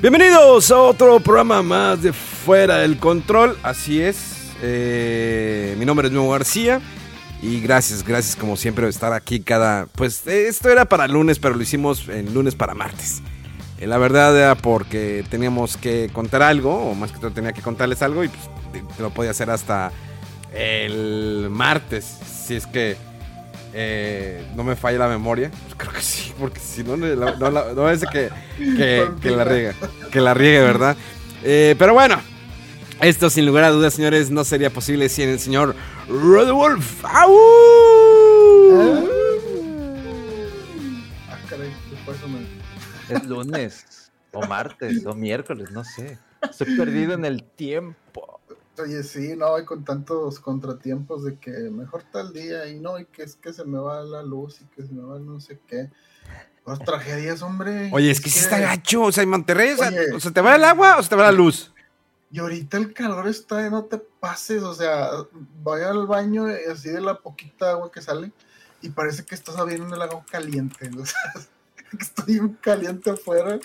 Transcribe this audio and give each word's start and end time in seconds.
Bienvenidos 0.00 0.70
a 0.70 0.78
otro 0.78 1.18
programa 1.18 1.60
más 1.60 2.00
de 2.00 2.12
Fuera 2.12 2.78
del 2.78 2.98
Control. 2.98 3.58
Así 3.64 4.00
es. 4.00 4.52
eh, 4.62 5.74
mi 5.76 5.84
nombre 5.84 6.06
es 6.06 6.12
Memo 6.12 6.30
García. 6.30 6.80
Y 7.42 7.60
gracias, 7.60 8.04
gracias 8.04 8.36
como 8.36 8.56
siempre 8.56 8.84
de 8.84 8.90
estar 8.90 9.12
aquí 9.12 9.40
cada... 9.40 9.86
Pues 9.86 10.24
esto 10.28 10.70
era 10.70 10.84
para 10.84 11.08
lunes, 11.08 11.40
pero 11.40 11.56
lo 11.56 11.62
hicimos 11.62 12.08
en 12.08 12.32
lunes 12.32 12.54
para 12.54 12.74
martes. 12.74 13.22
Eh, 13.80 13.88
la 13.88 13.98
verdad 13.98 14.38
era 14.38 14.54
porque 14.54 15.24
teníamos 15.28 15.76
que 15.76 16.10
contar 16.12 16.42
algo, 16.42 16.90
o 16.90 16.94
más 16.94 17.10
que 17.10 17.18
todo 17.18 17.32
tenía 17.32 17.52
que 17.52 17.62
contarles 17.62 18.00
algo, 18.00 18.22
y 18.22 18.28
pues 18.28 19.00
lo 19.00 19.10
podía 19.10 19.32
hacer 19.32 19.50
hasta 19.50 19.90
el 20.54 21.48
martes, 21.50 22.04
si 22.46 22.54
es 22.54 22.68
que 22.68 22.96
eh, 23.72 24.46
no 24.56 24.64
me 24.64 24.76
falla 24.76 24.98
la 24.98 25.08
memoria. 25.08 25.50
Pues 25.50 25.74
creo 25.76 25.92
que 25.92 26.00
sí, 26.02 26.32
porque 26.38 26.60
si 26.60 26.82
no, 26.84 26.96
no, 26.96 27.06
la- 27.50 27.72
no, 27.74 27.90
es 27.90 28.04
que, 28.10 28.30
que, 28.58 29.08
que 29.20 29.30
la 29.30 29.44
riegue, 29.44 29.74
que 30.10 30.20
la 30.20 30.34
riegue, 30.34 30.60
¿verdad? 30.60 30.96
Eh, 31.44 31.76
pero 31.78 31.94
bueno, 31.94 32.20
esto 33.00 33.30
sin 33.30 33.46
lugar 33.46 33.64
a 33.64 33.70
dudas, 33.70 33.94
señores, 33.94 34.30
no 34.30 34.44
sería 34.44 34.70
posible 34.70 35.08
sin 35.08 35.28
el 35.28 35.38
señor 35.38 35.74
Rodolf. 36.08 37.04
¡Au! 37.04 37.36
Ah, 41.30 41.38
caray, 41.48 41.70
me... 42.28 43.14
Es 43.16 43.24
lunes, 43.24 44.10
o 44.32 44.46
martes, 44.46 45.06
o 45.06 45.14
miércoles, 45.14 45.70
no 45.70 45.84
sé. 45.84 46.18
Estoy 46.42 46.76
perdido 46.76 47.14
en 47.14 47.24
el 47.24 47.42
tiempo. 47.42 48.27
Oye, 48.78 49.02
sí, 49.02 49.34
no, 49.36 49.58
y 49.58 49.64
con 49.64 49.84
tantos 49.84 50.40
contratiempos 50.40 51.24
de 51.24 51.38
que 51.38 51.50
mejor 51.50 52.04
tal 52.12 52.32
día 52.32 52.68
y 52.68 52.78
no, 52.78 52.98
y 52.98 53.04
que 53.06 53.22
es 53.22 53.36
que 53.36 53.52
se 53.52 53.64
me 53.64 53.78
va 53.78 54.02
la 54.02 54.22
luz 54.22 54.60
y 54.60 54.64
que 54.66 54.82
se 54.82 54.92
me 54.92 55.02
va 55.02 55.18
no 55.18 55.40
sé 55.40 55.58
qué. 55.66 55.90
Las 56.66 56.80
tragedias, 56.80 57.40
hombre. 57.42 57.90
Oye, 57.92 58.10
es 58.10 58.20
que 58.20 58.28
sí 58.28 58.40
está 58.40 58.58
gacho, 58.58 59.02
o 59.02 59.12
sea, 59.12 59.22
en 59.22 59.30
Monterrey, 59.30 59.72
o 59.72 59.76
sea, 59.78 59.88
Oye. 59.88 60.12
o 60.12 60.20
se 60.20 60.30
te 60.30 60.40
va 60.40 60.56
el 60.56 60.64
agua 60.64 60.98
o 60.98 61.02
se 61.02 61.08
te 61.08 61.16
va 61.16 61.24
la 61.24 61.32
luz. 61.32 61.72
Y 62.30 62.40
ahorita 62.40 62.76
el 62.76 62.92
calor 62.92 63.26
está 63.26 63.56
de 63.56 63.70
no 63.70 63.84
te 63.84 63.96
pases, 63.98 64.62
o 64.62 64.74
sea, 64.74 65.08
vaya 65.62 65.90
al 65.90 66.06
baño 66.06 66.46
y 66.50 66.70
así 66.70 66.90
de 66.90 67.00
la 67.00 67.18
poquita 67.18 67.70
agua 67.70 67.90
que 67.90 68.02
sale 68.02 68.32
y 68.82 68.90
parece 68.90 69.24
que 69.24 69.34
estás 69.34 69.56
abriendo 69.56 69.94
el 69.94 70.02
agua 70.02 70.24
caliente, 70.30 70.90
o 70.98 71.06
sea, 71.06 71.32
estoy 71.98 72.56
caliente 72.60 73.10
afuera. 73.10 73.58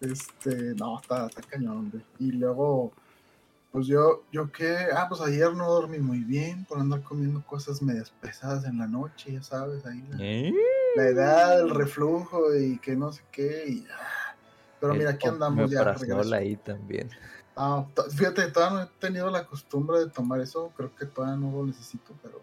Este, 0.00 0.74
no, 0.74 1.00
está, 1.00 1.26
está 1.26 1.40
cañón, 1.42 1.78
hombre. 1.78 2.02
Y 2.18 2.32
luego, 2.32 2.92
pues 3.76 3.88
yo, 3.88 4.24
yo 4.32 4.50
que, 4.50 4.74
ah, 4.90 5.04
pues 5.06 5.20
ayer 5.20 5.52
no 5.52 5.68
dormí 5.68 5.98
muy 5.98 6.20
bien 6.20 6.64
por 6.64 6.78
andar 6.78 7.02
comiendo 7.02 7.44
cosas 7.44 7.82
medias 7.82 8.10
pesadas 8.22 8.64
en 8.64 8.78
la 8.78 8.86
noche, 8.86 9.32
ya 9.34 9.42
sabes, 9.42 9.84
ahí 9.84 10.02
la, 10.08 10.16
¿Eh? 10.18 10.54
la 10.96 11.08
edad, 11.08 11.60
el 11.60 11.68
reflujo 11.68 12.56
y 12.56 12.78
que 12.78 12.96
no 12.96 13.12
sé 13.12 13.22
qué, 13.30 13.64
y, 13.68 13.86
ah, 13.92 14.34
pero 14.80 14.94
mira, 14.94 15.10
aquí 15.10 15.28
andamos 15.28 15.70
ya. 15.70 15.94
ahí 16.32 16.56
también. 16.56 17.10
Ah, 17.54 17.84
fíjate, 18.16 18.46
todavía 18.50 18.78
no 18.78 18.84
he 18.84 18.98
tenido 18.98 19.30
la 19.30 19.46
costumbre 19.46 19.98
de 19.98 20.08
tomar 20.08 20.40
eso, 20.40 20.72
creo 20.74 20.96
que 20.96 21.04
todavía 21.04 21.36
no 21.36 21.54
lo 21.54 21.66
necesito, 21.66 22.14
pero 22.22 22.40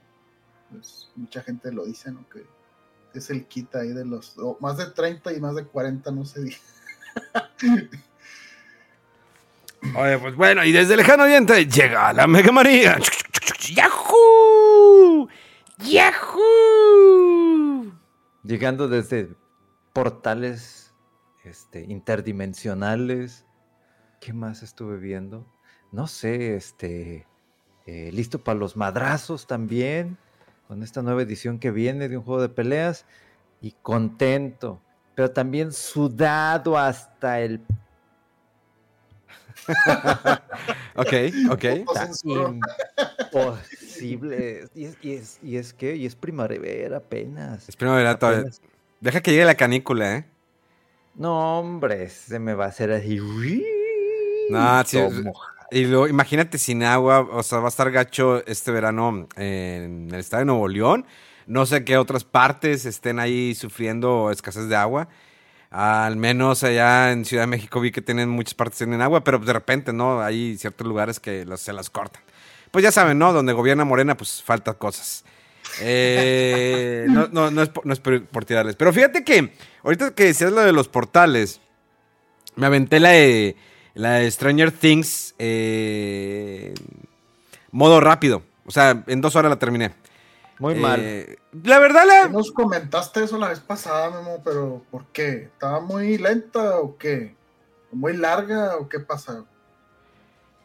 pues, 0.70 1.10
mucha 1.16 1.42
gente 1.42 1.72
lo 1.72 1.84
dice, 1.84 2.12
¿no? 2.12 2.30
Que 2.30 2.46
es 3.18 3.32
el 3.32 3.48
kit 3.48 3.76
ahí 3.76 3.90
de 3.90 4.06
los, 4.06 4.36
más 4.60 4.78
de 4.78 4.86
30 4.86 5.34
y 5.34 5.42
más 5.42 5.56
de 5.56 5.66
40, 5.66 6.12
no 6.12 6.26
sé. 6.26 6.56
Oye, 9.96 10.18
pues 10.18 10.36
bueno, 10.36 10.64
y 10.64 10.72
desde 10.72 10.96
lejano 10.96 11.24
oriente 11.24 11.68
llega 11.68 12.12
la 12.14 12.26
Mega 12.26 12.52
María. 12.52 12.98
¡Yahoo! 13.76 15.28
¡Yahoo! 15.78 16.44
Llegando 18.44 18.88
desde 18.88 19.30
portales 19.94 20.94
este, 21.44 21.82
interdimensionales. 21.84 23.46
¿Qué 24.20 24.34
más 24.34 24.64
estuve 24.64 24.98
viendo? 24.98 25.46
No 25.92 26.08
sé, 26.08 26.56
este. 26.56 27.28
eh, 27.86 28.10
listo 28.14 28.44
para 28.44 28.58
los 28.58 28.76
madrazos 28.76 29.46
también. 29.46 30.18
Con 30.68 30.82
esta 30.82 31.04
nueva 31.04 31.22
edición 31.22 31.60
que 31.60 31.70
viene 31.72 32.10
de 32.10 32.18
un 32.18 32.24
juego 32.24 32.42
de 32.42 32.50
peleas. 32.50 33.06
Y 33.62 33.76
contento. 33.84 34.82
Pero 35.14 35.30
también 35.32 35.72
sudado 35.72 36.78
hasta 36.78 37.42
el 37.42 37.62
Ok, 40.96 41.14
ok. 41.50 41.64
Imposible. 43.34 44.68
Y 44.76 44.86
es, 44.86 44.98
y, 45.02 45.14
es, 45.14 45.40
y 45.42 45.58
es 45.58 45.74
que, 45.74 45.96
y 45.96 46.06
es 46.06 46.16
primavera 46.16 46.98
apenas. 46.98 47.68
Es 47.68 47.76
primavera 47.76 48.20
todavía. 48.20 48.52
Deja 49.00 49.22
que 49.22 49.32
llegue 49.32 49.46
la 49.46 49.56
canícula, 49.56 50.18
¿eh? 50.18 50.26
No, 51.16 51.60
hombre, 51.60 52.10
se 52.10 52.38
me 52.40 52.54
va 52.54 52.66
a 52.66 52.68
hacer 52.68 52.92
así. 52.92 53.20
No, 54.50 54.84
sí. 54.86 55.00
Y 55.72 55.86
luego, 55.86 56.08
imagínate 56.08 56.60
sin 56.60 56.84
agua, 56.84 57.22
o 57.32 57.42
sea, 57.42 57.58
va 57.60 57.66
a 57.66 57.70
estar 57.70 57.90
gacho 57.92 58.46
este 58.46 58.72
verano 58.72 59.28
en 59.36 60.10
el 60.12 60.20
estado 60.20 60.42
de 60.42 60.46
Nuevo 60.46 60.68
León. 60.68 61.06
No 61.48 61.66
sé 61.66 61.84
qué 61.84 61.98
otras 61.98 62.24
partes 62.24 62.86
estén 62.86 63.20
ahí 63.20 63.56
sufriendo 63.56 64.30
escasez 64.30 64.70
de 64.70 64.76
agua. 64.76 65.08
Al 65.74 66.18
menos 66.18 66.64
allá 66.64 67.12
en 67.12 67.26
Ciudad 67.26 67.44
de 67.44 67.48
México 67.48 67.82
vi 67.82 67.92
que 67.92 68.04
tienen 68.04 68.30
muchas 68.30 68.54
partes 68.54 68.78
tienen 68.78 69.02
agua, 69.02 69.24
pero 69.24 69.40
de 69.40 69.52
repente, 69.52 69.92
¿no? 69.92 70.22
Hay 70.22 70.56
ciertos 70.56 70.86
lugares 70.86 71.20
que 71.20 71.48
se 71.58 71.74
las 71.74 71.90
cortan. 71.90 72.22
Pues 72.70 72.84
ya 72.84 72.92
saben, 72.92 73.18
¿no? 73.18 73.34
Donde 73.34 73.54
gobierna 73.54 73.84
Morena, 73.84 74.16
pues 74.16 74.44
faltan 74.44 74.76
cosas. 74.76 75.26
Eh, 75.82 77.08
no, 77.10 77.50
es, 77.64 77.70
por, 78.00 78.46
tirarles. 78.46 78.76
Pero 78.76 78.94
fíjate 78.94 79.24
que, 79.24 79.52
ahorita 79.84 80.14
que 80.14 80.26
decías 80.26 80.52
lo 80.52 80.62
de 80.62 80.74
los 80.74 80.90
portales, 80.90 81.60
me 82.56 82.68
aventé 82.68 83.00
la 83.00 83.10
de, 83.10 83.56
la 83.96 84.30
Stranger 84.30 84.72
Things 84.72 85.34
eh, 85.40 86.76
modo 87.72 88.00
rápido. 88.00 88.44
O 88.68 88.72
sea, 88.72 89.04
en 89.08 89.22
dos 89.22 89.36
horas 89.36 89.50
la 89.50 89.58
terminé. 89.58 89.92
Muy 90.64 90.76
mal. 90.76 91.02
Eh, 91.02 91.40
La 91.64 91.78
verdad, 91.78 92.04
la, 92.08 92.30
Nos 92.30 92.54
comentaste 92.54 93.22
eso 93.22 93.38
la 93.38 93.50
vez 93.50 93.60
pasada, 93.60 94.12
Memo, 94.12 94.42
pero 94.46 94.82
¿por 94.90 95.06
qué? 95.08 95.50
¿Estaba 95.52 95.82
muy 95.82 96.18
lenta 96.18 96.80
o 96.80 96.98
qué? 96.98 97.36
¿Muy 97.92 98.16
larga 98.16 98.78
o 98.78 98.88
qué 98.88 99.02
pasa? 99.02 99.34
¿No 99.34 99.46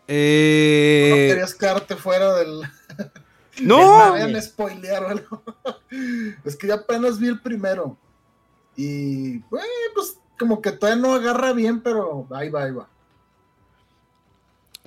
eh, 0.07 1.27
querías 1.31 1.53
quedarte 1.53 1.97
fuera 1.97 2.33
del... 2.37 2.63
no, 3.63 4.15
Me 4.15 4.41
spoilear 4.41 5.03
o 5.03 5.09
algo. 5.09 5.43
es 6.45 6.55
que 6.55 6.69
ya 6.69 6.75
apenas 6.75 7.19
vi 7.19 7.27
el 7.27 7.41
primero. 7.41 7.99
Y, 8.77 9.41
pues 9.41 10.17
como 10.39 10.63
que 10.63 10.71
todavía 10.71 11.03
no 11.03 11.13
agarra 11.13 11.53
bien, 11.53 11.83
pero 11.83 12.29
ahí 12.31 12.51
va, 12.51 12.63
ahí 12.63 12.71
va. 12.71 12.89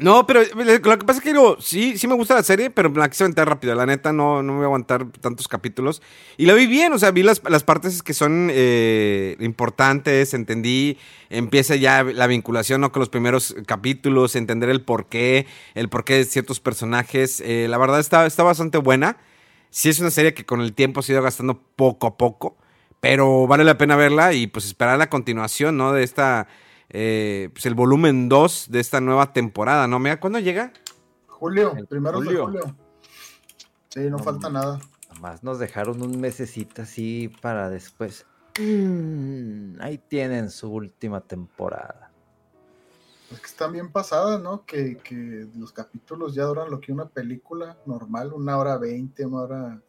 No, 0.02 0.26
pero 0.26 0.42
lo 0.56 0.98
que 0.98 1.06
pasa 1.06 1.20
es 1.20 1.24
que 1.24 1.32
digo, 1.32 1.58
sí, 1.60 1.96
sí 1.96 2.08
me 2.08 2.16
gusta 2.16 2.34
la 2.34 2.42
serie, 2.42 2.72
pero 2.72 2.90
la 2.90 3.08
quise 3.08 3.24
aventar 3.24 3.48
rápido. 3.48 3.76
La 3.76 3.86
neta, 3.86 4.12
no, 4.12 4.42
no 4.42 4.54
me 4.54 4.58
voy 4.58 4.64
a 4.64 4.66
aguantar 4.66 5.06
tantos 5.22 5.48
capítulos. 5.48 6.02
Y 6.38 6.48
la 6.48 6.56
vi 6.56 6.66
bien, 6.66 6.92
o 6.92 6.98
sea, 6.98 7.12
vi 7.12 7.22
las, 7.22 7.44
las 7.48 7.64
partes 7.64 8.02
que 8.02 8.16
son 8.16 8.50
eh, 8.52 9.38
importantes, 9.40 10.34
entendí. 10.34 10.98
Empieza 11.30 11.76
ya 11.76 12.04
la 12.04 12.26
vinculación 12.26 12.82
¿no? 12.82 12.92
con 12.92 13.02
los 13.02 13.10
primeros 13.10 13.56
capítulos, 13.68 14.36
entender 14.36 14.70
el 14.70 14.82
porqué, 14.82 15.46
el 15.76 15.88
porqué 15.88 16.16
de 16.16 16.26
ciertos 16.26 16.60
personajes. 16.60 17.40
Eh, 17.46 17.68
la 17.70 17.78
verdad 17.78 18.00
está, 18.00 18.26
está 18.26 18.42
bastante 18.42 18.80
buena. 18.80 19.18
Sí 19.70 19.90
es 19.90 20.00
una 20.00 20.10
serie 20.10 20.34
que 20.34 20.48
con 20.48 20.62
el 20.62 20.74
tiempo 20.74 21.04
se 21.04 21.12
ha 21.12 21.14
ido 21.14 21.22
gastando 21.22 21.62
poco 21.76 22.08
a 22.08 22.18
poco, 22.18 22.58
pero 23.00 23.46
vale 23.46 23.64
la 23.64 23.78
pena 23.78 23.96
verla 23.96 24.34
y 24.34 24.48
pues 24.48 24.66
esperar 24.66 24.98
la 24.98 25.12
continuación, 25.12 25.78
¿no? 25.78 25.94
De 25.94 26.04
esta, 26.04 26.48
eh, 26.94 27.50
pues 27.54 27.66
el 27.66 27.74
volumen 27.74 28.28
2 28.28 28.68
de 28.70 28.80
esta 28.80 29.00
nueva 29.00 29.32
temporada, 29.34 29.88
¿no? 29.88 29.98
Mira, 30.00 30.20
¿cuándo 30.20 30.40
llega? 30.40 30.74
Julio, 31.28 31.74
El 31.76 31.88
primero 31.88 32.18
julio. 32.18 32.32
de 32.32 32.46
julio. 32.46 32.76
Sí, 33.90 34.10
no 34.10 34.20
falta 34.20 34.50
nada. 34.50 34.80
Nomás 35.14 35.44
nos 35.44 35.60
dejaron 35.60 36.02
un 36.02 36.20
mesecito 36.20 36.82
así 36.82 37.32
para 37.42 37.70
después. 37.70 38.26
Mm, 38.60 39.82
ahí 39.82 39.98
tienen 39.98 40.50
su 40.50 40.70
última 40.72 41.22
temporada. 41.22 42.12
Es 43.32 43.40
que 43.40 43.48
están 43.48 43.72
bien 43.72 43.90
pasadas, 43.92 44.42
¿no? 44.42 44.66
Que, 44.66 44.98
que 44.98 45.48
los 45.56 45.72
capítulos 45.72 46.36
ya 46.36 46.44
duran 46.44 46.70
lo 46.70 46.82
que 46.82 46.92
una 46.92 47.08
película 47.08 47.78
normal, 47.86 48.34
una 48.34 48.58
hora 48.58 48.78
veinte, 48.78 49.26
una 49.26 49.42
hora 49.42 49.82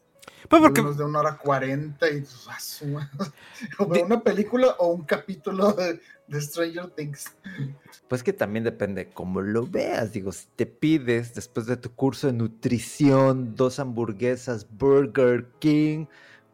Pues 0.49 0.61
porque. 0.61 0.81
Unos 0.81 0.97
de 0.97 1.03
una 1.03 1.19
hora 1.19 1.37
cuarenta 1.37 2.09
y 2.09 2.21
pues, 2.21 2.83
o 3.79 3.85
una 3.85 4.21
película 4.21 4.75
o 4.79 4.87
un 4.87 5.03
capítulo 5.03 5.73
de, 5.73 5.99
de 6.27 6.41
Stranger 6.41 6.89
Things. 6.91 7.35
Pues 8.07 8.23
que 8.23 8.33
también 8.33 8.63
depende 8.63 9.09
cómo 9.09 9.41
lo 9.41 9.65
veas. 9.65 10.11
Digo, 10.11 10.31
si 10.31 10.47
te 10.55 10.65
pides 10.65 11.33
después 11.33 11.65
de 11.65 11.77
tu 11.77 11.91
curso 11.93 12.27
de 12.27 12.33
nutrición 12.33 13.55
dos 13.55 13.79
hamburguesas 13.79 14.67
Burger 14.69 15.47
King 15.59 16.07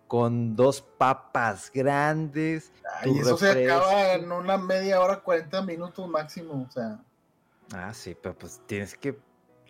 con 0.07 0.56
dos 0.56 0.81
papas 0.81 1.71
grandes. 1.74 2.71
Tu 3.04 3.19
eso 3.19 3.38
se 3.38 3.66
acaba 3.66 4.13
en 4.13 4.31
una 4.31 4.57
media 4.57 5.01
hora, 5.01 5.21
40 5.21 5.62
minutos 5.63 6.07
máximo. 6.07 6.66
O 6.68 6.71
sea, 6.71 7.00
Ah, 7.74 7.94
sí, 7.94 8.16
pero 8.19 8.38
pues 8.38 8.62
tienes 8.66 8.95
que. 8.95 9.18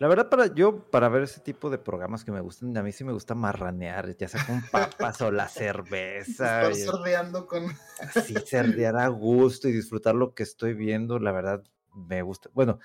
La 0.00 0.08
verdad, 0.08 0.30
para 0.30 0.46
yo, 0.46 0.90
para 0.90 1.10
ver 1.10 1.24
ese 1.24 1.40
tipo 1.40 1.68
de 1.68 1.76
programas 1.76 2.24
que 2.24 2.32
me 2.32 2.40
gustan, 2.40 2.74
a 2.76 2.82
mí 2.82 2.90
sí 2.90 3.04
me 3.04 3.12
gusta 3.12 3.34
marranear, 3.34 4.16
ya 4.16 4.28
sea 4.28 4.44
con 4.46 4.62
papas 4.70 5.20
o 5.20 5.30
la 5.30 5.46
cerveza. 5.46 6.70
estar 6.70 6.72
y- 6.72 6.76
sordeando 6.76 7.46
con. 7.46 7.66
así 7.98 8.34
cerdear 8.46 8.96
a 8.96 9.08
gusto 9.08 9.68
y 9.68 9.72
disfrutar 9.72 10.14
lo 10.14 10.34
que 10.34 10.42
estoy 10.42 10.72
viendo, 10.72 11.18
la 11.18 11.32
verdad 11.32 11.62
me 11.94 12.22
gusta. 12.22 12.48
Bueno, 12.54 12.78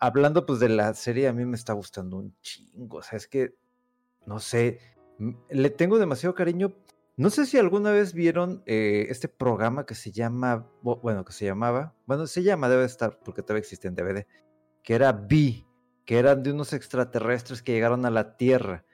hablando 0.00 0.46
pues 0.46 0.60
de 0.60 0.68
la 0.68 0.94
serie, 0.94 1.26
a 1.26 1.32
mí 1.32 1.44
me 1.44 1.56
está 1.56 1.72
gustando 1.72 2.18
un 2.18 2.36
chingo. 2.40 2.98
O 2.98 3.02
sea, 3.02 3.16
es 3.16 3.26
que, 3.26 3.56
no 4.24 4.38
sé, 4.38 4.78
le 5.50 5.70
tengo 5.70 5.98
demasiado 5.98 6.36
cariño. 6.36 6.72
No 7.16 7.30
sé 7.30 7.46
si 7.46 7.58
alguna 7.58 7.90
vez 7.90 8.12
vieron 8.14 8.62
eh, 8.66 9.06
este 9.08 9.26
programa 9.26 9.86
que 9.86 9.96
se 9.96 10.12
llama, 10.12 10.68
bu- 10.84 11.00
bueno, 11.00 11.24
que 11.24 11.32
se 11.32 11.46
llamaba, 11.46 11.94
bueno, 12.06 12.28
se 12.28 12.44
llama, 12.44 12.68
debe 12.68 12.84
estar, 12.84 13.18
porque 13.24 13.42
todavía 13.42 13.60
existe 13.60 13.88
en 13.88 13.96
DVD, 13.96 14.26
que 14.84 14.94
era 14.94 15.10
B, 15.12 15.64
que 16.04 16.18
eran 16.18 16.42
de 16.42 16.52
unos 16.52 16.72
extraterrestres 16.72 17.62
que 17.62 17.72
llegaron 17.72 18.04
a 18.04 18.10
la 18.10 18.36
Tierra. 18.36 18.84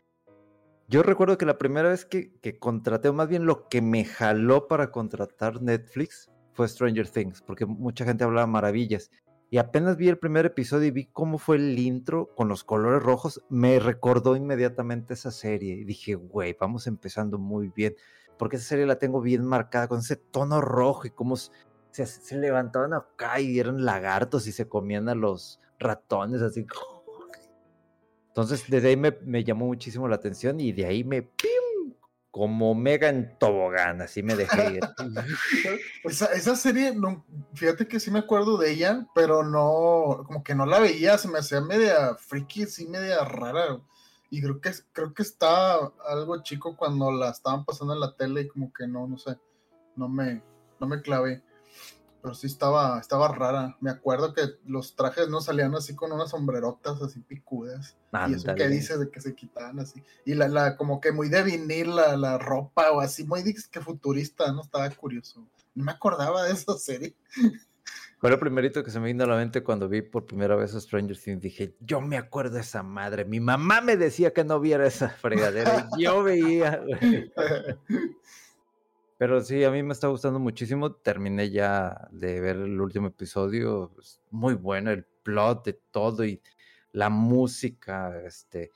Yo 0.89 1.03
recuerdo 1.03 1.39
que 1.39 1.47
la 1.47 1.59
primera 1.59 1.89
vez 1.89 2.05
que, 2.05 2.59
contraté, 2.59 3.09
o 3.09 3.12
más 3.12 3.29
bien 3.29 3.47
lo 3.47 3.69
que 3.69 3.81
me 3.81 4.05
jaló 4.05 4.67
para 4.67 4.91
contratar 4.91 5.62
Netflix 5.62 6.31
fue 6.53 6.69
Stranger 6.69 7.09
Things, 7.09 7.43
porque 7.43 7.65
mucha 7.65 8.05
gente 8.05 8.25
hablaba 8.25 8.47
maravillas. 8.47 9.11
Y 9.51 9.59
apenas 9.59 9.97
vi 9.97 10.09
el 10.09 10.19
primer 10.19 10.47
episodio 10.47 10.89
y 10.89 10.93
vi 10.93 11.07
cómo 11.07 11.39
fue 11.39 11.57
el 11.57 11.79
intro 11.79 12.35
con 12.35 12.49
los 12.49 12.65
colores 12.65 13.03
rojos, 13.03 13.41
me 13.49 13.79
recordó 13.79 14.37
inmediatamente 14.37 15.15
esa 15.15 15.31
serie. 15.31 15.75
Y 15.75 15.85
dije, 15.85 16.15
güey, 16.15 16.57
vamos 16.59 16.87
empezando 16.87 17.39
muy 17.39 17.69
bien, 17.69 17.95
porque 18.39 18.57
esa 18.57 18.67
serie 18.67 18.87
la 18.87 18.99
tengo 18.99 19.21
bien 19.21 19.45
marcada 19.45 19.89
con 19.89 20.01
ese 20.01 20.17
tono 20.17 20.61
rojo 20.61 21.07
y 21.07 21.11
cómo 21.11 21.37
se, 21.37 21.51
se, 21.93 22.07
se 22.07 22.37
levantaban 22.37 22.95
acá 22.95 23.41
y 23.41 23.59
eran 23.59 23.85
lagartos 23.85 24.47
y 24.47 24.53
se 24.53 24.69
comían 24.69 25.09
a 25.09 25.15
los 25.15 25.61
ratones 25.81 26.43
así. 26.43 26.67
Entonces, 28.31 28.65
desde 28.69 28.91
ahí 28.91 28.97
me, 28.97 29.44
llamó 29.44 29.67
muchísimo 29.67 30.06
la 30.06 30.15
atención 30.17 30.61
y 30.61 30.73
de 30.73 30.87
ahí 30.87 31.03
me 31.03 31.23
¡pim! 31.23 31.50
como 32.31 32.77
mega 32.77 33.09
en 33.09 33.37
tobogán, 33.41 34.00
así 34.03 34.23
me 34.23 34.37
dejé 34.37 34.75
ir. 34.75 34.81
Esa, 36.05 36.27
esa 36.27 36.55
serie, 36.55 36.94
fíjate 37.55 37.88
que 37.88 37.99
sí 37.99 38.12
me 38.12 38.21
acuerdo 38.21 38.56
de 38.56 38.71
ella, 38.71 39.05
pero 39.17 39.43
no, 39.43 40.23
como 40.27 40.44
que 40.44 40.55
no 40.55 40.65
la 40.65 40.79
veía, 40.79 41.19
se 41.19 41.27
me 41.27 41.41
hacía 41.41 41.61
media 41.61 42.15
friki, 42.15 42.67
sí, 42.67 42.87
media 42.87 43.25
rara. 43.25 43.81
Y 44.31 44.41
creo 44.41 44.61
que, 44.61 44.71
creo 44.93 45.12
que 45.12 45.23
está 45.23 45.75
algo 46.06 46.41
chico 46.44 46.76
cuando 46.76 47.11
la 47.11 47.31
estaban 47.31 47.65
pasando 47.65 47.94
en 47.94 48.00
la 48.00 48.15
tele 48.15 48.43
y 48.43 48.49
como 48.49 48.73
que 48.73 48.87
no, 48.87 49.09
no 49.09 49.19
sé, 49.19 49.37
no 49.97 50.09
me, 50.09 50.41
no 50.79 50.87
me 50.87 51.03
clavé. 51.03 51.43
Pero 52.23 52.35
sí 52.35 52.47
estaba, 52.47 53.01
estaba 53.01 53.29
rara. 53.29 53.77
Me 53.81 53.91
acuerdo 53.91 54.35
que 54.35 54.43
los 54.67 54.95
trajes 54.95 55.29
no 55.29 55.41
salían 55.41 55.75
así 55.75 55.95
con 55.95 56.13
unas 56.13 56.31
sombrerotas 56.31 57.01
así 57.03 57.21
picudas. 57.21 57.97
Y 58.29 58.35
eso 58.35 58.45
que 58.45 58.51
Ándale. 58.51 58.69
dice 58.69 58.99
de 58.99 59.11
que 59.11 59.21
se 59.21 59.35
quitaban 59.35 59.81
así. 59.81 60.03
Y 60.25 60.35
la, 60.35 60.49
la, 60.49 60.77
como 60.77 61.01
que 61.01 61.13
muy 61.13 61.29
de 61.29 61.43
vinil 61.43 61.97
la, 61.97 62.17
la 62.17 62.39
ropa 62.39 62.91
o 62.93 63.01
así, 63.01 63.25
muy 63.25 63.43
que 63.71 63.81
futurista, 63.81 64.53
¿no? 64.53 64.63
Estaba 64.63 64.91
curioso. 64.91 65.47
No 65.75 65.85
me 65.85 65.93
acordaba 65.93 66.45
de 66.45 66.53
esa 66.53 66.77
serie. 66.77 67.17
Fue 68.19 68.29
lo 68.29 68.39
primerito 68.39 68.85
que 68.85 68.91
se 68.91 69.01
me 69.01 69.07
vino 69.07 69.25
a 69.25 69.27
la 69.27 69.37
mente 69.37 69.63
cuando 69.63 69.89
vi 69.89 70.03
por 70.03 70.27
primera 70.27 70.55
vez 70.55 70.75
a 70.75 70.81
Stranger 70.81 71.17
Things. 71.17 71.41
Dije, 71.41 71.75
yo 71.81 72.03
me 72.03 72.19
acuerdo 72.19 72.57
de 72.57 72.61
esa 72.61 72.83
madre. 72.83 73.25
Mi 73.25 73.41
mamá 73.41 73.81
me 73.81 73.97
decía 73.97 74.35
que 74.35 74.45
no 74.45 74.61
viera 74.61 74.87
esa 74.87 75.09
fregadera. 75.09 75.89
y 75.97 76.03
yo 76.05 76.23
veía. 76.23 76.83
Pero 79.21 79.43
sí, 79.43 79.65
a 79.65 79.71
mí 79.71 79.83
me 79.83 79.93
está 79.93 80.09
gustando 80.09 80.39
muchísimo. 80.39 80.95
Terminé 80.95 81.51
ya 81.51 82.09
de 82.11 82.41
ver 82.41 82.57
el 82.57 82.81
último 82.81 83.09
episodio. 83.09 83.95
Muy 84.31 84.55
bueno 84.55 84.91
el 84.91 85.05
plot 85.05 85.67
de 85.67 85.75
todo 85.91 86.25
y 86.25 86.41
la 86.93 87.11
música. 87.11 88.19
Este, 88.25 88.71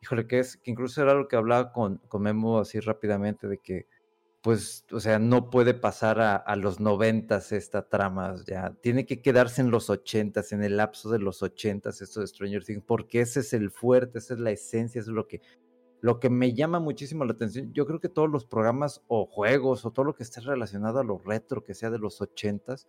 híjole, 0.00 0.26
que 0.26 0.38
es 0.38 0.56
que 0.56 0.70
incluso 0.70 1.02
era 1.02 1.12
lo 1.12 1.28
que 1.28 1.36
hablaba 1.36 1.74
con, 1.74 1.98
con 2.08 2.22
Memo 2.22 2.58
así 2.58 2.80
rápidamente 2.80 3.46
de 3.48 3.58
que, 3.58 3.86
pues, 4.40 4.86
o 4.92 4.98
sea, 4.98 5.18
no 5.18 5.50
puede 5.50 5.74
pasar 5.74 6.22
a, 6.22 6.36
a 6.36 6.56
los 6.56 6.80
noventas 6.80 7.52
esta 7.52 7.86
trama. 7.86 8.36
Ya 8.46 8.74
tiene 8.80 9.04
que 9.04 9.20
quedarse 9.20 9.60
en 9.60 9.70
los 9.70 9.90
ochentas, 9.90 10.52
en 10.52 10.64
el 10.64 10.78
lapso 10.78 11.10
de 11.10 11.18
los 11.18 11.42
ochentas, 11.42 12.00
esto 12.00 12.20
de 12.20 12.28
Stranger 12.28 12.64
Things, 12.64 12.82
porque 12.86 13.20
ese 13.20 13.40
es 13.40 13.52
el 13.52 13.70
fuerte, 13.70 14.20
esa 14.20 14.32
es 14.32 14.40
la 14.40 14.52
esencia, 14.52 15.02
eso 15.02 15.10
es 15.10 15.14
lo 15.16 15.28
que 15.28 15.42
lo 16.02 16.18
que 16.20 16.28
me 16.28 16.52
llama 16.52 16.80
muchísimo 16.80 17.24
la 17.24 17.32
atención, 17.32 17.72
yo 17.72 17.86
creo 17.86 18.00
que 18.00 18.08
todos 18.10 18.28
los 18.28 18.44
programas 18.44 19.00
o 19.08 19.24
juegos 19.24 19.84
o 19.86 19.90
todo 19.92 20.04
lo 20.04 20.14
que 20.14 20.24
esté 20.24 20.40
relacionado 20.40 20.98
a 20.98 21.04
lo 21.04 21.18
retro, 21.24 21.62
que 21.64 21.74
sea 21.74 21.90
de 21.90 21.98
los 22.00 22.20
ochentas, 22.20 22.86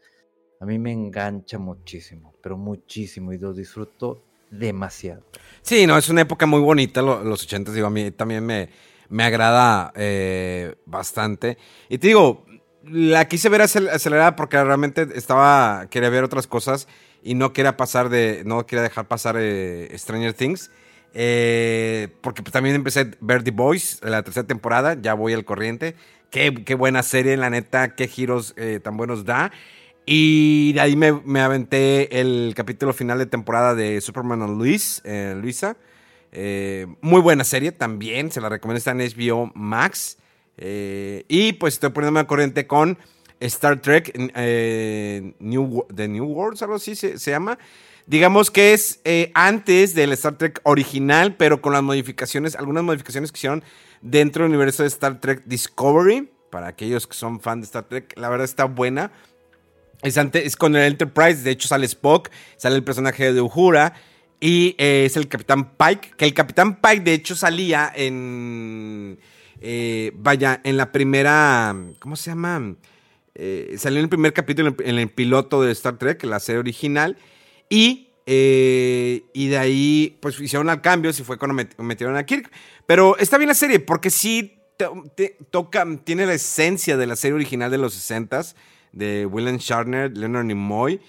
a 0.60 0.66
mí 0.66 0.80
me 0.80 0.92
engancha 0.92 1.60
muchísimo, 1.60 2.34
pero 2.42 2.58
muchísimo 2.58 3.32
y 3.32 3.38
lo 3.38 3.54
disfruto 3.54 4.24
demasiado. 4.50 5.24
Sí, 5.62 5.86
no, 5.86 5.98
es 5.98 6.10
una 6.10 6.22
época 6.22 6.46
muy 6.48 6.60
bonita, 6.60 7.02
lo- 7.02 7.24
los 7.24 7.44
80, 7.44 7.72
digo, 7.72 7.88
a 7.88 7.92
mí 7.92 8.12
también 8.12 8.46
me, 8.46 8.70
me 9.10 9.24
agrada 9.24 9.92
eh, 9.96 10.76
bastante. 10.86 11.58
Y 11.90 12.00
te 12.00 12.08
digo, 12.08 12.46
la 12.84 13.28
quise 13.28 13.48
ver 13.50 13.62
acel- 13.62 13.90
acelerada 13.90 14.36
porque 14.36 14.62
realmente 14.64 15.08
estaba, 15.16 15.86
quería 15.90 16.10
ver 16.10 16.24
otras 16.24 16.48
cosas 16.48 16.88
y 17.22 17.36
no 17.36 17.54
quería 17.54 17.78
pasar 17.78 18.10
de, 18.10 18.44
no 18.46 18.66
quería 18.66 18.82
dejar 18.84 19.08
pasar 19.08 19.36
eh, 19.40 19.94
Stranger 19.98 20.34
Things. 20.34 20.72
Eh, 21.14 22.10
porque 22.22 22.42
pues, 22.42 22.54
también 22.54 22.76
empecé 22.76 23.02
a 23.02 23.08
ver 23.22 23.44
The 23.44 23.52
Boys, 23.52 24.00
la 24.04 24.24
tercera 24.24 24.48
temporada, 24.48 24.98
ya 25.00 25.14
voy 25.14 25.34
al 25.34 25.46
corriente. 25.46 25.96
Qué, 26.30 26.64
qué 26.66 26.76
buena 26.76 27.04
serie, 27.04 27.38
la 27.38 27.50
neta, 27.50 27.96
qué 27.96 28.08
giros 28.08 28.54
eh, 28.58 28.80
tan 28.82 28.98
buenos 28.98 29.26
da. 29.26 29.52
Y 30.06 30.74
de 30.74 30.82
ahí 30.82 30.96
me, 30.96 31.14
me 31.14 31.40
aventé 31.40 32.20
el 32.20 32.54
capítulo 32.56 32.94
final 32.94 33.20
de 33.20 33.26
temporada 33.26 33.74
de 33.74 34.02
Superman 34.02 34.42
and 34.42 34.58
Luis, 34.58 35.02
eh, 35.06 35.34
Luisa. 35.40 35.78
Eh, 36.32 36.88
muy 37.02 37.22
buena 37.22 37.44
serie 37.44 37.72
también, 37.72 38.32
se 38.32 38.42
la 38.42 38.50
recomiendo, 38.50 38.80
está 38.80 38.92
en 38.92 38.98
HBO 38.98 39.52
Max. 39.56 40.18
Eh, 40.58 41.24
y 41.30 41.54
pues 41.54 41.76
estoy 41.76 41.92
poniéndome 41.92 42.20
a 42.20 42.28
corriente 42.28 42.68
con 42.68 42.98
Star 43.40 43.82
Trek 43.82 44.14
New, 45.40 45.86
The 45.96 46.08
New 46.08 46.26
Worlds, 46.26 46.62
algo 46.64 46.76
así 46.76 46.96
se, 46.96 47.18
se 47.18 47.32
llama. 47.32 47.58
Digamos 48.06 48.52
que 48.52 48.74
es 48.74 49.00
eh, 49.06 49.32
antes 49.34 49.96
del 49.96 50.12
Star 50.12 50.38
Trek 50.38 50.60
original, 50.64 51.36
pero 51.36 51.62
con 51.62 51.72
las 51.74 51.84
modificaciones, 51.84 52.56
algunas 52.56 52.84
modificaciones 52.84 53.32
que 53.32 53.38
hicieron 53.38 53.64
dentro 54.02 54.44
del 54.44 54.50
universo 54.52 54.84
de 54.84 54.90
Star 54.90 55.22
Trek 55.22 55.44
Discovery. 55.46 56.30
Para 56.50 56.68
aquellos 56.68 57.08
que 57.08 57.16
son 57.16 57.40
fan 57.40 57.62
de 57.62 57.66
Star 57.66 57.86
Trek, 57.86 58.14
la 58.18 58.30
verdad 58.30 58.46
está 58.46 58.66
buena. 58.66 59.12
Es, 60.02 60.18
ante- 60.18 60.46
es 60.46 60.58
con 60.58 60.76
el 60.76 60.84
Enterprise, 60.84 61.44
de 61.44 61.52
hecho 61.52 61.68
sale 61.68 61.86
Spock, 61.86 62.30
sale 62.58 62.76
el 62.76 62.84
personaje 62.84 63.32
de 63.32 63.40
Uhura 63.42 63.94
y 64.40 64.76
eh, 64.78 65.06
es 65.06 65.16
el 65.16 65.30
Capitán 65.30 65.72
Pike, 65.78 66.12
que 66.18 66.26
el 66.26 66.34
Capitán 66.34 66.82
Pike 66.82 67.00
de 67.00 67.14
hecho 67.14 67.36
salía 67.38 67.92
en, 67.96 69.18
eh, 69.62 70.12
vaya, 70.16 70.60
en 70.66 70.76
la 70.76 70.92
primera, 70.92 71.74
¿cómo 72.00 72.18
se 72.18 72.32
llama? 72.32 72.76
Salió 73.78 73.98
en 74.00 74.04
el 74.04 74.10
primer 74.10 74.34
capítulo, 74.34 74.68
en 74.70 74.76
el, 74.78 74.90
en 74.90 75.00
el 75.00 75.10
piloto 75.10 75.62
de 75.64 75.72
Star 75.72 75.98
Trek, 75.98 76.22
la 76.26 76.42
serie 76.42 76.60
original, 76.60 77.18
y, 77.70 78.10
eh, 78.26 79.24
y 79.34 79.48
de 79.48 79.58
ahí 79.58 80.18
pues 80.22 80.40
hicieron 80.40 80.70
al 80.70 80.82
cambio, 80.82 81.12
si 81.14 81.24
fue 81.24 81.38
cuando 81.38 81.62
met- 81.62 81.78
metieron 81.78 82.16
a 82.18 82.26
Kirk. 82.26 82.52
Pero 82.86 83.18
está 83.18 83.38
bien 83.38 83.48
la 83.50 83.54
serie, 83.56 83.80
porque 83.80 84.10
sí 84.10 84.58
toca, 85.52 85.86
tiene 86.04 86.26
la 86.26 86.34
esencia 86.34 86.98
de 86.98 87.08
la 87.08 87.16
serie 87.16 87.36
original 87.36 87.72
de 87.72 87.78
los 87.78 87.94
60s, 87.96 88.56
de 88.92 89.26
William 89.26 89.58
Shatner, 89.58 90.16
Leonard 90.18 90.46
Nimoy. 90.46 91.00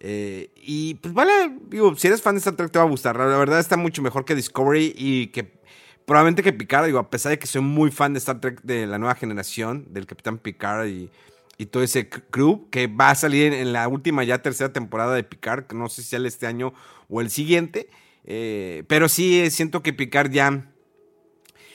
eh, 0.00 0.50
y 0.56 0.94
pues 0.96 1.14
vale, 1.14 1.32
digo, 1.68 1.94
si 1.96 2.08
eres 2.08 2.20
fan 2.22 2.34
de 2.34 2.38
Star 2.38 2.54
Trek 2.56 2.70
te 2.70 2.78
va 2.78 2.84
a 2.84 2.88
gustar. 2.88 3.16
La 3.16 3.24
verdad 3.38 3.58
está 3.58 3.76
mucho 3.76 4.02
mejor 4.02 4.24
que 4.24 4.34
Discovery 4.34 4.94
y 4.96 5.28
que 5.28 5.50
probablemente 6.04 6.42
que 6.42 6.52
Picard, 6.52 6.86
digo, 6.86 6.98
a 6.98 7.08
pesar 7.10 7.30
de 7.30 7.38
que 7.38 7.46
soy 7.46 7.62
muy 7.62 7.90
fan 7.90 8.12
de 8.12 8.18
Star 8.18 8.40
Trek 8.40 8.60
de 8.62 8.86
la 8.86 8.98
nueva 8.98 9.14
generación, 9.14 9.86
del 9.90 10.06
Capitán 10.06 10.38
Picard 10.38 10.86
y, 10.88 11.10
y 11.58 11.66
todo 11.66 11.82
ese 11.82 12.08
crew, 12.08 12.68
que 12.70 12.86
va 12.86 13.10
a 13.10 13.14
salir 13.14 13.52
en, 13.52 13.54
en 13.54 13.72
la 13.72 13.86
última 13.88 14.24
ya 14.24 14.42
tercera 14.42 14.72
temporada 14.72 15.14
de 15.14 15.24
Picard, 15.24 15.72
no 15.72 15.88
sé 15.88 16.02
si 16.02 16.08
sale 16.08 16.28
este 16.28 16.46
año 16.46 16.72
o 17.08 17.20
el 17.20 17.30
siguiente, 17.30 17.88
eh, 18.24 18.84
pero 18.88 19.08
sí 19.08 19.40
eh, 19.40 19.50
siento 19.50 19.82
que 19.82 19.92
Picard 19.92 20.30
ya 20.30 20.70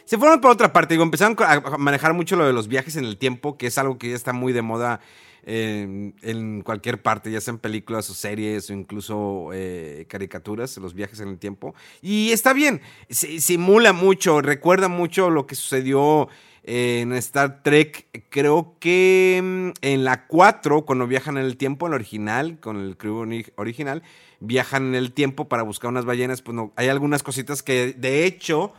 se 0.06 0.18
fueron 0.18 0.42
por 0.42 0.50
otra 0.50 0.74
parte. 0.74 0.96
Digo, 0.96 1.04
empezaron 1.04 1.36
a 1.40 1.78
manejar 1.78 2.16
mucho 2.16 2.36
lo 2.36 2.46
de 2.48 2.54
los 2.54 2.68
viajes 2.68 2.96
en 2.96 3.06
el 3.06 3.18
tiempo, 3.18 3.58
que 3.58 3.68
es 3.68 3.78
algo 3.78 4.00
que 4.00 4.10
ya 4.10 4.16
está 4.16 4.34
muy 4.34 4.54
de 4.54 4.64
moda 4.64 5.02
en, 5.44 6.16
en 6.24 6.62
cualquier 6.62 7.02
parte, 7.02 7.32
ya 7.32 7.40
sean 7.40 7.60
películas 7.60 8.10
o 8.10 8.16
series 8.16 8.70
o 8.70 8.74
incluso 8.74 9.52
eh, 9.54 10.06
caricaturas, 10.10 10.76
los 10.78 10.96
viajes 10.96 11.20
en 11.20 11.30
el 11.30 11.38
tiempo. 11.38 11.76
Y 12.02 12.32
está 12.32 12.54
bien, 12.54 12.82
simula 13.10 13.94
mucho, 13.94 14.42
recuerda 14.42 14.88
mucho 14.88 15.30
lo 15.30 15.46
que 15.46 15.54
sucedió 15.54 16.28
en 16.64 17.14
Star 17.14 17.64
Trek. 17.64 18.08
Creo 18.30 18.76
que 18.80 19.40
mm, 19.44 19.70
en 19.82 20.04
la 20.04 20.28
4, 20.28 20.86
cuando 20.86 21.08
viajan 21.08 21.38
en 21.38 21.46
el 21.46 21.58
tiempo, 21.58 21.88
en 21.88 21.94
el 21.94 21.96
original, 21.96 22.60
con 22.60 22.78
el 22.78 22.98
crew 22.98 23.26
original, 23.56 24.04
viajan 24.40 24.88
en 24.88 24.96
el 24.96 25.12
tiempo 25.14 25.48
para 25.48 25.64
buscar 25.64 25.90
unas 25.90 26.06
ballenas. 26.06 26.42
Pues 26.42 26.56
no, 26.56 26.72
hay 26.76 26.88
algunas 26.88 27.24
cositas 27.24 27.64
que, 27.64 27.94
de 27.94 28.26
hecho, 28.26 28.74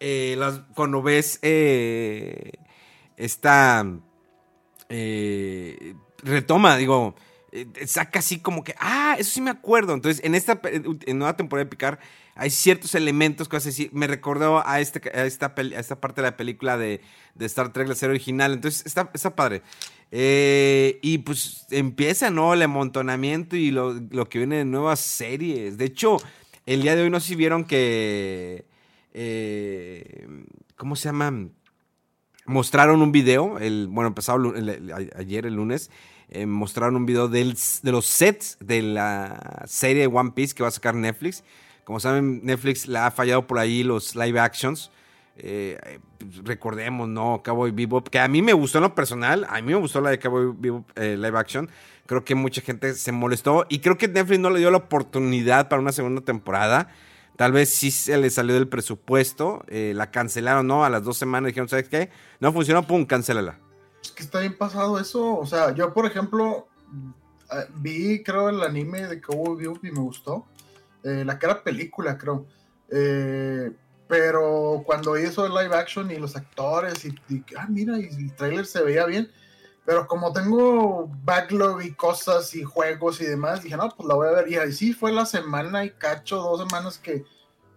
eh, 0.00 0.38
cuando 0.74 1.02
ves 1.02 1.38
eh, 1.42 2.52
esta 3.16 3.86
eh, 4.88 5.94
retoma, 6.22 6.76
digo, 6.76 7.14
saca 7.86 8.18
así 8.18 8.38
como 8.38 8.64
que, 8.64 8.74
ah, 8.78 9.16
eso 9.18 9.30
sí 9.30 9.40
me 9.40 9.50
acuerdo. 9.50 9.94
Entonces, 9.94 10.24
en 10.24 10.34
esta 10.34 10.60
en 10.62 11.18
nueva 11.18 11.36
temporada 11.36 11.64
de 11.64 11.70
Picar 11.70 11.98
hay 12.34 12.50
ciertos 12.50 12.94
elementos 12.94 13.48
que 13.48 13.56
así, 13.56 13.90
me 13.92 14.06
recordó 14.06 14.66
a, 14.66 14.80
este, 14.80 15.00
a, 15.16 15.24
esta, 15.24 15.54
esta 15.56 16.00
parte 16.00 16.20
de 16.20 16.28
la 16.28 16.36
película 16.36 16.76
de, 16.76 17.00
Star 17.38 17.72
Trek, 17.72 17.88
la 17.88 17.94
serie 17.94 18.10
original. 18.10 18.52
Entonces, 18.52 18.84
está, 18.86 19.10
está 19.14 19.34
padre. 19.36 19.62
Eh, 20.10 20.98
y 21.02 21.18
pues 21.18 21.66
empieza, 21.70 22.30
¿no? 22.30 22.54
El 22.54 22.62
amontonamiento 22.62 23.56
y 23.56 23.70
lo, 23.70 24.28
que 24.28 24.38
viene 24.38 24.56
de 24.56 24.64
nuevas 24.64 25.00
series. 25.00 25.78
De 25.78 25.84
hecho, 25.84 26.16
el 26.66 26.82
día 26.82 26.96
de 26.96 27.02
hoy 27.02 27.10
no 27.10 27.20
sé 27.20 27.28
si 27.28 27.34
vieron 27.36 27.64
que... 27.64 28.66
¿Cómo 30.76 30.96
se 30.96 31.08
llama? 31.08 31.48
mostraron 32.46 33.02
un 33.02 33.12
video, 33.12 33.58
el, 33.58 33.88
bueno, 33.88 34.08
empezado 34.08 34.52
ayer, 35.16 35.46
el 35.46 35.54
lunes, 35.54 35.90
eh, 36.30 36.46
mostraron 36.46 36.96
un 36.96 37.06
video 37.06 37.28
de 37.28 37.54
los 37.82 38.06
sets 38.06 38.56
de 38.60 38.82
la 38.82 39.64
serie 39.66 40.06
One 40.06 40.32
Piece 40.32 40.54
que 40.54 40.62
va 40.62 40.68
a 40.68 40.72
sacar 40.72 40.94
Netflix. 40.94 41.44
Como 41.84 42.00
saben, 42.00 42.40
Netflix 42.44 42.88
le 42.88 42.98
ha 42.98 43.10
fallado 43.10 43.46
por 43.46 43.58
ahí 43.58 43.82
los 43.82 44.16
live 44.16 44.40
actions. 44.40 44.90
Eh, 45.36 45.98
recordemos, 46.44 47.08
¿no? 47.08 47.42
Cowboy 47.44 47.72
Bebop, 47.72 48.08
que 48.08 48.18
a 48.18 48.28
mí 48.28 48.40
me 48.40 48.52
gustó 48.52 48.78
en 48.78 48.82
lo 48.84 48.94
personal, 48.94 49.46
a 49.48 49.60
mí 49.60 49.72
me 49.72 49.74
gustó 49.74 50.00
la 50.00 50.10
de 50.10 50.18
Cowboy 50.18 50.54
Bebop 50.56 50.90
eh, 50.96 51.16
live 51.16 51.38
action. 51.38 51.68
Creo 52.06 52.24
que 52.24 52.34
mucha 52.34 52.60
gente 52.60 52.94
se 52.94 53.12
molestó 53.12 53.66
y 53.68 53.80
creo 53.80 53.98
que 53.98 54.08
Netflix 54.08 54.40
no 54.40 54.50
le 54.50 54.60
dio 54.60 54.70
la 54.70 54.78
oportunidad 54.78 55.68
para 55.68 55.80
una 55.80 55.92
segunda 55.92 56.20
temporada. 56.20 56.88
Tal 57.36 57.50
vez 57.50 57.74
sí 57.74 57.90
se 57.90 58.16
le 58.16 58.30
salió 58.30 58.54
del 58.54 58.68
presupuesto, 58.68 59.64
eh, 59.68 59.92
la 59.94 60.10
cancelaron, 60.10 60.66
¿no? 60.66 60.84
A 60.84 60.90
las 60.90 61.02
dos 61.02 61.16
semanas 61.16 61.48
dijeron, 61.48 61.68
¿sabes 61.68 61.88
qué? 61.88 62.10
No 62.38 62.52
funcionó, 62.52 62.86
pum, 62.86 63.04
cancélala. 63.04 63.58
Es 64.04 64.12
que 64.12 64.22
está 64.22 64.40
bien 64.40 64.56
pasado 64.56 64.98
eso. 64.98 65.38
O 65.38 65.46
sea, 65.46 65.74
yo, 65.74 65.92
por 65.94 66.04
ejemplo, 66.04 66.68
eh, 67.50 67.66
vi, 67.76 68.22
creo, 68.22 68.50
el 68.50 68.62
anime 68.62 69.06
de 69.06 69.20
Cowboy 69.20 69.56
Bebop 69.56 69.84
y 69.84 69.90
me 69.90 70.00
gustó. 70.00 70.46
Eh, 71.02 71.24
la 71.24 71.38
que 71.38 71.46
era 71.46 71.62
película, 71.62 72.16
creo. 72.18 72.46
pero 74.06 74.82
cuando 74.86 75.18
hizo 75.18 75.46
el 75.46 75.54
live 75.54 75.74
action 75.74 76.10
y 76.10 76.16
los 76.16 76.36
actores, 76.36 77.04
y, 77.04 77.14
y, 77.28 77.42
ah, 77.58 77.66
mira, 77.68 77.98
y 77.98 78.04
el 78.04 78.34
trailer 78.36 78.66
se 78.66 78.82
veía 78.82 79.06
bien. 79.06 79.30
Pero 79.86 80.06
como 80.06 80.32
tengo 80.32 81.10
backlog 81.24 81.82
y 81.82 81.94
cosas 81.94 82.54
y 82.54 82.62
juegos 82.62 83.20
y 83.20 83.26
demás, 83.26 83.62
dije, 83.62 83.76
no, 83.76 83.88
pues 83.88 84.06
la 84.06 84.14
voy 84.14 84.28
a 84.28 84.32
ver. 84.32 84.48
Y 84.48 84.56
ahí 84.56 84.72
sí 84.72 84.92
fue 84.92 85.12
la 85.12 85.26
semana 85.26 85.84
y 85.84 85.90
cacho, 85.90 86.36
dos 86.36 86.60
semanas 86.60 86.98
que, 86.98 87.24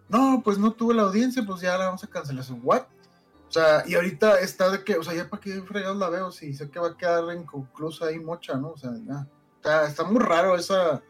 no, 0.10 0.42
pues 0.44 0.58
no 0.58 0.72
tuve 0.72 0.94
la 0.94 1.04
audiencia, 1.04 1.44
pues 1.46 1.62
ya 1.62 1.78
la 1.78 1.86
vamos 1.86 2.04
a 2.04 2.08
cancelar. 2.08 2.46
¿What? 2.64 2.84
O 3.48 3.52
sea, 3.52 3.84
y 3.88 3.96
ahorita 3.96 4.40
está 4.40 4.70
de 4.70 4.84
que, 4.84 4.98
o 4.98 5.04
sea, 5.04 5.14
ya 5.14 5.30
para 5.30 5.42
qué 5.42 5.62
fregados 5.62 5.98
la 5.98 6.10
veo, 6.10 6.32
si 6.32 6.54
sé 6.54 6.70
que 6.70 6.80
va 6.80 6.90
a 6.90 6.98
quedar 6.98 7.24
inconclusa 7.34 8.08
ahí 8.08 8.20
mocha, 8.20 8.56
¿no? 8.56 8.72
O 8.72 8.78
sea, 8.78 8.92
ya. 9.08 9.28
Está, 9.56 9.88
está 9.88 10.04
muy 10.04 10.20
raro 10.20 10.56
esa, 10.56 11.02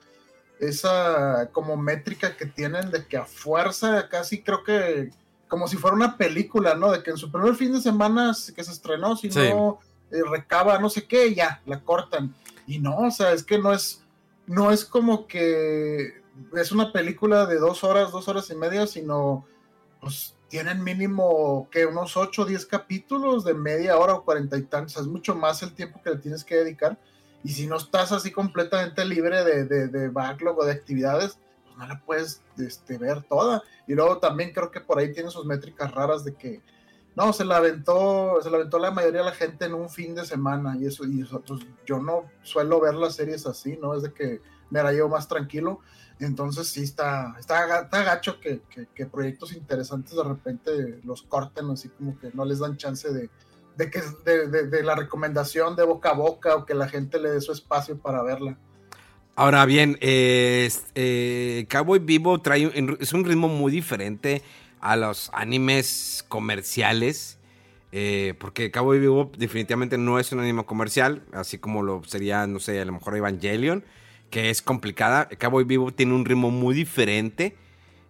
esa 0.60 1.50
como 1.52 1.78
métrica 1.78 2.38
que 2.38 2.46
tienen 2.46 2.92
de 2.92 3.06
que 3.06 3.18
a 3.18 3.26
fuerza 3.26 4.08
casi 4.10 4.42
creo 4.42 4.64
que 4.64 5.12
como 5.48 5.68
si 5.68 5.78
fuera 5.78 5.96
una 5.96 6.18
película, 6.18 6.76
¿no? 6.76 6.92
De 6.92 7.02
que 7.02 7.12
en 7.12 7.18
su 7.18 7.32
primer 7.32 7.56
fin 7.56 7.74
de 7.74 7.82
semana 7.82 8.36
que 8.56 8.64
se 8.64 8.72
estrenó, 8.72 9.16
si 9.16 9.30
no 9.30 9.80
eh, 10.12 10.22
recaba 10.30 10.78
no 10.80 10.90
sé 10.90 11.08
qué, 11.08 11.34
ya, 11.34 11.62
la 11.66 11.82
cortan. 11.82 12.36
Y 12.68 12.80
no, 12.80 12.98
o 12.98 13.12
sea, 13.12 13.32
es 13.32 13.44
que 13.44 13.58
no 13.58 13.74
es, 13.74 14.04
no 14.46 14.72
es 14.72 14.84
como 14.86 15.26
que 15.26 16.22
es 16.54 16.72
una 16.72 16.92
película 16.92 17.46
de 17.46 17.58
dos 17.58 17.84
horas, 17.84 18.12
dos 18.12 18.28
horas 18.28 18.50
y 18.50 18.56
media, 18.56 18.88
sino 18.88 19.46
pues 20.02 20.37
tienen 20.48 20.84
mínimo 20.84 21.68
que 21.72 21.86
unos 21.86 22.16
8 22.16 22.42
o 22.42 22.46
10 22.46 22.66
capítulos 22.66 23.44
de 23.44 23.54
media 23.54 23.98
hora 23.98 24.14
o 24.14 24.24
cuarenta 24.24 24.58
y 24.58 24.64
tantos, 24.64 24.98
es 24.98 25.08
mucho 25.08 25.36
más 25.36 25.62
el 25.64 25.74
tiempo 25.74 26.02
que 26.02 26.12
le 26.12 26.18
tienes 26.18 26.44
que 26.44 26.56
dedicar. 26.56 26.98
Y 27.44 27.50
si 27.50 27.68
no 27.68 27.78
estás 27.78 28.12
así 28.12 28.32
completamente 28.32 29.06
libre 29.06 29.44
de, 29.44 29.66
de, 29.66 29.88
de 29.88 30.10
backlog 30.10 30.58
o 30.60 30.66
de 30.66 30.72
actividades, 30.72 31.38
pues 31.64 31.78
no 31.78 31.88
la 31.88 32.00
puedes 32.00 32.42
este, 32.58 32.98
ver 32.98 33.24
toda. 33.24 33.62
Y 33.88 33.94
luego 33.94 34.18
también 34.18 34.54
creo 34.54 34.72
que 34.72 34.82
por 34.82 35.00
ahí 35.00 35.14
tiene 35.14 35.30
sus 35.30 35.46
métricas 35.46 35.92
raras 35.92 36.24
de 36.24 36.36
que 36.36 36.62
no, 37.16 37.34
se 37.34 37.46
la 37.46 37.58
aventó, 37.58 38.40
se 38.42 38.50
la 38.50 38.58
aventó 38.58 38.78
la 38.78 38.92
mayoría 38.92 39.22
de 39.22 39.26
la 39.26 39.36
gente 39.36 39.66
en 39.66 39.74
un 39.74 39.90
fin 39.90 40.14
de 40.14 40.24
semana 40.26 40.78
y 40.80 40.86
eso, 40.86 41.04
y 41.04 41.22
eso, 41.22 41.42
pues 41.42 41.62
yo 41.86 42.00
no 42.00 42.26
suelo 42.44 42.80
ver 42.80 42.94
las 42.94 43.16
series 43.16 43.48
así, 43.48 43.76
¿no? 43.82 43.96
Es 43.96 44.04
de 44.04 44.14
que 44.14 44.42
me 44.70 44.84
la 44.84 44.92
llevo 44.92 45.10
más 45.10 45.28
tranquilo. 45.28 45.80
Entonces 46.20 46.68
sí 46.68 46.84
está, 46.84 47.36
está, 47.40 47.82
está 47.82 48.04
gacho 48.04 48.40
que, 48.40 48.62
proyectos 49.06 49.54
interesantes 49.54 50.16
de 50.16 50.24
repente 50.24 51.00
los 51.04 51.22
corten 51.22 51.70
así 51.70 51.90
como 51.90 52.18
que 52.20 52.32
no 52.34 52.44
les 52.44 52.60
dan 52.60 52.78
chance 52.78 53.12
de, 53.12 53.30
de 53.76 53.92
que 53.92 54.02
de, 54.26 54.84
la 54.84 54.96
recomendación 54.96 55.76
de 55.76 55.84
boca 55.84 56.10
a 56.10 56.14
boca 56.14 56.56
o 56.56 56.66
que 56.66 56.74
la 56.74 56.90
gente 56.90 57.20
le 57.20 57.30
dé 57.30 57.42
su 57.42 57.52
espacio 57.52 57.98
para 57.98 58.24
verla. 58.24 58.58
Ahora 59.36 59.66
bien, 59.66 59.98
eh, 60.02 61.68
Cowboy 61.70 62.00
Vivo 62.00 62.42
trae 62.42 62.72
es 63.00 63.14
un 63.14 63.24
ritmo 63.24 63.48
muy 63.48 63.72
diferente 63.72 64.42
a 64.80 64.96
los 64.96 65.30
animes 65.34 66.26
comerciales. 66.28 67.38
Eh, 67.94 68.34
porque 68.40 68.70
Cowboy 68.70 69.00
Bebop 69.00 69.38
definitivamente 69.38 69.98
no 69.98 70.20
es 70.20 70.32
un 70.34 70.40
anime 70.40 70.66
comercial, 70.66 71.24
así 71.32 71.58
como 71.58 71.84
lo 71.84 72.04
sería, 72.04 72.46
no 72.46 72.60
sé, 72.60 72.82
a 72.82 72.86
lo 72.86 72.92
mejor 72.92 73.16
Evangelion, 73.16 73.86
que 74.30 74.50
es 74.50 74.62
complicada. 74.62 75.28
Cowboy 75.30 75.64
Bebop 75.64 75.96
tiene 75.96 76.14
un 76.14 76.26
ritmo 76.26 76.52
muy 76.52 76.76
diferente, 76.76 77.56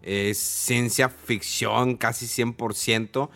es 0.02 0.38
ciencia 0.38 1.10
ficción 1.10 1.98
casi 1.98 2.26
100%. 2.26 3.30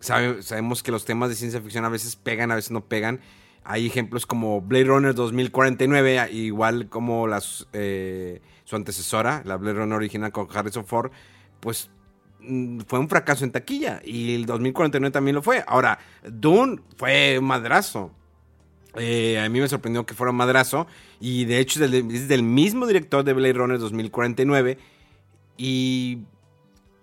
sabemos 0.00 0.82
que 0.82 0.92
los 0.92 1.04
temas 1.04 1.28
de 1.30 1.34
ciencia 1.34 1.60
ficción 1.60 1.84
a 1.84 1.88
veces 1.88 2.16
pegan, 2.16 2.50
a 2.50 2.54
veces 2.54 2.70
no 2.70 2.84
pegan. 2.84 3.20
Hay 3.64 3.86
ejemplos 3.86 4.24
como 4.24 4.60
Blade 4.62 4.84
Runner 4.84 5.14
2049, 5.14 6.32
igual 6.32 6.88
como 6.88 7.26
eh, 7.72 8.40
su 8.64 8.76
antecesora, 8.76 9.42
la 9.44 9.56
Blade 9.56 9.78
Runner 9.78 9.96
original 9.96 10.32
con 10.32 10.48
Harrison 10.50 10.86
Ford, 10.86 11.10
pues 11.60 11.90
Mm, 12.40 12.80
fue 12.86 12.98
un 12.98 13.08
fracaso 13.08 13.44
en 13.44 13.52
taquilla 13.52 14.00
y 14.04 14.34
el 14.34 14.46
2049 14.46 15.12
también 15.12 15.34
lo 15.34 15.42
fue. 15.42 15.64
Ahora, 15.66 15.98
Dune 16.22 16.80
fue 16.96 17.38
un 17.38 17.46
madrazo. 17.46 18.12
Eh, 18.98 19.38
a 19.38 19.48
mí 19.48 19.60
me 19.60 19.68
sorprendió 19.68 20.04
que 20.04 20.14
fuera 20.14 20.30
un 20.30 20.36
madrazo 20.36 20.86
y 21.20 21.44
de 21.44 21.58
hecho 21.58 21.84
es 21.84 22.28
del, 22.28 22.42
mismo 22.42 22.86
director 22.86 23.24
de 23.24 23.32
Blade 23.32 23.52
Runner 23.54 23.78
2049 23.78 24.78
y, 25.56 26.18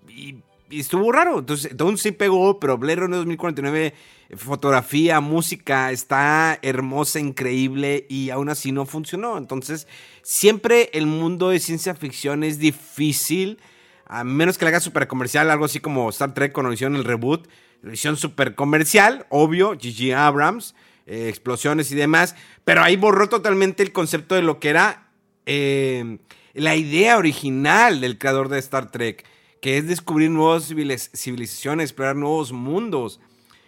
y, 0.08 0.36
estuvo 0.70 1.12
raro. 1.12 1.40
Entonces, 1.40 1.72
sí 1.98 2.12
pegó, 2.12 2.60
pero 2.60 2.78
Blade 2.78 2.98
Runner 2.98 3.18
2049, 3.18 3.94
fotografía, 4.36 5.20
música, 5.20 5.92
está 5.92 6.60
hermosa, 6.62 7.20
increíble 7.20 8.06
y 8.10 8.30
aún 8.30 8.50
así 8.50 8.72
no 8.72 8.86
funcionó. 8.86 9.38
Entonces, 9.38 9.88
siempre 10.22 10.90
el 10.94 11.06
mundo 11.06 11.50
de 11.50 11.60
ciencia 11.60 11.96
ficción 11.96 12.44
es 12.44 12.60
difícil 12.60 13.60
a 14.08 14.24
menos 14.24 14.58
que 14.58 14.66
le 14.66 14.70
haga 14.70 14.80
super 14.80 15.08
comercial, 15.08 15.50
algo 15.50 15.66
así 15.66 15.80
como 15.80 16.10
Star 16.10 16.34
Trek 16.34 16.52
cuando 16.52 16.72
hicieron 16.72 16.96
el 16.96 17.04
reboot, 17.04 17.48
lo 17.82 17.92
hicieron 17.92 18.18
super 18.18 18.56
comercial, 18.56 19.26
obvio, 19.30 19.78
Gigi 19.80 20.12
Abrams, 20.12 20.76
eh, 21.06 21.30
explosiones 21.30 21.92
y 21.92 21.96
demás, 21.96 22.36
pero 22.64 22.84
ahí 22.84 22.96
borró 22.96 23.30
totalmente 23.30 23.84
el 23.84 23.92
concepto 23.92 24.36
de 24.36 24.42
lo 24.42 24.60
que 24.60 24.70
era 24.70 25.10
eh, 25.46 26.18
la 26.54 26.76
idea 26.76 27.18
original 27.18 28.02
del 28.02 28.18
creador 28.18 28.50
de 28.50 28.60
Star 28.60 28.92
Trek, 28.92 29.26
que 29.62 29.78
es 29.78 29.88
descubrir 29.88 30.30
nuevas 30.30 30.72
civilizaciones, 31.14 31.86
explorar 31.90 32.16
nuevos 32.16 32.52
mundos 32.52 33.20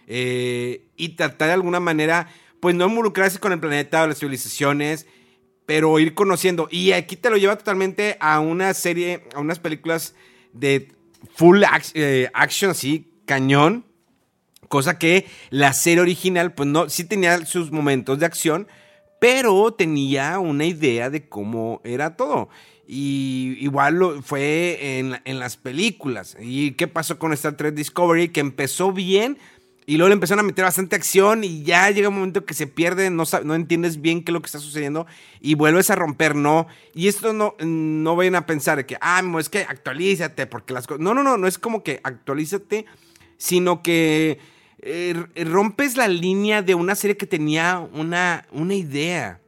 eh, 0.07 0.85
y 0.95 1.09
tratar 1.09 1.49
de 1.49 1.53
alguna 1.55 1.79
manera, 1.79 2.29
pues 2.59 2.75
no 2.75 2.87
involucrarse 2.87 3.39
con 3.39 3.51
el 3.51 3.59
planeta 3.59 4.03
o 4.03 4.07
las 4.07 4.19
civilizaciones, 4.19 5.05
pero 5.65 5.99
ir 5.99 6.13
conociendo. 6.13 6.69
Y 6.71 6.93
aquí 6.93 7.17
te 7.17 7.29
lo 7.29 7.37
lleva 7.37 7.57
totalmente 7.57 8.17
a 8.21 8.39
una 8.39 8.73
serie, 8.73 9.25
a 9.35 9.39
unas 9.39 9.59
películas 9.59 10.15
de 10.53 10.93
full 11.35 11.61
eh, 11.93 12.29
action, 12.33 12.71
así, 12.71 13.11
cañón. 13.25 13.83
Cosa 14.67 14.97
que 14.99 15.25
la 15.49 15.73
serie 15.73 16.01
original, 16.01 16.53
pues 16.53 16.67
no, 16.67 16.89
sí 16.89 17.03
tenía 17.03 17.45
sus 17.45 17.71
momentos 17.71 18.19
de 18.19 18.25
acción, 18.25 18.67
pero 19.19 19.73
tenía 19.73 20.39
una 20.39 20.65
idea 20.65 21.09
de 21.09 21.27
cómo 21.27 21.81
era 21.83 22.15
todo. 22.15 22.49
Y 22.87 23.57
igual 23.59 23.95
lo, 23.95 24.21
fue 24.21 24.99
en, 24.99 25.19
en, 25.25 25.39
las 25.39 25.57
películas. 25.57 26.37
¿Y 26.39 26.71
qué 26.71 26.87
pasó 26.87 27.19
con 27.19 27.33
Star 27.33 27.57
Trek 27.57 27.75
Discovery? 27.75 28.29
Que 28.29 28.39
empezó 28.39 28.93
bien 28.93 29.37
y 29.89 29.95
luego 29.95 30.09
le 30.09 30.15
empezaron 30.15 30.43
a 30.43 30.47
meter 30.47 30.65
bastante 30.65 30.97
acción 30.97 31.45
y 31.45 31.63
ya 31.63 31.89
llega 31.89 32.09
un 32.09 32.15
momento 32.15 32.43
que 32.43 32.53
se 32.53 32.67
pierde, 32.67 33.09
no, 33.09 33.23
no 33.45 33.55
entiendes 33.55 34.01
bien 34.01 34.21
qué 34.21 34.31
es 34.31 34.33
lo 34.33 34.41
que 34.41 34.47
está 34.47 34.59
sucediendo 34.59 35.07
y 35.39 35.55
vuelves 35.55 35.89
a 35.89 35.95
romper, 35.95 36.35
no. 36.35 36.67
Y 36.93 37.07
esto 37.07 37.31
no, 37.31 37.55
no 37.59 38.17
vayan 38.17 38.35
a 38.35 38.45
pensar 38.45 38.85
que, 38.85 38.97
ah, 38.99 39.23
es 39.39 39.47
que 39.47 39.61
actualízate 39.61 40.45
porque 40.45 40.73
las 40.73 40.87
cosas... 40.87 40.99
No, 40.99 41.13
no, 41.13 41.23
no, 41.23 41.37
no 41.37 41.47
es 41.47 41.57
como 41.57 41.83
que 41.83 42.01
actualízate, 42.03 42.85
sino 43.37 43.81
que 43.81 44.39
eh, 44.87 45.43
rompes 45.43 45.97
la 45.97 46.07
línea 46.07 46.61
de 46.61 46.73
una 46.73 46.95
serie 46.95 47.17
que 47.17 47.27
tenía 47.27 47.79
una, 47.93 48.47
una 48.51 48.73
idea. 48.73 49.41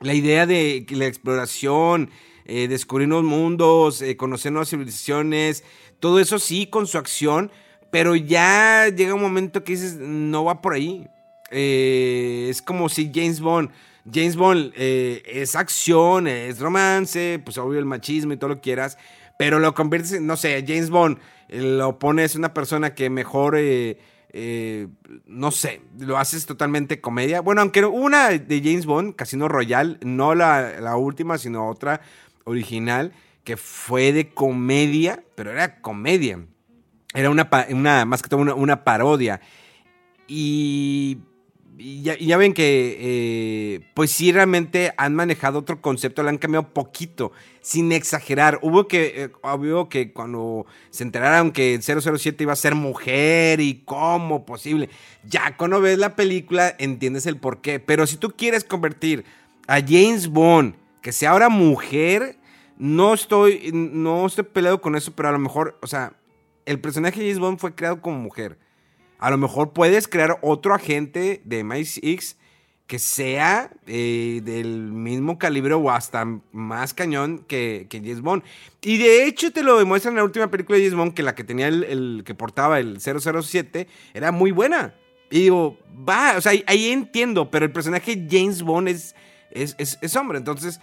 La 0.00 0.14
idea 0.14 0.46
de 0.46 0.86
la 0.90 1.06
exploración, 1.06 2.10
eh, 2.46 2.66
descubrir 2.66 3.08
nuevos 3.08 3.26
mundos, 3.26 4.00
eh, 4.00 4.16
conocer 4.16 4.52
nuevas 4.52 4.70
civilizaciones, 4.70 5.64
todo 6.00 6.18
eso 6.18 6.38
sí 6.38 6.66
con 6.66 6.86
su 6.86 6.96
acción, 6.96 7.50
pero 7.90 8.16
ya 8.16 8.88
llega 8.88 9.12
un 9.12 9.20
momento 9.20 9.64
que 9.64 9.72
dices, 9.72 9.96
no 9.96 10.44
va 10.44 10.62
por 10.62 10.72
ahí. 10.72 11.06
Eh, 11.50 12.46
es 12.48 12.62
como 12.62 12.88
si 12.88 13.10
James 13.14 13.40
Bond, 13.40 13.70
James 14.10 14.36
Bond 14.36 14.72
es 14.76 15.54
acción, 15.56 16.26
es 16.26 16.58
romance, 16.58 17.38
pues 17.44 17.58
obvio 17.58 17.78
el 17.78 17.84
machismo 17.84 18.32
y 18.32 18.38
todo 18.38 18.48
lo 18.48 18.60
quieras, 18.62 18.96
pero 19.38 19.58
lo 19.58 19.74
conviertes 19.74 20.12
en, 20.12 20.26
no 20.26 20.38
sé, 20.38 20.64
James 20.66 20.88
Bond, 20.88 21.18
lo 21.48 21.98
pones 21.98 22.34
una 22.34 22.54
persona 22.54 22.94
que 22.94 23.10
mejor... 23.10 23.58
no 24.32 25.50
sé, 25.50 25.80
lo 25.98 26.18
haces 26.18 26.46
totalmente 26.46 27.00
comedia. 27.00 27.40
Bueno, 27.40 27.62
aunque 27.62 27.84
una 27.84 28.28
de 28.28 28.60
James 28.62 28.86
Bond, 28.86 29.16
Casino 29.16 29.48
Royale, 29.48 29.98
no 30.02 30.34
la, 30.34 30.80
la 30.80 30.96
última, 30.96 31.38
sino 31.38 31.68
otra 31.68 32.00
original 32.44 33.12
que 33.48 33.56
fue 33.56 34.12
de 34.12 34.28
comedia, 34.34 35.24
pero 35.34 35.50
era 35.50 35.80
comedia. 35.80 36.38
Era 37.14 37.30
una, 37.30 37.48
una 37.70 38.04
más 38.04 38.22
que 38.22 38.28
todo 38.28 38.54
una, 38.54 38.84
parodia. 38.84 39.40
Y, 40.26 41.18
ya, 41.78 42.36
ven 42.36 42.54
que, 42.54 42.96
eh, 43.00 43.80
pues 43.94 44.10
sí, 44.10 44.32
realmente 44.32 44.92
han 44.96 45.14
manejado 45.14 45.60
otro 45.60 45.80
concepto, 45.80 46.22
le 46.22 46.30
han 46.30 46.38
cambiado 46.38 46.72
poquito, 46.72 47.30
sin 47.60 47.92
exagerar. 47.92 48.58
Hubo 48.62 48.88
que, 48.88 49.24
eh, 49.24 49.88
que 49.88 50.12
cuando 50.12 50.66
se 50.90 51.04
enteraron 51.04 51.52
que 51.52 51.78
007 51.80 52.42
iba 52.42 52.52
a 52.52 52.56
ser 52.56 52.74
mujer 52.74 53.60
y 53.60 53.82
cómo 53.84 54.44
posible, 54.44 54.90
ya 55.24 55.56
cuando 55.56 55.80
ves 55.80 55.98
la 55.98 56.16
película 56.16 56.74
entiendes 56.78 57.26
el 57.26 57.36
por 57.36 57.60
qué. 57.60 57.78
Pero 57.78 58.06
si 58.06 58.16
tú 58.16 58.32
quieres 58.36 58.64
convertir 58.64 59.24
a 59.68 59.80
James 59.80 60.28
Bond, 60.28 60.74
que 61.00 61.12
sea 61.12 61.30
ahora 61.30 61.48
mujer, 61.48 62.38
no 62.76 63.14
estoy, 63.14 63.70
no 63.72 64.26
estoy 64.26 64.44
peleado 64.44 64.80
con 64.80 64.96
eso, 64.96 65.12
pero 65.14 65.28
a 65.28 65.32
lo 65.32 65.38
mejor, 65.38 65.78
o 65.80 65.86
sea, 65.86 66.14
el 66.66 66.80
personaje 66.80 67.20
de 67.20 67.26
James 67.26 67.38
Bond 67.38 67.58
fue 67.58 67.74
creado 67.74 68.02
como 68.02 68.18
mujer. 68.18 68.58
A 69.18 69.30
lo 69.30 69.38
mejor 69.38 69.72
puedes 69.72 70.08
crear 70.08 70.38
otro 70.42 70.74
agente 70.74 71.42
de 71.44 71.64
MI6 71.64 72.36
que 72.88 72.98
sea 72.98 73.70
eh, 73.86 74.40
del 74.42 74.92
mismo 74.92 75.38
calibre 75.38 75.74
o 75.74 75.90
hasta 75.90 76.24
más 76.52 76.94
cañón 76.94 77.44
que, 77.46 77.86
que, 77.90 77.98
James 77.98 78.22
Bond. 78.22 78.42
Y 78.80 78.96
de 78.96 79.26
hecho 79.26 79.52
te 79.52 79.62
lo 79.62 79.78
demuestran 79.78 80.12
en 80.12 80.16
la 80.16 80.24
última 80.24 80.50
película 80.50 80.78
de 80.78 80.84
James 80.84 80.96
Bond, 80.96 81.12
que 81.12 81.22
la 81.22 81.34
que 81.34 81.44
tenía 81.44 81.68
el, 81.68 82.22
que 82.24 82.34
portaba 82.34 82.78
el 82.78 82.98
007 82.98 83.86
era 84.14 84.32
muy 84.32 84.52
buena. 84.52 84.94
Y 85.30 85.40
digo, 85.40 85.76
va, 86.08 86.38
o 86.38 86.40
sea, 86.40 86.52
ahí, 86.66 86.88
entiendo, 86.88 87.50
pero 87.50 87.66
el 87.66 87.72
personaje 87.72 88.26
James 88.30 88.62
Bond 88.62 88.88
es, 88.88 89.14
es, 89.50 89.76
es 90.00 90.16
hombre. 90.16 90.38
Entonces, 90.38 90.80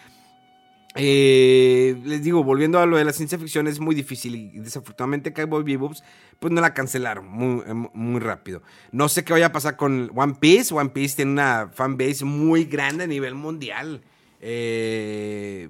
eh, 0.98 2.02
les 2.06 2.24
digo, 2.24 2.44
volviendo 2.44 2.80
a 2.80 2.86
lo 2.86 2.96
de 2.96 3.04
la 3.04 3.12
ciencia 3.12 3.38
ficción, 3.38 3.68
es 3.68 3.80
muy 3.82 3.94
difícil 3.94 4.36
y 4.36 4.60
desafortunadamente 4.60 5.34
Cowboy 5.34 5.64
Bebop 5.64 5.94
pues 6.40 6.54
no 6.54 6.62
la 6.62 6.74
cancelaron 6.74 7.28
muy, 7.28 7.64
eh, 7.68 7.74
muy, 7.74 8.22
rápido. 8.22 8.62
No 8.92 9.10
sé 9.10 9.26
qué 9.26 9.34
vaya 9.34 9.48
a 9.48 9.52
pasar 9.52 9.76
con 9.76 10.10
One 10.16 10.36
Piece. 10.40 10.74
One 10.74 10.92
Piece 10.92 11.18
tiene 11.18 11.32
una 11.32 11.70
fanbase 11.74 12.24
muy 12.24 12.66
grande 12.66 13.04
a 13.04 13.08
nivel 13.08 13.36
mundial. 13.36 14.02
Eh, 14.40 15.70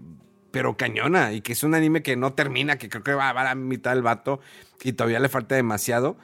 pero 0.52 0.78
cañona 0.78 1.34
y 1.34 1.42
que 1.42 1.54
es 1.54 1.64
un 1.64 1.76
anime 1.76 2.02
que 2.02 2.16
no 2.16 2.34
termina, 2.34 2.78
que 2.78 2.88
creo 2.88 3.04
que 3.04 3.14
va, 3.14 3.30
a 3.32 3.44
la 3.44 3.56
mitad 3.56 3.92
del 3.92 4.04
vato 4.04 4.40
y 4.84 4.94
todavía 4.94 5.20
le 5.20 5.28
falta 5.28 5.56
demasiado. 5.56 6.18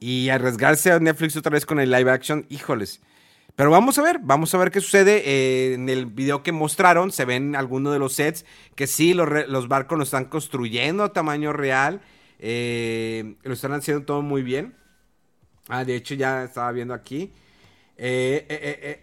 Y 0.00 0.28
arriesgarse 0.30 0.92
a 0.92 0.98
Netflix 0.98 1.36
otra 1.36 1.50
vez 1.50 1.64
con 1.64 1.80
el 1.80 1.90
live 1.90 2.10
action, 2.10 2.44
híjoles. 2.48 3.00
Pero 3.58 3.72
vamos 3.72 3.98
a 3.98 4.02
ver, 4.02 4.20
vamos 4.22 4.54
a 4.54 4.58
ver 4.58 4.70
qué 4.70 4.80
sucede. 4.80 5.20
Eh, 5.26 5.74
en 5.74 5.88
el 5.88 6.06
video 6.06 6.44
que 6.44 6.52
mostraron 6.52 7.10
se 7.10 7.24
ven 7.24 7.56
algunos 7.56 7.92
de 7.92 7.98
los 7.98 8.12
sets 8.12 8.44
que 8.76 8.86
sí, 8.86 9.14
los, 9.14 9.66
barcos 9.66 9.98
lo 9.98 10.04
están 10.04 10.26
construyendo 10.26 11.02
a 11.02 11.12
tamaño 11.12 11.52
real. 11.52 12.00
Eh, 12.38 13.34
lo 13.42 13.52
están 13.52 13.72
haciendo 13.72 14.04
todo 14.04 14.22
muy 14.22 14.42
bien. 14.42 14.76
Ah, 15.66 15.84
de 15.84 15.96
hecho 15.96 16.14
ya 16.14 16.44
estaba 16.44 16.70
viendo 16.70 16.94
aquí. 16.94 17.32
Eh, 17.96 19.02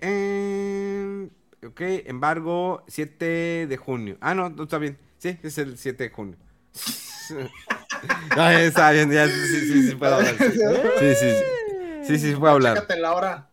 ok, 1.62 1.82
embargo, 2.06 2.86
7 2.88 3.68
de 3.68 3.76
junio. 3.78 4.15
Ah, 4.22 4.34
no, 4.34 4.50
no 4.50 4.63
está 4.63 4.78
bien. 4.78 4.98
Sí, 5.18 5.38
es 5.44 5.58
el 5.58 5.78
7 5.78 6.02
de 6.06 6.10
junio. 6.12 6.38
ah, 8.38 8.54
está 8.62 8.91
bien, 8.91 9.12
ya, 9.12 9.28
sí, 9.28 9.34
sí, 9.34 9.89
sí, 9.89 9.96
puedo 9.96 10.15
hablar. 10.15 10.34
Sí, 10.38 10.46
sí, 10.50 11.13
sí. 11.20 12.08
Sí, 12.08 12.20
sí, 12.20 12.36
puedo 12.38 12.54
hablar. 12.54 12.88
la 12.98 13.13
hora. 13.13 13.50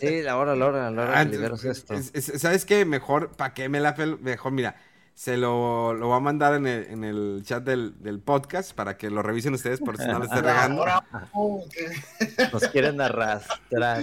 Sí, 0.00 0.22
la 0.22 0.36
hora, 0.36 0.54
la 0.54 0.66
hora, 0.66 0.90
la 0.90 1.02
hora 1.02 1.30
que 1.30 1.68
esto. 1.70 1.94
¿Sabes 2.38 2.64
qué? 2.64 2.84
Mejor, 2.84 3.30
¿para 3.32 3.54
qué 3.54 3.68
me 3.68 3.80
la 3.80 3.94
Mejor, 4.20 4.52
mira, 4.52 4.76
se 5.18 5.36
lo, 5.36 5.94
lo 5.94 6.06
voy 6.06 6.16
a 6.16 6.20
mandar 6.20 6.54
en 6.54 6.66
el, 6.66 6.86
en 6.86 7.02
el 7.02 7.42
chat 7.44 7.64
del, 7.64 8.00
del, 8.00 8.20
podcast 8.20 8.72
para 8.72 8.96
que 8.96 9.10
lo 9.10 9.20
revisen 9.20 9.52
ustedes 9.52 9.80
por 9.80 9.96
si 9.96 10.06
no 10.06 10.20
les 10.20 10.28
esté 10.28 10.42
regando. 10.42 10.84
Nos 12.52 12.68
quieren 12.68 13.00
arrastrar. 13.00 14.00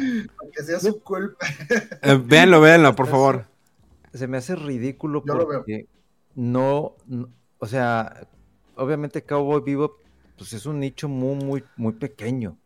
Que 0.54 0.64
sea 0.64 0.80
su 0.80 1.00
culpa. 1.02 1.48
Eh, 2.02 2.22
véanlo, 2.22 2.60
véanlo, 2.60 2.94
por 2.96 3.08
favor. 3.08 3.46
Se 4.14 4.28
me 4.28 4.38
hace 4.38 4.56
ridículo 4.56 5.24
porque 5.24 5.88
no, 6.36 6.98
no, 7.08 7.30
o 7.60 7.68
sea, 7.68 8.28
obviamente 8.76 9.24
Cowboy 9.24 9.62
Vivo 9.62 9.98
pues 10.38 10.54
es 10.54 10.66
un 10.66 10.80
nicho 10.82 11.08
muy, 11.08 11.36
muy, 11.36 11.64
muy 11.78 11.94
pequeño. 11.94 12.58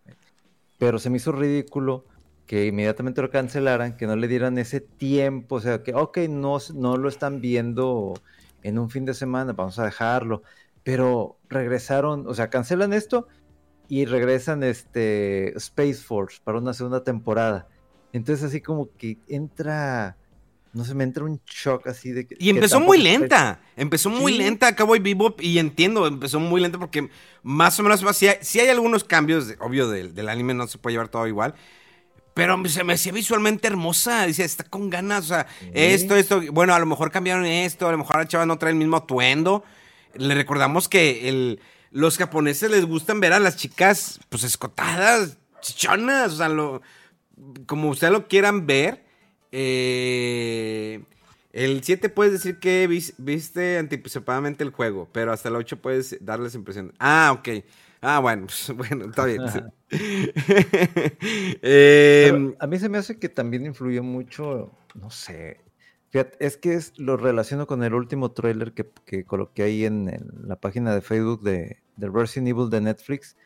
Pero 0.77 0.97
se 0.97 1.09
me 1.09 1.17
hizo 1.17 1.31
ridículo 1.31 2.05
que 2.49 2.65
inmediatamente 2.65 3.21
lo 3.21 3.29
cancelaran, 3.29 3.95
que 3.95 4.07
no 4.07 4.15
le 4.15 4.27
dieran 4.27 4.57
ese 4.57 4.81
tiempo, 4.81 5.57
o 5.57 5.61
sea, 5.61 5.83
que, 5.83 5.93
ok, 5.93 6.17
no, 6.29 6.57
no 6.73 6.97
lo 6.97 7.07
están 7.07 7.41
viendo 7.41 8.19
en 8.63 8.79
un 8.79 8.89
fin 8.89 9.05
de 9.05 9.13
semana, 9.13 9.53
vamos 9.53 9.77
a 9.77 9.85
dejarlo, 9.85 10.41
pero 10.83 11.37
regresaron, 11.47 12.25
o 12.25 12.33
sea, 12.33 12.49
cancelan 12.49 12.91
esto 12.91 13.27
y 13.87 14.05
regresan 14.05 14.63
este 14.63 15.55
Space 15.57 16.01
Force 16.01 16.39
para 16.43 16.57
una 16.57 16.73
segunda 16.73 17.03
temporada. 17.03 17.67
Entonces 18.13 18.43
así 18.45 18.61
como 18.61 18.89
que 18.97 19.19
entra, 19.27 20.17
no 20.73 20.85
sé, 20.85 20.95
me 20.95 21.03
entra 21.03 21.25
un 21.25 21.39
shock 21.45 21.85
así 21.85 22.13
de 22.13 22.25
que... 22.25 22.35
Y 22.39 22.49
empezó 22.49 22.79
muy 22.79 22.97
lenta, 22.97 23.61
empezó 23.75 24.09
muy 24.09 24.35
lenta 24.35 24.75
Cowboy 24.75 24.97
Bebop 24.97 25.39
y 25.39 25.59
entiendo, 25.59 26.07
empezó 26.07 26.39
muy 26.39 26.61
lenta 26.61 26.79
porque 26.79 27.11
más 27.43 27.79
o 27.79 27.83
menos, 27.83 28.03
si 28.17 28.27
hay, 28.27 28.37
si 28.41 28.59
hay 28.59 28.69
algunos 28.69 29.03
cambios, 29.03 29.53
obvio, 29.59 29.87
del, 29.87 30.15
del 30.15 30.29
anime 30.29 30.55
no 30.55 30.65
se 30.65 30.79
puede 30.79 30.95
llevar 30.95 31.09
todo 31.09 31.27
igual, 31.27 31.53
pero 32.39 32.69
se 32.69 32.83
me 32.83 32.93
hacía 32.93 33.11
visualmente 33.11 33.67
hermosa. 33.67 34.25
Dice, 34.25 34.45
está 34.45 34.63
con 34.63 34.89
ganas. 34.89 35.25
O 35.25 35.27
sea, 35.27 35.47
esto, 35.73 36.15
esto. 36.15 36.41
Bueno, 36.51 36.73
a 36.73 36.79
lo 36.79 36.85
mejor 36.85 37.11
cambiaron 37.11 37.45
esto. 37.45 37.87
A 37.87 37.91
lo 37.91 37.97
mejor 37.97 38.17
la 38.17 38.27
chava 38.27 38.45
no 38.45 38.57
trae 38.57 38.71
el 38.71 38.77
mismo 38.77 38.97
atuendo. 38.97 39.63
Le 40.15 40.33
recordamos 40.33 40.87
que 40.87 41.27
el, 41.27 41.59
los 41.91 42.17
japoneses 42.17 42.71
les 42.71 42.85
gustan 42.85 43.19
ver 43.19 43.33
a 43.33 43.39
las 43.39 43.57
chicas, 43.57 44.19
pues 44.29 44.43
escotadas, 44.43 45.37
chichonas. 45.61 46.33
O 46.33 46.37
sea, 46.37 46.49
lo, 46.49 46.81
como 47.65 47.89
ustedes 47.89 48.13
lo 48.13 48.27
quieran 48.27 48.65
ver. 48.65 49.03
Eh, 49.51 51.01
el 51.51 51.83
7 51.83 52.09
puedes 52.09 52.31
decir 52.31 52.59
que 52.59 52.87
viste 52.87 53.79
anticipadamente 53.79 54.63
el 54.63 54.69
juego, 54.69 55.09
pero 55.11 55.33
hasta 55.33 55.49
el 55.49 55.55
8 55.55 55.81
puedes 55.81 56.23
darles 56.23 56.55
impresión. 56.55 56.93
Ah, 56.99 57.35
ok. 57.37 57.63
Ah, 58.01 58.19
bueno, 58.19 58.47
bueno, 58.77 59.05
está 59.05 59.25
bien. 59.25 59.41
Em, 61.61 62.55
a 62.59 62.67
mí 62.67 62.79
se 62.79 62.89
me 62.89 62.97
hace 62.97 63.19
que 63.19 63.29
también 63.29 63.65
influyó 63.65 64.03
mucho, 64.03 64.71
no 64.95 65.09
sé. 65.09 65.61
Fíjate, 66.09 66.43
es 66.45 66.57
que 66.57 66.73
es, 66.73 66.97
lo 66.97 67.17
relaciono 67.17 67.67
con 67.67 67.83
el 67.83 67.93
último 67.93 68.31
trailer 68.31 68.73
que, 68.73 68.89
que 69.05 69.25
coloqué 69.25 69.63
ahí 69.63 69.85
en, 69.85 70.09
la 70.43 70.55
página 70.55 70.93
de 70.93 71.01
Facebook 71.01 71.43
de, 71.43 71.77
de 71.97 72.09
Resident 72.09 72.49
Evil 72.49 72.69
de 72.69 72.81
Netflix. 72.81 73.37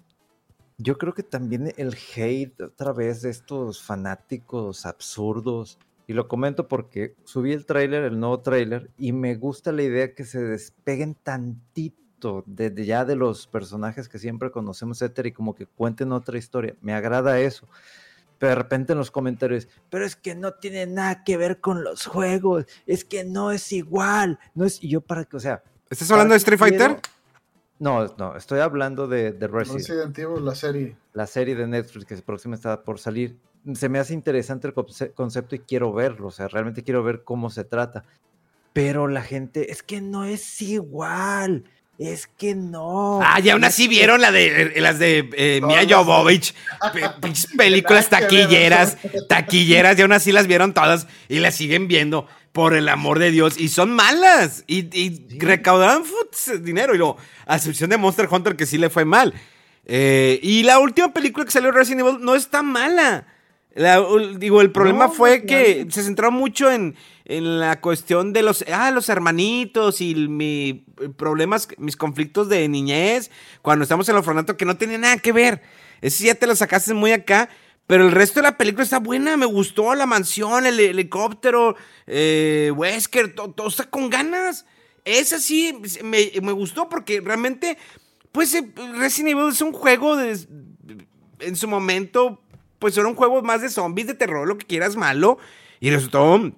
Yo 0.78 0.98
creo 0.98 1.14
que 1.14 1.24
también 1.24 1.74
el 1.78 1.96
hate 2.16 2.62
otra 2.62 2.94
vez 2.94 3.22
de 3.22 3.30
estos 3.30 3.82
fanáticos 3.82 4.86
absurdos. 4.86 5.78
Y 6.06 6.14
lo 6.14 6.28
comento 6.28 6.68
porque 6.68 7.16
subí 7.24 7.54
el 7.54 7.66
trailer, 7.66 8.04
el 8.04 8.20
nuevo 8.20 8.42
trailer, 8.42 8.92
y 8.98 9.14
me 9.14 9.36
gusta 9.36 9.72
la 9.72 9.84
idea 9.84 10.14
que 10.14 10.26
se 10.26 10.42
despeguen 10.42 11.16
tantito 11.16 12.03
desde 12.46 12.86
ya 12.86 13.04
de 13.06 13.16
los 13.16 13.48
personajes 13.48 14.08
que 14.08 14.20
siempre 14.20 14.52
conocemos, 14.52 15.02
etcétera, 15.02 15.28
y 15.30 15.32
como 15.32 15.54
que 15.56 15.66
cuenten 15.66 16.12
otra 16.12 16.38
historia. 16.38 16.76
Me 16.82 16.94
agrada 16.94 17.40
eso. 17.40 17.68
Pero 18.40 18.50
de 18.52 18.56
repente 18.56 18.94
en 18.94 19.00
los 19.00 19.12
comentarios, 19.12 19.68
pero 19.90 20.06
es 20.06 20.16
que 20.16 20.36
no 20.36 20.54
tiene 20.56 20.86
nada 20.86 21.24
que 21.24 21.38
ver 21.38 21.62
con 21.62 21.84
los 21.84 22.06
juegos, 22.08 22.66
es 22.86 23.06
que 23.06 23.24
no 23.24 23.52
es 23.52 23.72
igual, 23.72 24.38
no 24.56 24.66
es, 24.66 24.84
y 24.84 24.90
yo 24.90 25.02
para 25.02 25.24
que, 25.26 25.38
o 25.38 25.40
sea, 25.40 25.64
¿Estás 25.90 26.10
hablando 26.12 26.34
de 26.34 26.38
Street 26.40 26.58
Fighter? 26.60 26.78
Quiero- 26.88 27.02
No, 27.80 28.06
no, 28.18 28.36
estoy 28.36 28.60
hablando 28.60 29.08
de, 29.08 29.32
de 29.32 29.48
Resident. 29.48 29.80
Resident 29.88 30.18
Evil, 30.20 30.44
la 30.46 30.56
serie. 30.56 30.98
la 31.14 31.28
serie 31.28 31.56
de 31.56 31.68
Netflix 31.68 32.06
que 32.06 32.18
próxima 32.18 32.56
está 32.56 32.84
por 32.84 33.00
salir. 33.00 33.38
Se 33.76 33.88
me 33.88 34.00
hace 34.00 34.14
interesante 34.14 34.68
el 34.68 34.74
conce- 34.74 35.14
concepto 35.14 35.56
y 35.56 35.60
quiero 35.60 35.94
verlo, 35.94 36.28
o 36.28 36.32
sea, 36.32 36.48
realmente 36.50 36.84
quiero 36.84 37.04
ver 37.04 37.24
cómo 37.24 37.50
se 37.50 37.64
trata. 37.64 38.04
Pero 38.74 39.08
la 39.08 39.22
gente, 39.22 39.72
es 39.72 39.84
que 39.84 40.02
no 40.02 40.26
es 40.26 40.62
igual, 40.62 41.64
es 42.00 42.28
que 42.28 42.56
no. 42.56 43.20
Ah, 43.24 43.40
y 43.40 43.50
aún 43.50 43.64
así 43.64 43.88
vieron 43.88 44.22
la 44.22 44.32
de, 44.32 44.74
las 44.78 45.00
de 45.00 45.30
eh, 45.34 45.62
Mia 45.64 45.86
Jovovich. 45.88 46.56
Películas 47.58 48.10
taquilleras, 48.10 48.98
taquilleras, 49.30 49.98
y 49.98 50.02
aún 50.02 50.12
así 50.12 50.32
las 50.32 50.48
vieron 50.48 50.74
todas 50.74 51.08
y 51.30 51.40
las 51.40 51.56
siguen 51.56 51.88
viendo, 51.88 52.28
por 52.52 52.76
el 52.76 52.90
amor 52.90 53.20
de 53.20 53.32
Dios. 53.32 53.60
Y 53.60 53.70
son 53.70 53.92
malas. 53.92 54.64
Y, 54.68 54.96
y 54.98 55.38
recaudaron 55.40 56.04
dinero. 56.62 56.96
Y 56.96 56.98
luego, 56.98 57.18
a 57.46 57.58
excepción 57.58 57.90
de 57.90 57.98
Monster 57.98 58.28
Hunter, 58.30 58.56
que 58.56 58.66
sí 58.66 58.78
le 58.78 58.90
fue 58.90 59.06
mal. 59.06 59.34
Eh, 59.86 60.40
y 60.42 60.64
la 60.64 60.80
última 60.80 61.14
película 61.14 61.46
que 61.46 61.52
salió 61.52 61.72
de 61.72 61.78
Resident 61.78 62.08
Evil 62.08 62.18
no 62.22 62.36
está 62.36 62.62
mala. 62.62 63.28
La- 63.76 64.06
digo, 64.38 64.62
el 64.62 64.72
problema 64.72 65.08
No, 65.08 65.12
fue 65.14 65.46
que 65.46 65.86
no. 65.86 65.92
se 65.92 66.04
centró 66.04 66.32
mucho 66.32 66.70
en, 66.72 66.96
en 67.26 67.60
la 67.60 67.82
cuestión 67.82 68.32
de 68.32 68.44
los, 68.44 68.64
ah, 68.72 68.92
los 68.92 69.10
hermanitos 69.10 70.00
y 70.02 70.14
mi 70.16 70.86
problemas, 71.18 71.68
mis 71.78 71.98
conflictos 71.98 72.50
de 72.50 72.68
niñez, 72.70 73.32
cuando 73.64 73.84
estamos 73.84 74.08
en 74.10 74.14
el 74.16 74.20
orfanato, 74.20 74.58
que 74.58 74.66
no 74.66 74.78
tenía 74.78 74.98
nada 75.00 75.18
que 75.18 75.32
ver. 75.32 75.64
Eso 76.02 76.18
sí 76.20 76.26
ya 76.26 76.36
te 76.36 76.46
lo 76.46 76.56
sacaste 76.56 76.94
muy 76.94 77.14
acá, 77.14 77.50
pero 77.88 78.06
el 78.06 78.12
resto 78.12 78.40
de 78.42 78.44
la 78.44 78.58
película 78.58 78.84
está 78.84 79.00
buena, 79.00 79.38
me 79.38 79.46
gustó 79.48 79.96
la 79.96 80.06
mansión, 80.06 80.66
el 80.68 80.80
helicóptero, 80.80 81.76
eh, 82.06 82.72
Wesker, 82.76 83.34
to- 83.34 83.52
todo, 83.52 83.68
está 83.70 83.86
con 83.90 84.10
ganas. 84.10 84.66
Esa 85.04 85.40
sí 85.40 85.76
me, 86.04 86.32
me 86.42 86.52
gustó 86.52 86.88
porque 86.90 87.22
realmente, 87.22 87.78
pues 88.32 88.54
eh, 88.54 88.72
Resident 88.98 89.32
Evil 89.38 89.50
es 89.52 89.62
un 89.62 89.74
juego 89.74 90.16
de, 90.16 90.38
en 91.40 91.56
su 91.56 91.68
momento, 91.68 92.43
pues 92.84 92.98
era 92.98 93.08
un 93.08 93.16
juego 93.16 93.42
más 93.42 93.62
de 93.62 93.70
zombies, 93.70 94.08
de 94.08 94.14
terror, 94.14 94.46
lo 94.46 94.58
que 94.58 94.66
quieras 94.66 94.98
malo, 94.98 95.38
y 95.80 95.90
resultó 95.90 96.52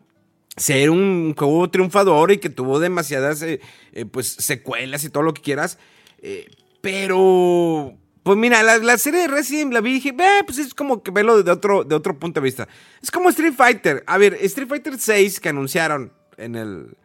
ser 0.57 0.89
un 0.89 1.35
juego 1.37 1.69
triunfador 1.69 2.31
y 2.31 2.39
que 2.39 2.49
tuvo 2.49 2.79
demasiadas 2.79 3.43
eh, 3.43 3.61
eh, 3.91 4.05
pues 4.05 4.29
secuelas 4.29 5.03
y 5.03 5.11
todo 5.11 5.21
lo 5.21 5.35
que 5.35 5.43
quieras. 5.43 5.77
Eh, 6.23 6.49
pero, 6.81 7.95
pues 8.23 8.39
mira, 8.39 8.63
la, 8.63 8.79
la 8.79 8.97
serie 8.97 9.19
de 9.19 9.27
Resident 9.27 9.71
la 9.71 9.81
vi 9.81 9.91
y 9.91 9.93
dije, 9.93 10.15
"Eh, 10.17 10.43
pues 10.47 10.57
es 10.57 10.73
como 10.73 11.03
que 11.03 11.11
verlo 11.11 11.43
de 11.43 11.51
otro, 11.51 11.83
de 11.83 11.93
otro 11.93 12.17
punto 12.17 12.39
de 12.39 12.45
vista. 12.45 12.67
Es 13.03 13.11
como 13.11 13.29
Street 13.29 13.53
Fighter. 13.55 14.03
A 14.07 14.17
ver, 14.17 14.33
Street 14.41 14.67
Fighter 14.67 14.97
6 14.97 15.39
que 15.39 15.49
anunciaron 15.49 16.11
en 16.37 16.55
el... 16.55 16.97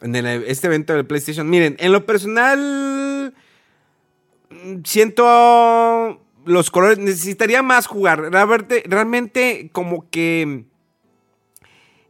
En 0.00 0.16
este 0.16 0.66
evento 0.66 0.92
del 0.92 1.06
PlayStation. 1.06 1.48
Miren, 1.48 1.76
en 1.78 1.92
lo 1.92 2.04
personal 2.04 3.32
mm, 4.50 4.82
siento 4.84 6.25
los 6.46 6.70
colores, 6.70 6.98
necesitaría 6.98 7.62
más 7.62 7.86
jugar. 7.86 8.20
Realmente, 8.32 8.82
realmente 8.86 9.68
como 9.72 10.08
que... 10.10 10.64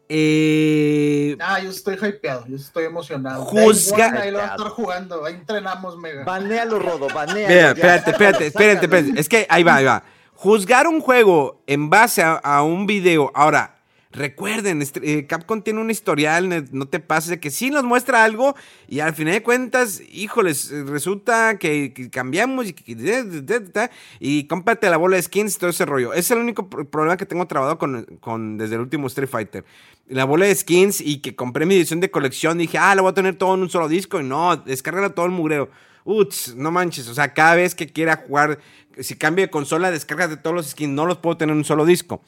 eh, 0.08 1.36
Ah, 1.40 1.60
yo 1.60 1.70
estoy 1.70 1.94
hypeado, 1.96 2.46
yo 2.46 2.56
estoy 2.56 2.84
emocionado. 2.84 3.44
Juzga- 3.44 4.20
Ahí 4.20 4.30
lo 4.30 4.38
va 4.38 4.44
a 4.44 4.50
estar 4.56 4.68
jugando, 4.68 5.24
ahí 5.24 5.34
entrenamos 5.34 5.96
mega. 5.98 6.24
Banealo, 6.24 6.78
Rodo, 6.78 7.08
banealo. 7.08 7.48
Mira, 7.48 7.70
espérate, 7.70 8.10
espérate, 8.10 8.46
espérate, 8.46 8.84
espérate. 8.86 9.20
Es 9.20 9.28
que 9.28 9.46
ahí 9.48 9.62
va, 9.62 9.76
ahí 9.76 9.84
va. 9.84 10.02
Juzgar 10.34 10.86
un 10.86 11.00
juego 11.00 11.62
en 11.66 11.88
base 11.90 12.22
a, 12.22 12.34
a 12.34 12.62
un 12.62 12.86
video. 12.86 13.32
Ahora, 13.34 13.75
recuerden, 14.16 14.82
este- 14.82 15.18
eh, 15.18 15.26
Capcom 15.26 15.62
tiene 15.62 15.80
un 15.80 15.90
historial, 15.90 16.66
no 16.72 16.88
te 16.88 16.98
pases 17.00 17.30
de 17.30 17.40
que 17.40 17.50
sí 17.50 17.70
nos 17.70 17.84
muestra 17.84 18.24
algo 18.24 18.56
y 18.88 19.00
al 19.00 19.14
final 19.14 19.34
de 19.34 19.42
cuentas, 19.42 20.00
híjoles, 20.10 20.70
eh, 20.72 20.84
resulta 20.84 21.58
que, 21.58 21.92
cambiamos 22.10 22.66
y, 22.66 22.72
que- 22.72 23.86
y 24.20 24.44
cómprate 24.46 24.90
la 24.90 24.96
bola 24.96 25.16
de 25.16 25.22
skins, 25.22 25.58
todo 25.58 25.70
ese 25.70 25.84
rollo. 25.86 26.12
Es 26.14 26.30
el 26.30 26.38
único 26.38 26.68
pro- 26.68 26.88
problema 26.88 27.16
que 27.16 27.26
tengo 27.26 27.46
trabado 27.46 27.78
con, 27.78 28.58
desde 28.58 28.74
el 28.74 28.80
último 28.80 29.06
Street 29.06 29.28
Fighter. 29.28 29.64
La 30.08 30.24
bola 30.24 30.46
de 30.46 30.54
skins 30.54 31.00
y 31.00 31.18
que 31.18 31.34
compré 31.34 31.66
mi 31.66 31.74
edición 31.74 32.00
de 32.00 32.10
colección, 32.10 32.58
dije, 32.58 32.78
ah, 32.78 32.94
la 32.94 33.02
voy 33.02 33.10
a 33.10 33.14
tener 33.14 33.36
todo 33.36 33.54
en 33.54 33.60
un 33.62 33.70
solo 33.70 33.88
disco 33.88 34.20
y 34.20 34.24
no, 34.24 34.56
descárgala 34.56 35.10
todo 35.10 35.26
el 35.26 35.32
mugrero. 35.32 35.68
Uts, 36.04 36.54
no 36.54 36.70
manches, 36.70 37.08
o 37.08 37.14
sea, 37.14 37.34
cada 37.34 37.56
vez 37.56 37.74
que 37.74 37.88
quiera 37.88 38.16
jugar, 38.26 38.60
si 39.00 39.16
cambio 39.16 39.44
de 39.44 39.50
consola, 39.50 39.90
descargas 39.90 40.30
de 40.30 40.36
todos 40.36 40.54
los 40.54 40.68
skins, 40.70 40.92
no 40.94 41.04
los 41.06 41.18
puedo 41.18 41.36
tener 41.36 41.52
en 41.52 41.58
un 41.58 41.64
solo 41.64 41.84
disco. 41.84 42.22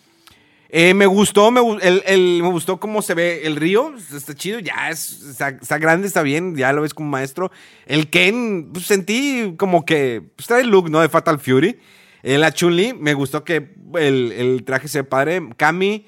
Eh, 0.71 0.93
me 0.93 1.07
gustó, 1.07 1.51
me, 1.51 1.61
el- 1.83 2.43
me 2.43 2.49
gustó 2.51 2.79
cómo 2.79 3.01
se 3.01 3.15
ve 3.15 3.47
el 3.47 3.57
río, 3.57 3.95
está 3.97 4.35
chido, 4.35 4.59
ya 4.59 4.91
es, 4.91 5.23
está, 5.41 5.79
grande, 5.79 6.07
está 6.07 6.21
bien, 6.23 6.55
ya 6.57 6.73
lo 6.75 6.83
ves 6.83 6.93
como 6.93 7.09
maestro. 7.09 7.51
El 7.87 8.11
Ken, 8.11 8.71
pues 8.73 8.85
sentí 8.87 9.55
como 9.57 9.87
que, 9.87 10.23
pues 10.37 10.47
trae 10.47 10.61
el 10.61 10.69
look, 10.69 10.91
¿no? 10.91 11.01
De 11.01 11.09
Fatal 11.09 11.39
Fury. 11.41 11.79
Eh, 12.23 12.37
la 12.37 12.53
Chun-Li, 12.53 12.93
me 12.95 13.15
gustó 13.15 13.45
que 13.45 13.75
el, 13.95 14.33
el 14.33 14.65
traje 14.65 14.89
se 14.89 14.99
ve 15.03 15.05
padre. 15.05 15.41
Cami, 15.57 16.07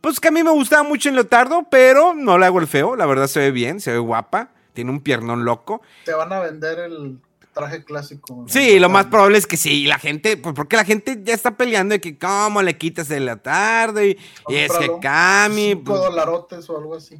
pues 0.00 0.18
Cami 0.18 0.42
me 0.42 0.50
gustaba 0.52 0.82
mucho 0.82 1.10
en 1.10 1.16
Leotardo, 1.16 1.66
pero 1.70 2.14
no 2.14 2.38
le 2.38 2.46
hago 2.46 2.58
el 2.60 2.66
feo, 2.68 2.96
la 2.96 3.04
verdad 3.04 3.26
se 3.26 3.40
ve 3.40 3.50
bien, 3.50 3.80
se 3.80 3.92
ve 3.92 3.98
guapa, 3.98 4.52
tiene 4.72 4.90
un 4.92 5.00
piernón 5.00 5.44
loco. 5.44 5.82
Te 6.06 6.14
van 6.14 6.32
a 6.32 6.40
vender 6.40 6.78
el 6.78 7.18
traje 7.60 7.84
clásico. 7.84 8.44
Sí, 8.48 8.78
lo 8.78 8.88
más 8.88 9.06
probable 9.06 9.38
es 9.38 9.46
que 9.46 9.56
sí. 9.56 9.84
La 9.84 9.98
gente, 9.98 10.36
pues 10.36 10.54
porque 10.54 10.76
la 10.76 10.84
gente 10.84 11.20
ya 11.22 11.34
está 11.34 11.56
peleando 11.56 11.92
de 11.92 12.00
que 12.00 12.18
cómo 12.18 12.62
le 12.62 12.76
quitas 12.76 13.10
el 13.10 13.30
tarde 13.40 14.10
y, 14.48 14.52
y 14.52 14.56
es 14.56 14.72
que. 14.72 14.90
Cami. 15.00 15.70
Cinco 15.70 15.84
pues, 15.84 16.00
dolarotes 16.00 16.68
o 16.70 16.78
algo 16.78 16.96
así. 16.96 17.16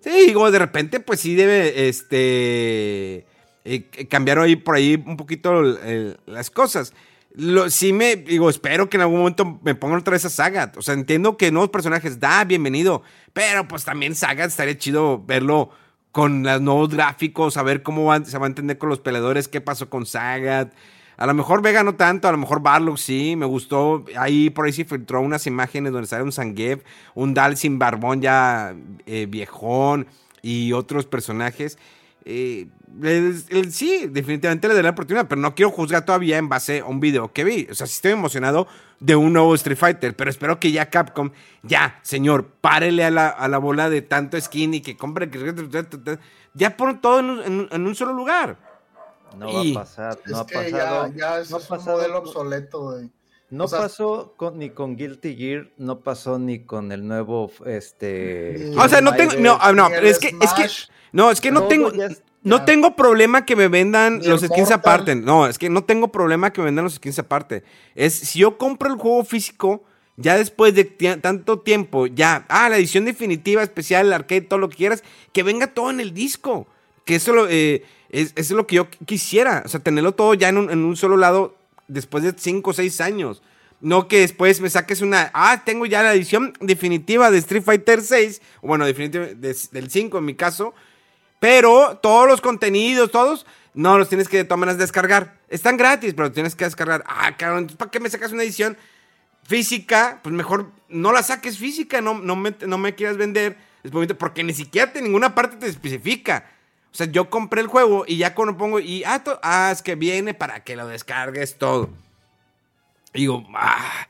sí, 0.00 0.10
digo, 0.26 0.50
de 0.50 0.58
repente, 0.58 1.00
pues 1.00 1.20
sí 1.20 1.34
debe, 1.34 1.88
este, 1.88 3.26
eh, 3.64 4.06
cambiar 4.08 4.38
ahí 4.38 4.56
por 4.56 4.76
ahí 4.76 5.02
un 5.06 5.16
poquito 5.16 5.62
las 5.62 6.50
cosas. 6.50 6.92
Lo, 7.34 7.70
sí 7.70 7.92
me, 7.92 8.16
digo, 8.16 8.50
espero 8.50 8.88
que 8.88 8.96
en 8.96 9.02
algún 9.02 9.18
momento 9.18 9.60
me 9.62 9.74
pongan 9.74 10.00
otra 10.00 10.12
vez 10.12 10.24
a 10.24 10.30
Sagat. 10.30 10.76
O 10.76 10.82
sea, 10.82 10.94
entiendo 10.94 11.36
que 11.36 11.52
nuevos 11.52 11.70
personajes, 11.70 12.18
da, 12.18 12.44
bienvenido. 12.44 13.02
Pero 13.32 13.68
pues 13.68 13.84
también 13.84 14.14
Sagat 14.14 14.48
estaría 14.48 14.76
chido 14.78 15.22
verlo 15.24 15.70
con 16.18 16.42
los 16.42 16.60
nuevos 16.60 16.88
gráficos, 16.88 17.56
a 17.56 17.62
ver 17.62 17.84
cómo 17.84 18.12
se 18.24 18.38
va 18.38 18.46
a 18.46 18.48
entender 18.48 18.76
con 18.76 18.88
los 18.88 18.98
peleadores, 18.98 19.46
qué 19.46 19.60
pasó 19.60 19.88
con 19.88 20.04
Sagat. 20.04 20.72
A 21.16 21.26
lo 21.28 21.32
mejor 21.32 21.62
Vega 21.62 21.84
no 21.84 21.94
tanto, 21.94 22.26
a 22.26 22.32
lo 22.32 22.38
mejor 22.38 22.60
Barlock 22.60 22.96
sí, 22.96 23.36
me 23.36 23.46
gustó. 23.46 24.04
Ahí 24.16 24.50
por 24.50 24.66
ahí 24.66 24.72
se 24.72 24.84
filtró 24.84 25.20
unas 25.20 25.46
imágenes 25.46 25.92
donde 25.92 26.08
sale 26.08 26.24
un 26.24 26.32
Zangief, 26.32 26.82
un 27.14 27.34
Dal 27.34 27.56
sin 27.56 27.78
barbón 27.78 28.20
ya 28.20 28.74
eh, 29.06 29.26
viejón 29.30 30.08
y 30.42 30.72
otros 30.72 31.06
personajes. 31.06 31.78
Eh, 32.30 32.66
el- 33.02 33.42
el- 33.48 33.72
sí, 33.72 34.06
definitivamente 34.10 34.68
le 34.68 34.74
daré 34.74 34.84
la 34.84 34.90
oportunidad, 34.90 35.26
pero 35.28 35.40
no 35.40 35.54
quiero 35.54 35.70
juzgar 35.70 36.04
todavía 36.04 36.36
en 36.36 36.50
base 36.50 36.80
a 36.80 36.84
un 36.84 37.00
video 37.00 37.32
que 37.32 37.42
vi. 37.42 37.66
O 37.70 37.74
sea, 37.74 37.86
sí 37.86 37.94
estoy 37.94 38.12
emocionado 38.12 38.66
de 39.00 39.16
un 39.16 39.32
nuevo 39.32 39.54
Street 39.54 39.78
Fighter, 39.78 40.14
pero 40.14 40.28
espero 40.28 40.60
que 40.60 40.70
ya 40.70 40.90
Capcom, 40.90 41.30
ya, 41.62 41.98
señor, 42.02 42.46
párele 42.60 43.04
a 43.04 43.10
la, 43.10 43.28
a 43.28 43.48
la 43.48 43.56
bola 43.56 43.88
de 43.88 44.02
tanto 44.02 44.38
skin 44.38 44.74
y 44.74 44.80
que 44.82 44.96
compre. 44.96 45.30
que- 45.30 46.18
Ya 46.52 46.76
pon 46.76 47.00
todo 47.00 47.20
en 47.20 47.30
un- 47.30 47.42
en 47.44 47.52
un- 47.60 47.68
en 47.70 47.86
un 47.86 47.94
solo 47.94 48.12
lugar. 48.12 48.58
No 49.38 49.48
Y- 49.62 49.72
va 49.74 49.80
a 49.82 49.84
pasar, 49.84 50.18
no 50.26 50.32
es 50.34 50.38
ha 50.42 50.46
que 50.46 50.54
pasado. 50.54 51.12
ya, 51.14 51.20
no 51.20 51.26
ha 51.34 51.38
es 51.40 51.50
un 51.50 51.60
pasado 51.68 51.96
modelo 51.98 52.14
con- 52.22 52.28
obsoleto, 52.28 52.80
güey. 52.82 53.10
No 53.50 53.64
O 53.64 53.68
sea- 53.68 53.80
pasó 53.80 54.34
con- 54.36 54.58
ni 54.58 54.70
con 54.70 54.96
Guilty 54.96 55.34
Gear, 55.36 55.68
no 55.78 56.00
pasó 56.00 56.38
ni 56.38 56.60
con 56.60 56.92
el 56.92 57.06
nuevo, 57.08 57.50
este... 57.66 58.56
Ni- 58.70 58.76
O 58.76 58.88
sea, 58.88 59.00
no 59.00 59.14
tengo, 59.14 59.32
no, 59.38 59.56
ah, 59.60 59.72
no, 59.72 59.88
es 59.88 60.18
que, 60.18 60.28
es 60.40 60.52
que, 60.52 60.68
no, 61.12 61.30
es 61.30 61.40
que 61.40 61.50
no 61.50 61.62
tengo, 61.64 61.90
es- 61.92 62.22
no 62.42 62.64
tengo 62.64 62.94
problema 62.94 63.44
que 63.46 63.56
me 63.56 63.68
vendan 63.68 64.20
los 64.24 64.40
skins 64.42 64.58
Mortal. 64.70 64.72
aparte. 64.78 65.14
No, 65.16 65.46
es 65.46 65.58
que 65.58 65.68
no 65.70 65.82
tengo 65.84 66.08
problema 66.08 66.52
que 66.52 66.60
me 66.60 66.66
vendan 66.66 66.84
los 66.84 66.94
skins 66.94 67.18
aparte. 67.18 67.62
Es 67.94 68.14
si 68.14 68.38
yo 68.40 68.58
compro 68.58 68.90
el 68.92 68.98
juego 68.98 69.24
físico, 69.24 69.82
ya 70.16 70.36
después 70.36 70.74
de 70.74 70.84
tanto 70.84 71.60
tiempo, 71.60 72.06
ya, 72.06 72.44
ah, 72.48 72.68
la 72.68 72.76
edición 72.76 73.04
definitiva, 73.06 73.62
especial, 73.62 74.06
el 74.06 74.12
arcade, 74.12 74.42
todo 74.42 74.58
lo 74.58 74.68
que 74.68 74.76
quieras, 74.76 75.02
que 75.32 75.42
venga 75.42 75.68
todo 75.68 75.90
en 75.90 76.00
el 76.00 76.12
disco. 76.14 76.66
Que 77.04 77.16
eso, 77.16 77.32
lo, 77.32 77.48
eh, 77.48 77.82
es, 78.10 78.28
eso 78.30 78.32
es 78.36 78.50
lo 78.52 78.66
que 78.66 78.76
yo 78.76 78.84
qu- 78.90 79.06
quisiera. 79.06 79.62
O 79.64 79.68
sea, 79.68 79.80
tenerlo 79.80 80.12
todo 80.12 80.34
ya 80.34 80.48
en 80.48 80.58
un, 80.58 80.70
en 80.70 80.84
un 80.84 80.96
solo 80.96 81.16
lado 81.16 81.56
después 81.88 82.22
de 82.24 82.34
5 82.36 82.70
o 82.70 82.72
6 82.72 83.00
años. 83.00 83.42
No 83.80 84.08
que 84.08 84.20
después 84.20 84.60
me 84.60 84.70
saques 84.70 85.00
una. 85.02 85.30
Ah, 85.34 85.62
tengo 85.64 85.86
ya 85.86 86.02
la 86.02 86.12
edición 86.14 86.52
definitiva 86.60 87.30
de 87.30 87.38
Street 87.38 87.62
Fighter 87.62 88.00
6. 88.02 88.42
Bueno, 88.62 88.84
definitiva 88.86 89.26
de- 89.26 89.56
del 89.72 89.90
5 89.90 90.18
en 90.18 90.24
mi 90.24 90.34
caso. 90.34 90.74
Pero 91.40 91.98
todos 92.02 92.26
los 92.26 92.40
contenidos, 92.40 93.12
todos, 93.12 93.46
no 93.74 93.96
los 93.96 94.08
tienes 94.08 94.26
que 94.28 94.44
de 94.76 94.82
descargar. 94.82 95.38
Están 95.48 95.76
gratis, 95.76 96.14
pero 96.14 96.32
tienes 96.32 96.56
que 96.56 96.64
descargar. 96.64 97.04
Ah, 97.06 97.36
entonces, 97.38 97.76
¿para 97.76 97.90
qué 97.92 98.00
me 98.00 98.10
sacas 98.10 98.32
una 98.32 98.42
edición 98.42 98.76
física? 99.44 100.20
Pues 100.22 100.34
mejor 100.34 100.72
no 100.88 101.12
la 101.12 101.22
saques 101.22 101.58
física, 101.58 102.00
no, 102.00 102.14
no, 102.18 102.34
me, 102.36 102.54
no 102.66 102.78
me 102.78 102.94
quieras 102.94 103.16
vender. 103.16 103.56
Porque 104.18 104.42
ni 104.42 104.52
siquiera 104.54 104.90
en 104.96 105.04
ninguna 105.04 105.34
parte 105.34 105.56
te 105.56 105.66
especifica. 105.68 106.50
O 106.92 106.96
sea, 106.98 107.06
yo 107.06 107.30
compré 107.30 107.60
el 107.60 107.66
juego 107.66 108.04
y 108.06 108.16
ya 108.16 108.34
cuando 108.34 108.56
pongo, 108.56 108.80
y 108.80 109.04
ah, 109.04 109.22
ah, 109.42 109.70
es 109.72 109.82
que 109.82 109.94
viene 109.94 110.34
para 110.34 110.64
que 110.64 110.76
lo 110.76 110.86
descargues 110.86 111.56
todo. 111.56 111.90
Y 113.14 113.20
digo, 113.20 113.44
ah, 113.54 114.06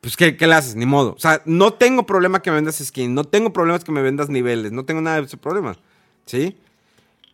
pues 0.00 0.16
¿qué, 0.16 0.36
¿qué 0.36 0.46
le 0.46 0.54
haces? 0.54 0.76
Ni 0.76 0.86
modo. 0.86 1.12
O 1.12 1.18
sea, 1.18 1.42
no 1.44 1.72
tengo 1.74 2.04
problema 2.04 2.42
que 2.42 2.50
me 2.50 2.56
vendas 2.56 2.76
skin, 2.76 3.14
no 3.14 3.24
tengo 3.24 3.52
problemas 3.52 3.84
que 3.84 3.92
me 3.92 4.02
vendas 4.02 4.28
niveles, 4.28 4.72
no 4.72 4.84
tengo 4.84 5.00
nada 5.00 5.16
de 5.20 5.26
ese 5.26 5.36
problema. 5.36 5.76
¿Sí? 6.26 6.58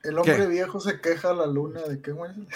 El 0.02 0.18
hombre 0.18 0.36
¿Qué? 0.36 0.46
viejo 0.46 0.80
se 0.80 1.00
queja 1.00 1.30
a 1.30 1.34
la 1.34 1.46
luna 1.46 1.82
de 1.82 2.00
qué 2.00 2.12
güey. 2.12 2.32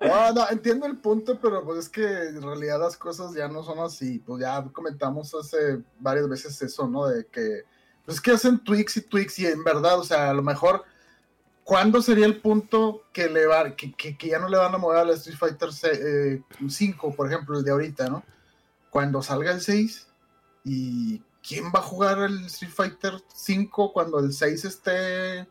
No, 0.00 0.32
no, 0.32 0.48
entiendo 0.50 0.86
el 0.86 0.98
punto, 0.98 1.38
pero 1.40 1.64
pues 1.64 1.78
es 1.80 1.88
que 1.88 2.04
en 2.04 2.42
realidad 2.42 2.78
las 2.78 2.96
cosas 2.96 3.34
ya 3.34 3.48
no 3.48 3.62
son 3.62 3.78
así. 3.78 4.18
Pues 4.20 4.40
ya 4.42 4.62
comentamos 4.72 5.34
hace 5.34 5.82
varias 5.98 6.28
veces 6.28 6.60
eso, 6.62 6.86
¿no? 6.86 7.06
De 7.06 7.26
que, 7.26 7.62
pues 8.06 8.16
es 8.16 8.20
que 8.22 8.30
hacen 8.30 8.58
tweaks 8.64 8.96
y 8.96 9.00
tweaks 9.02 9.38
y 9.40 9.46
en 9.46 9.62
verdad, 9.62 9.98
o 9.98 10.04
sea, 10.04 10.30
a 10.30 10.34
lo 10.34 10.42
mejor, 10.42 10.84
¿cuándo 11.64 12.00
sería 12.00 12.24
el 12.26 12.40
punto 12.40 13.02
que, 13.12 13.28
le 13.28 13.46
va, 13.46 13.76
que, 13.76 13.92
que- 13.92 14.16
que 14.16 14.28
ya 14.28 14.38
no 14.38 14.48
le 14.48 14.56
van 14.56 14.74
a 14.74 14.78
mover 14.78 14.98
al 15.00 15.10
Street 15.10 15.36
Fighter 15.36 15.68
5, 16.68 17.14
por 17.14 17.26
ejemplo, 17.30 17.58
el 17.58 17.64
de 17.64 17.70
ahorita, 17.72 18.08
¿no? 18.08 18.24
Cuando 18.90 19.22
salga 19.22 19.52
el 19.52 19.60
6 19.60 20.06
y 20.64 21.22
¿quién 21.46 21.66
va 21.66 21.80
a 21.80 21.82
jugar 21.82 22.18
el 22.20 22.46
Street 22.46 22.72
Fighter 22.72 23.14
5 23.34 23.92
cuando 23.92 24.18
el 24.20 24.32
6 24.32 24.64
esté... 24.64 25.46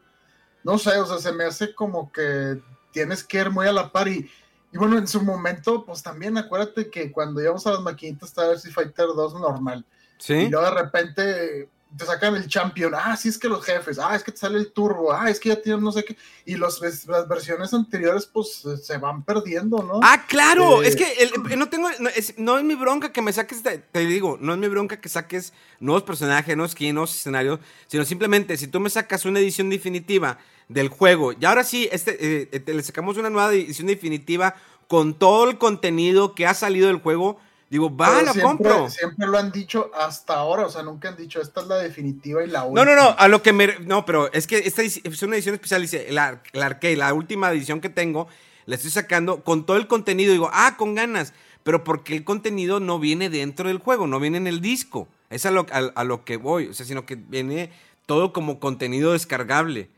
No 0.63 0.77
sé, 0.79 0.97
o 0.97 1.05
sea, 1.05 1.19
se 1.19 1.31
me 1.31 1.43
hace 1.43 1.75
como 1.75 2.11
que 2.11 2.59
tienes 2.91 3.23
que 3.23 3.37
ir 3.39 3.51
muy 3.51 3.67
a 3.67 3.71
la 3.71 3.91
par 3.91 4.07
y, 4.07 4.27
y 4.71 4.77
bueno, 4.79 4.97
en 4.97 5.07
su 5.07 5.21
momento, 5.21 5.85
pues 5.85 6.01
también 6.01 6.37
acuérdate 6.39 6.89
que 6.89 7.11
cuando 7.11 7.39
íbamos 7.41 7.67
a 7.67 7.71
las 7.73 7.81
maquinitas 7.81 8.29
estaba 8.29 8.49
el 8.49 8.55
Street 8.55 8.73
Fighter 8.73 9.07
2 9.15 9.35
normal. 9.35 9.85
Y 10.19 10.23
¿Sí? 10.23 10.49
luego 10.49 10.65
de 10.65 10.81
repente 10.81 11.69
te 11.97 12.05
sacan 12.05 12.35
el 12.35 12.47
champion. 12.47 12.93
Ah, 12.95 13.15
sí, 13.15 13.29
es 13.29 13.37
que 13.37 13.47
los 13.47 13.63
jefes. 13.63 13.97
Ah, 13.99 14.15
es 14.15 14.23
que 14.23 14.31
te 14.31 14.37
sale 14.37 14.57
el 14.59 14.71
turbo. 14.73 15.13
Ah, 15.13 15.29
es 15.29 15.39
que 15.39 15.49
ya 15.49 15.61
tienen 15.61 15.81
no 15.83 15.91
sé 15.93 16.03
qué. 16.03 16.17
Y 16.45 16.55
los, 16.55 16.81
las 16.81 17.27
versiones 17.27 17.73
anteriores, 17.73 18.25
pues 18.25 18.63
se 18.83 18.97
van 18.97 19.23
perdiendo, 19.23 19.77
¿no? 19.81 19.99
Ah, 20.03 20.25
claro. 20.27 20.83
Eh, 20.83 20.87
es 20.89 20.95
que 20.95 21.05
el- 21.13 21.57
no 21.57 21.69
tengo. 21.69 21.89
No 21.99 22.09
es, 22.09 22.37
no 22.37 22.57
es 22.57 22.63
mi 22.65 22.75
bronca 22.75 23.13
que 23.13 23.21
me 23.21 23.31
saques. 23.31 23.63
te 23.63 23.99
digo, 24.05 24.37
no 24.41 24.53
es 24.53 24.59
mi 24.59 24.67
bronca 24.67 24.99
que 24.99 25.07
saques 25.09 25.53
nuevos 25.79 26.03
personajes, 26.03 26.55
nuevos 26.57 26.71
skins, 26.73 26.93
nuevos 26.93 27.15
escenarios. 27.15 27.59
Sino 27.87 28.03
simplemente, 28.03 28.57
si 28.57 28.67
tú 28.67 28.79
me 28.79 28.89
sacas 28.89 29.23
una 29.25 29.39
edición 29.39 29.69
definitiva 29.69 30.37
del 30.67 30.89
juego. 30.89 31.31
Y 31.33 31.45
ahora 31.45 31.63
sí, 31.63 31.87
este, 31.91 32.17
eh, 32.53 32.59
te- 32.59 32.73
le 32.73 32.83
sacamos 32.83 33.17
una 33.17 33.29
nueva 33.29 33.53
edición 33.53 33.87
definitiva 33.87 34.55
con 34.87 35.13
todo 35.17 35.49
el 35.49 35.57
contenido 35.57 36.35
que 36.35 36.45
ha 36.45 36.53
salido 36.53 36.87
del 36.87 36.97
juego. 36.97 37.39
Digo, 37.69 37.95
va, 37.95 38.07
Pero 38.07 38.21
la 38.27 38.33
siempre, 38.33 38.41
compro. 38.43 38.89
siempre 38.89 39.27
lo 39.27 39.37
han 39.37 39.51
dicho 39.51 39.89
hasta 39.97 40.35
ahora. 40.35 40.65
O 40.67 40.69
sea, 40.69 40.83
nunca 40.83 41.09
han 41.09 41.17
dicho 41.17 41.41
esta 41.41 41.61
es 41.61 41.67
la 41.67 41.77
definitiva 41.77 42.43
y 42.43 42.47
la 42.47 42.59
No, 42.59 42.67
última. 42.67 42.85
no, 42.85 42.95
no, 42.95 43.15
a 43.17 43.27
lo 43.27 43.41
que 43.41 43.53
me... 43.53 43.67
No, 43.79 44.05
pero 44.05 44.31
es 44.33 44.45
que 44.47 44.57
esta 44.59 44.83
es 44.83 45.01
una 45.23 45.35
edición 45.35 45.55
especial, 45.55 45.81
dice, 45.81 46.07
la, 46.11 46.41
la 46.53 46.65
arcade, 46.67 46.95
la 46.95 47.13
última 47.13 47.51
edición 47.51 47.81
que 47.81 47.89
tengo, 47.89 48.27
la 48.65 48.75
estoy 48.75 48.91
sacando 48.91 49.43
con 49.43 49.65
todo 49.65 49.77
el 49.77 49.87
contenido. 49.87 50.31
Digo, 50.31 50.49
ah, 50.53 50.75
con 50.77 50.93
ganas, 50.95 51.33
pero 51.63 51.83
porque 51.83 52.15
el 52.15 52.23
contenido 52.23 52.79
no 52.79 52.99
viene 52.99 53.29
dentro 53.29 53.67
del 53.67 53.79
juego, 53.79 54.05
no 54.07 54.19
viene 54.19 54.37
en 54.37 54.47
el 54.47 54.61
disco. 54.61 55.07
Es 55.31 55.45
a 55.47 55.51
lo, 55.51 55.65
a, 55.71 55.77
a 55.95 56.03
lo 56.03 56.23
que 56.23 56.37
voy, 56.37 56.67
o 56.67 56.73
sea, 56.73 56.85
sino 56.85 57.05
que 57.07 57.15
viene 57.15 57.71
todo 58.05 58.31
como 58.31 58.59
contenido 58.59 59.13
descargable. 59.13 59.89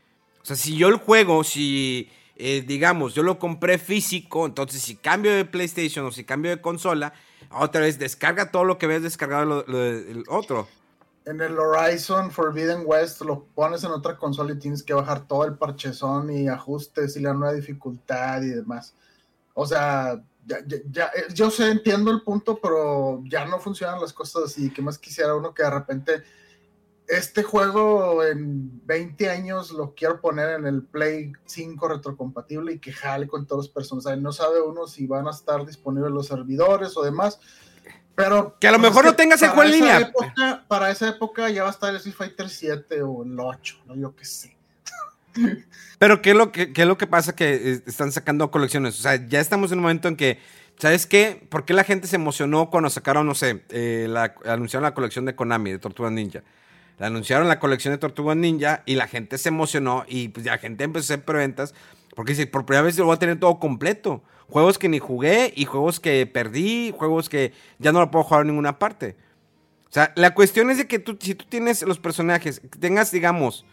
O 0.42 0.46
sea, 0.46 0.56
si 0.56 0.74
yo 0.76 0.88
el 0.88 0.96
juego, 0.96 1.44
si, 1.44 2.08
eh, 2.36 2.64
digamos, 2.66 3.14
yo 3.14 3.22
lo 3.22 3.38
compré 3.38 3.76
físico, 3.76 4.46
entonces 4.46 4.80
si 4.80 4.96
cambio 4.96 5.32
de 5.36 5.44
PlayStation 5.44 6.06
o 6.06 6.10
si 6.12 6.24
cambio 6.24 6.50
de 6.50 6.62
consola, 6.62 7.12
otra 7.50 7.80
vez 7.82 7.98
descarga 7.98 8.50
todo 8.50 8.64
lo 8.64 8.78
que 8.78 8.86
habías 8.86 9.02
descargado 9.02 9.44
lo- 9.44 9.64
lo 9.66 10.22
otro. 10.28 10.68
En 11.24 11.40
el 11.40 11.58
Horizon 11.58 12.30
Forbidden 12.30 12.82
West 12.86 13.20
lo 13.22 13.44
pones 13.54 13.84
en 13.84 13.90
otra 13.90 14.16
consola 14.16 14.52
y 14.52 14.58
tienes 14.58 14.82
que 14.82 14.94
bajar 14.94 15.26
todo 15.26 15.44
el 15.44 15.58
parchezón 15.58 16.30
y 16.32 16.48
ajustes 16.48 17.16
y 17.16 17.20
la 17.20 17.34
nueva 17.34 17.52
dificultad 17.54 18.40
y 18.42 18.48
demás. 18.48 18.94
O 19.54 19.66
sea, 19.66 20.22
ya, 20.46 20.58
ya- 20.66 20.78
ya, 20.90 21.04
eh, 21.14 21.24
yo 21.34 21.50
sé, 21.50 21.70
entiendo 21.70 22.10
el 22.10 22.22
punto, 22.22 22.58
pero 22.62 23.22
ya 23.26 23.44
no 23.44 23.58
funcionan 23.60 24.00
las 24.00 24.12
cosas 24.14 24.44
así. 24.44 24.70
¿Qué 24.72 24.80
más 24.80 24.98
quisiera 24.98 25.34
uno 25.34 25.52
que 25.52 25.62
de 25.62 25.70
repente 25.70 26.22
este 27.08 27.42
juego 27.42 28.22
en 28.24 28.86
20 28.86 29.30
años 29.30 29.70
lo 29.72 29.94
quiero 29.94 30.20
poner 30.20 30.50
en 30.58 30.66
el 30.66 30.82
Play 30.82 31.32
5 31.46 31.88
retrocompatible 31.88 32.74
y 32.74 32.78
que 32.78 32.92
jale 32.92 33.26
con 33.26 33.46
todos 33.46 33.66
los 33.66 33.68
personajes? 33.70 34.20
No 34.20 34.32
sabe 34.32 34.60
uno 34.60 34.86
si 34.86 35.06
van 35.06 35.26
a 35.26 35.30
estar 35.30 35.64
disponibles 35.66 36.12
los 36.12 36.26
servidores 36.26 36.96
o 36.96 37.02
demás. 37.02 37.40
Pero 38.14 38.56
Que 38.60 38.68
a 38.68 38.72
lo 38.72 38.78
pues, 38.78 38.90
mejor 38.90 39.04
no 39.04 39.14
tengas 39.14 39.40
el 39.42 39.50
juego 39.50 39.62
en 39.64 39.70
línea. 39.70 39.98
época- 40.00 40.64
para 40.68 40.90
esa 40.90 41.08
época 41.08 41.48
ya 41.50 41.62
va 41.62 41.68
a 41.68 41.72
estar 41.72 41.90
el 41.90 41.96
Street 41.96 42.16
Fighter 42.16 42.48
7 42.48 43.02
o 43.02 43.22
el 43.24 43.38
8, 43.38 43.76
¿no? 43.86 43.94
Yo 43.96 44.14
qué 44.16 44.24
sé. 44.24 44.56
Pero 45.98 46.20
¿qué 46.22 46.30
es 46.30 46.36
lo 46.36 46.52
que, 46.52 46.72
qué 46.72 46.82
es 46.82 46.88
lo 46.88 46.98
que 46.98 47.06
pasa 47.06 47.34
que 47.36 47.54
eh, 47.54 47.82
están 47.86 48.12
sacando 48.12 48.50
colecciones? 48.50 48.98
O 48.98 49.02
sea, 49.02 49.24
ya 49.28 49.40
estamos 49.40 49.70
en 49.72 49.78
un 49.78 49.82
momento 49.82 50.08
en 50.08 50.16
que, 50.16 50.40
¿sabes 50.78 51.06
qué? 51.06 51.46
¿Por 51.48 51.64
qué 51.64 51.74
la 51.74 51.84
gente 51.84 52.06
se 52.08 52.16
emocionó 52.16 52.70
cuando 52.70 52.90
sacaron, 52.90 53.26
no 53.26 53.34
sé, 53.34 53.62
eh, 53.70 54.06
la, 54.08 54.34
anunciaron 54.46 54.82
la 54.84 54.94
colección 54.94 55.24
de 55.24 55.34
Konami, 55.36 55.70
de 55.72 55.78
Tortuga 55.78 56.10
Ninja? 56.10 56.42
La 56.98 57.06
anunciaron 57.06 57.48
la 57.48 57.60
colección 57.60 57.94
de 57.94 57.98
Tortuga 57.98 58.34
Ninja 58.34 58.82
y 58.86 58.96
la 58.96 59.06
gente 59.06 59.38
se 59.38 59.48
emocionó 59.48 60.04
y 60.08 60.28
pues 60.28 60.46
la 60.46 60.58
gente 60.58 60.84
empezó 60.84 61.04
a 61.04 61.14
hacer 61.14 61.24
preventas 61.24 61.74
porque 62.18 62.32
dice, 62.32 62.48
por 62.48 62.66
primera 62.66 62.82
vez 62.82 62.98
lo 62.98 63.04
voy 63.04 63.14
a 63.14 63.18
tener 63.18 63.38
todo 63.38 63.60
completo. 63.60 64.24
Juegos 64.48 64.78
que 64.78 64.88
ni 64.88 64.98
jugué 64.98 65.52
y 65.54 65.66
juegos 65.66 66.00
que 66.00 66.26
perdí, 66.26 66.92
juegos 66.96 67.28
que 67.28 67.52
ya 67.78 67.92
no 67.92 68.00
lo 68.00 68.10
puedo 68.10 68.24
jugar 68.24 68.40
en 68.40 68.48
ninguna 68.48 68.80
parte. 68.80 69.14
O 69.88 69.92
sea, 69.92 70.12
la 70.16 70.34
cuestión 70.34 70.70
es 70.70 70.78
de 70.78 70.88
que 70.88 70.98
tú, 70.98 71.16
si 71.20 71.34
tú 71.36 71.44
tienes 71.48 71.82
los 71.82 72.00
personajes, 72.00 72.60
tengas, 72.80 73.12
digamos, 73.12 73.64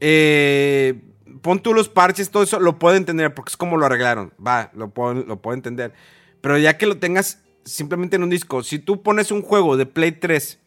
eh, 0.00 1.00
pon 1.42 1.60
tú 1.60 1.74
los 1.74 1.88
parches, 1.88 2.30
todo 2.30 2.42
eso 2.42 2.58
lo 2.58 2.78
puedo 2.78 2.96
entender 2.96 3.34
porque 3.34 3.50
es 3.50 3.56
como 3.56 3.76
lo 3.76 3.84
arreglaron. 3.84 4.32
Va, 4.44 4.70
lo 4.74 4.88
puedo, 4.88 5.14
lo 5.14 5.42
puedo 5.42 5.54
entender. 5.54 5.92
Pero 6.40 6.56
ya 6.56 6.78
que 6.78 6.86
lo 6.86 6.96
tengas 6.96 7.42
simplemente 7.64 8.16
en 8.16 8.22
un 8.22 8.30
disco, 8.30 8.62
si 8.62 8.78
tú 8.78 9.02
pones 9.02 9.30
un 9.30 9.42
juego 9.42 9.76
de 9.76 9.84
Play 9.84 10.12
3, 10.12 10.58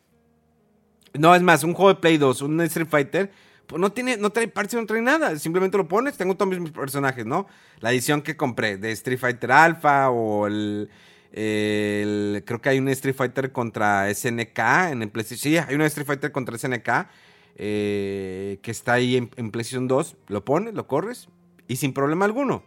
no 1.14 1.36
es 1.36 1.42
más, 1.42 1.64
un 1.64 1.74
juego 1.74 1.94
de 1.94 2.00
Play 2.00 2.18
2, 2.18 2.42
un 2.42 2.62
Street 2.62 2.88
Fighter, 2.90 3.32
pues 3.68 3.80
no 3.80 3.92
tiene, 3.92 4.18
no 4.18 4.30
trae 4.32 4.48
parches, 4.48 4.80
no 4.80 4.86
trae 4.86 5.02
nada. 5.02 5.38
Simplemente 5.40 5.78
lo 5.78 5.88
pones, 5.88 6.18
tengo 6.18 6.36
todos 6.36 6.58
mis 6.60 6.72
personajes, 6.72 7.26
¿no? 7.26 7.48
La 7.80 7.92
edición 7.92 8.22
que 8.22 8.36
compré 8.38 8.78
de 8.78 8.92
Street 8.92 9.20
Fighter 9.20 9.52
Alpha 9.52 10.10
o 10.10 10.48
el. 10.48 10.90
el- 11.32 12.44
creo 12.46 12.62
que 12.62 12.70
hay 12.70 12.80
un 12.80 12.88
Street 12.90 13.16
Fighter 13.16 13.52
contra 13.52 14.10
SNK 14.14 14.60
en 14.92 15.02
el 15.04 15.10
PlayStation. 15.10 15.40
Sí, 15.54 15.58
hay 15.58 15.76
un 15.76 15.82
Street 15.84 16.06
Fighter 16.08 16.32
contra 16.32 16.58
SNK 16.58 17.08
eh, 17.56 18.60
que 18.62 18.72
está 18.72 18.94
ahí 18.94 19.18
en, 19.18 19.30
en 19.38 19.52
PlayStation 19.52 19.88
2. 19.88 20.18
Lo 20.28 20.44
pones, 20.46 20.74
lo 20.74 20.88
corres 20.88 21.28
y 21.68 21.78
sin 21.78 21.94
problema 21.94 22.26
alguno. 22.26 22.64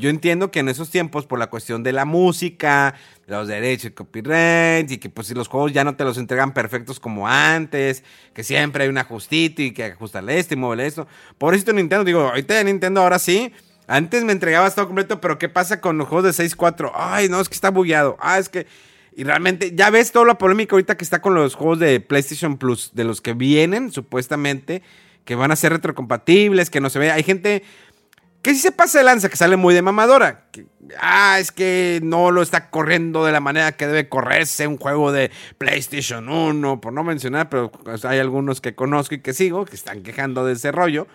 Yo 0.00 0.08
entiendo 0.08 0.50
que 0.50 0.60
en 0.60 0.70
esos 0.70 0.88
tiempos, 0.88 1.26
por 1.26 1.38
la 1.38 1.50
cuestión 1.50 1.82
de 1.82 1.92
la 1.92 2.06
música, 2.06 2.94
los 3.26 3.46
derechos 3.48 3.84
de 3.84 3.94
copyright, 3.94 4.90
y 4.90 4.96
que 4.96 5.10
pues 5.10 5.26
si 5.26 5.34
los 5.34 5.46
juegos 5.46 5.74
ya 5.74 5.84
no 5.84 5.94
te 5.94 6.04
los 6.04 6.16
entregan 6.16 6.54
perfectos 6.54 6.98
como 6.98 7.28
antes, 7.28 8.02
que 8.32 8.42
siempre 8.42 8.84
hay 8.84 8.88
un 8.88 8.96
ajustito 8.96 9.60
y 9.60 9.72
que 9.72 9.84
ajustale 9.84 10.38
esto 10.38 10.54
y 10.54 10.56
mueve 10.56 10.86
esto. 10.86 11.06
Pobrecito 11.36 11.74
Nintendo, 11.74 12.02
digo, 12.04 12.22
ahorita 12.22 12.54
ya 12.54 12.64
Nintendo 12.64 13.02
ahora 13.02 13.18
sí. 13.18 13.52
Antes 13.86 14.24
me 14.24 14.32
entregaba 14.32 14.70
todo 14.70 14.86
completo, 14.86 15.20
pero 15.20 15.38
¿qué 15.38 15.50
pasa 15.50 15.82
con 15.82 15.98
los 15.98 16.08
juegos 16.08 16.34
de 16.34 16.44
6.4? 16.44 16.92
Ay, 16.94 17.28
no, 17.28 17.38
es 17.38 17.50
que 17.50 17.54
está 17.54 17.70
bugueado. 17.70 18.16
Ah, 18.20 18.38
es 18.38 18.48
que... 18.48 18.66
Y 19.14 19.24
realmente, 19.24 19.74
ya 19.74 19.90
ves 19.90 20.12
toda 20.12 20.24
la 20.24 20.38
polémica 20.38 20.76
ahorita 20.76 20.96
que 20.96 21.04
está 21.04 21.20
con 21.20 21.34
los 21.34 21.56
juegos 21.56 21.78
de 21.78 22.00
PlayStation 22.00 22.56
Plus, 22.56 22.92
de 22.94 23.04
los 23.04 23.20
que 23.20 23.34
vienen, 23.34 23.92
supuestamente, 23.92 24.82
que 25.26 25.34
van 25.34 25.50
a 25.50 25.56
ser 25.56 25.72
retrocompatibles, 25.72 26.70
que 26.70 26.80
no 26.80 26.88
se 26.88 26.98
ve. 27.00 27.10
Hay 27.10 27.22
gente 27.22 27.64
que 28.42 28.54
sí 28.54 28.60
se 28.60 28.72
pasa 28.72 28.98
de 28.98 29.04
lanza, 29.04 29.28
que 29.28 29.36
sale 29.36 29.56
muy 29.56 29.74
de 29.74 29.82
mamadora. 29.82 30.46
Ah, 30.98 31.38
es 31.38 31.52
que 31.52 32.00
no 32.02 32.30
lo 32.30 32.42
está 32.42 32.70
corriendo 32.70 33.24
de 33.24 33.32
la 33.32 33.40
manera 33.40 33.72
que 33.72 33.86
debe 33.86 34.08
correrse 34.08 34.66
un 34.66 34.78
juego 34.78 35.12
de 35.12 35.30
PlayStation 35.58 36.28
1, 36.28 36.80
por 36.80 36.92
no 36.92 37.04
mencionar, 37.04 37.48
pero 37.48 37.70
hay 38.04 38.18
algunos 38.18 38.60
que 38.60 38.74
conozco 38.74 39.14
y 39.14 39.20
que 39.20 39.32
sigo, 39.34 39.64
que 39.64 39.76
están 39.76 40.02
quejando 40.02 40.44
de 40.44 40.54
ese 40.54 40.72
rollo. 40.72 41.06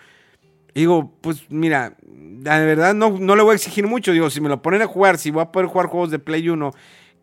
Digo, 0.74 1.12
pues 1.20 1.44
mira, 1.48 1.96
la 2.42 2.58
verdad 2.60 2.94
no, 2.94 3.10
no 3.18 3.34
le 3.34 3.42
voy 3.42 3.52
a 3.52 3.56
exigir 3.56 3.86
mucho. 3.86 4.12
Digo, 4.12 4.30
si 4.30 4.40
me 4.40 4.48
lo 4.48 4.62
ponen 4.62 4.82
a 4.82 4.86
jugar, 4.86 5.18
si 5.18 5.30
voy 5.30 5.42
a 5.42 5.50
poder 5.50 5.68
jugar 5.68 5.86
juegos 5.86 6.10
de 6.10 6.18
Play 6.18 6.48
1 6.48 6.72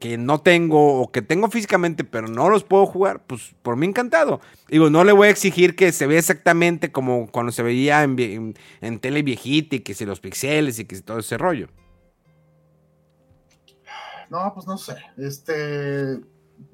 que 0.04 0.18
no 0.18 0.42
tengo 0.42 1.00
o 1.02 1.14
que 1.14 1.22
tengo 1.22 1.50
físicamente, 1.50 2.04
pero 2.04 2.28
no 2.28 2.50
los 2.50 2.66
puedo 2.66 2.86
jugar, 2.86 3.26
pues 3.26 3.56
por 3.62 3.78
mí 3.78 3.86
encantado. 3.88 4.42
Digo, 4.68 4.90
no 4.90 5.06
le 5.06 5.14
voy 5.14 5.30
a 5.30 5.32
exigir 5.32 5.78
que 5.78 5.94
se 5.94 6.08
vea 6.08 6.20
exactamente 6.20 6.92
como 6.92 7.32
cuando 7.32 7.54
se 7.54 7.64
veía 7.64 8.04
en, 8.04 8.18
vie- 8.18 8.34
en- 8.36 8.54
en 8.82 9.00
tele 9.00 9.24
viejita 9.24 9.78
y 9.78 9.80
que 9.80 9.94
si 9.94 10.04
los 10.06 10.20
pixeles 10.20 10.78
y 10.78 10.84
que 10.84 10.98
si 10.98 11.04
todo 11.04 11.20
ese 11.20 11.38
rollo. 11.38 11.70
No, 14.30 14.52
pues 14.54 14.68
no 14.68 14.78
sé. 14.78 14.98
Este. 15.18 16.20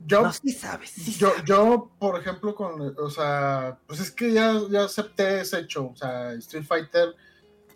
Yo, 0.08 0.24
No, 0.24 0.34
sí 0.34 0.52
sabes. 0.52 0.90
sí 0.90 1.12
yo, 1.14 1.30
sabes. 1.30 1.44
yo, 1.46 1.92
por 2.00 2.20
ejemplo, 2.20 2.56
con. 2.56 2.96
O 2.98 3.10
sea, 3.12 3.78
pues 3.86 4.00
es 4.00 4.10
que 4.10 4.32
ya, 4.34 4.60
ya 4.72 4.86
acepté 4.86 5.42
ese 5.42 5.60
hecho. 5.60 5.92
O 5.94 5.96
sea, 5.96 6.34
Street 6.34 6.66
Fighter 6.66 7.10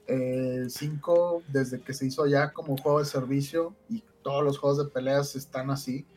eh, 0.07 0.65
5, 0.67 1.43
desde 1.47 1.79
que 1.79 1.93
se 1.93 2.07
hizo 2.07 2.25
ya 2.25 2.51
como 2.51 2.75
juego 2.77 2.99
de 2.99 3.05
servicio 3.05 3.75
y 3.89 4.03
todos 4.23 4.43
los 4.43 4.57
juegos 4.57 4.79
de 4.79 4.91
peleas 4.91 5.35
están 5.35 5.69
así. 5.69 6.07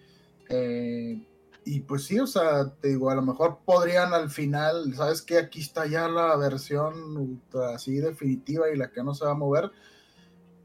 Eh, 0.49 1.27
y 1.65 1.81
pues 1.81 2.05
sí, 2.05 2.21
o 2.21 2.29
sea, 2.29 2.71
te 2.81 2.89
digo, 2.89 3.11
a 3.11 3.17
lo 3.17 3.23
mejor 3.23 3.59
podrían 3.65 4.15
al 4.15 4.31
final, 4.31 4.95
¿sabes 4.95 5.21
qué? 5.21 5.39
Aquí 5.39 5.61
está 5.61 5.85
ya 5.87 6.07
la 6.09 6.37
versión 6.37 7.17
ultra 7.17 7.75
así 7.75 7.97
definitiva 7.97 8.71
y 8.71 8.77
la 8.77 8.93
que 8.93 9.03
no 9.03 9.15
se 9.15 9.25
va 9.25 9.33
a 9.33 9.35
mover. 9.35 9.73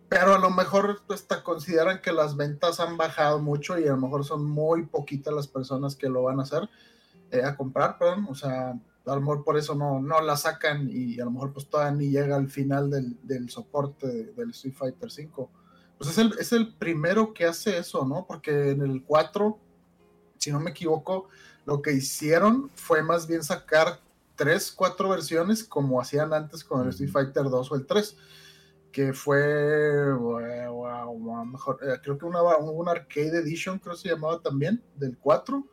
Pero 0.10 0.36
a 0.36 0.38
lo 0.38 0.52
mejor 0.52 1.02
hasta 1.10 1.44
consideran 1.44 2.02
que 2.02 2.12
las 2.12 2.36
ventas 2.38 2.80
han 2.80 2.98
bajado 2.98 3.40
mucho 3.40 3.80
y 3.80 3.86
a 3.88 3.92
lo 3.92 3.98
mejor 3.98 4.26
son 4.26 4.46
muy 4.46 4.86
poquitas 4.86 5.34
las 5.34 5.48
personas 5.48 5.96
que 5.96 6.08
lo 6.08 6.22
van 6.24 6.40
a 6.40 6.44
hacer, 6.44 6.70
eh, 7.32 7.42
a 7.44 7.58
comprar, 7.58 7.98
perdón. 7.98 8.28
O 8.30 8.36
sea, 8.36 8.80
a 9.06 9.16
lo 9.16 9.22
mejor 9.22 9.44
por 9.44 9.58
eso 9.58 9.74
no, 9.74 10.00
no 10.00 10.22
la 10.22 10.38
sacan 10.38 10.88
y 10.92 11.20
a 11.20 11.26
lo 11.26 11.32
mejor 11.32 11.52
pues 11.52 11.68
todavía 11.68 11.98
ni 11.98 12.10
llega 12.12 12.36
al 12.36 12.50
final 12.50 12.92
del, 12.92 13.18
del 13.26 13.50
soporte 13.50 14.08
del 14.08 14.52
Street 14.52 14.76
Fighter 14.76 15.10
V. 15.10 15.50
Pues 16.02 16.18
es 16.18 16.18
el, 16.18 16.34
es 16.40 16.52
el 16.52 16.74
primero 16.74 17.32
que 17.32 17.46
hace 17.46 17.78
eso, 17.78 18.04
¿no? 18.08 18.26
Porque 18.26 18.72
en 18.72 18.82
el 18.82 19.04
4, 19.04 19.60
si 20.40 20.52
no 20.52 20.60
me 20.60 20.72
equivoco, 20.72 21.30
lo 21.68 21.84
que 21.84 21.94
hicieron 21.94 22.72
fue 22.74 23.04
más 23.04 23.28
bien 23.28 23.44
sacar 23.44 24.00
tres, 24.36 24.72
cuatro 24.72 25.10
versiones 25.10 25.64
como 25.64 26.02
hacían 26.02 26.34
antes 26.34 26.64
con 26.64 26.82
el 26.82 26.90
Street 26.90 27.12
Fighter 27.12 27.44
2 27.44 27.72
o 27.72 27.76
el 27.76 27.86
3 27.86 28.18
que 28.92 29.14
fue 29.14 30.12
wow, 30.12 31.46
mejor, 31.46 31.78
eh, 31.84 32.00
creo 32.02 32.18
que 32.18 32.26
una, 32.26 32.42
una 32.42 32.92
arcade 32.94 33.38
edition 33.38 33.78
creo 33.78 33.94
que 33.94 34.02
se 34.02 34.10
llamaba 34.10 34.42
también 34.42 34.84
del 34.96 35.20
4 35.20 35.64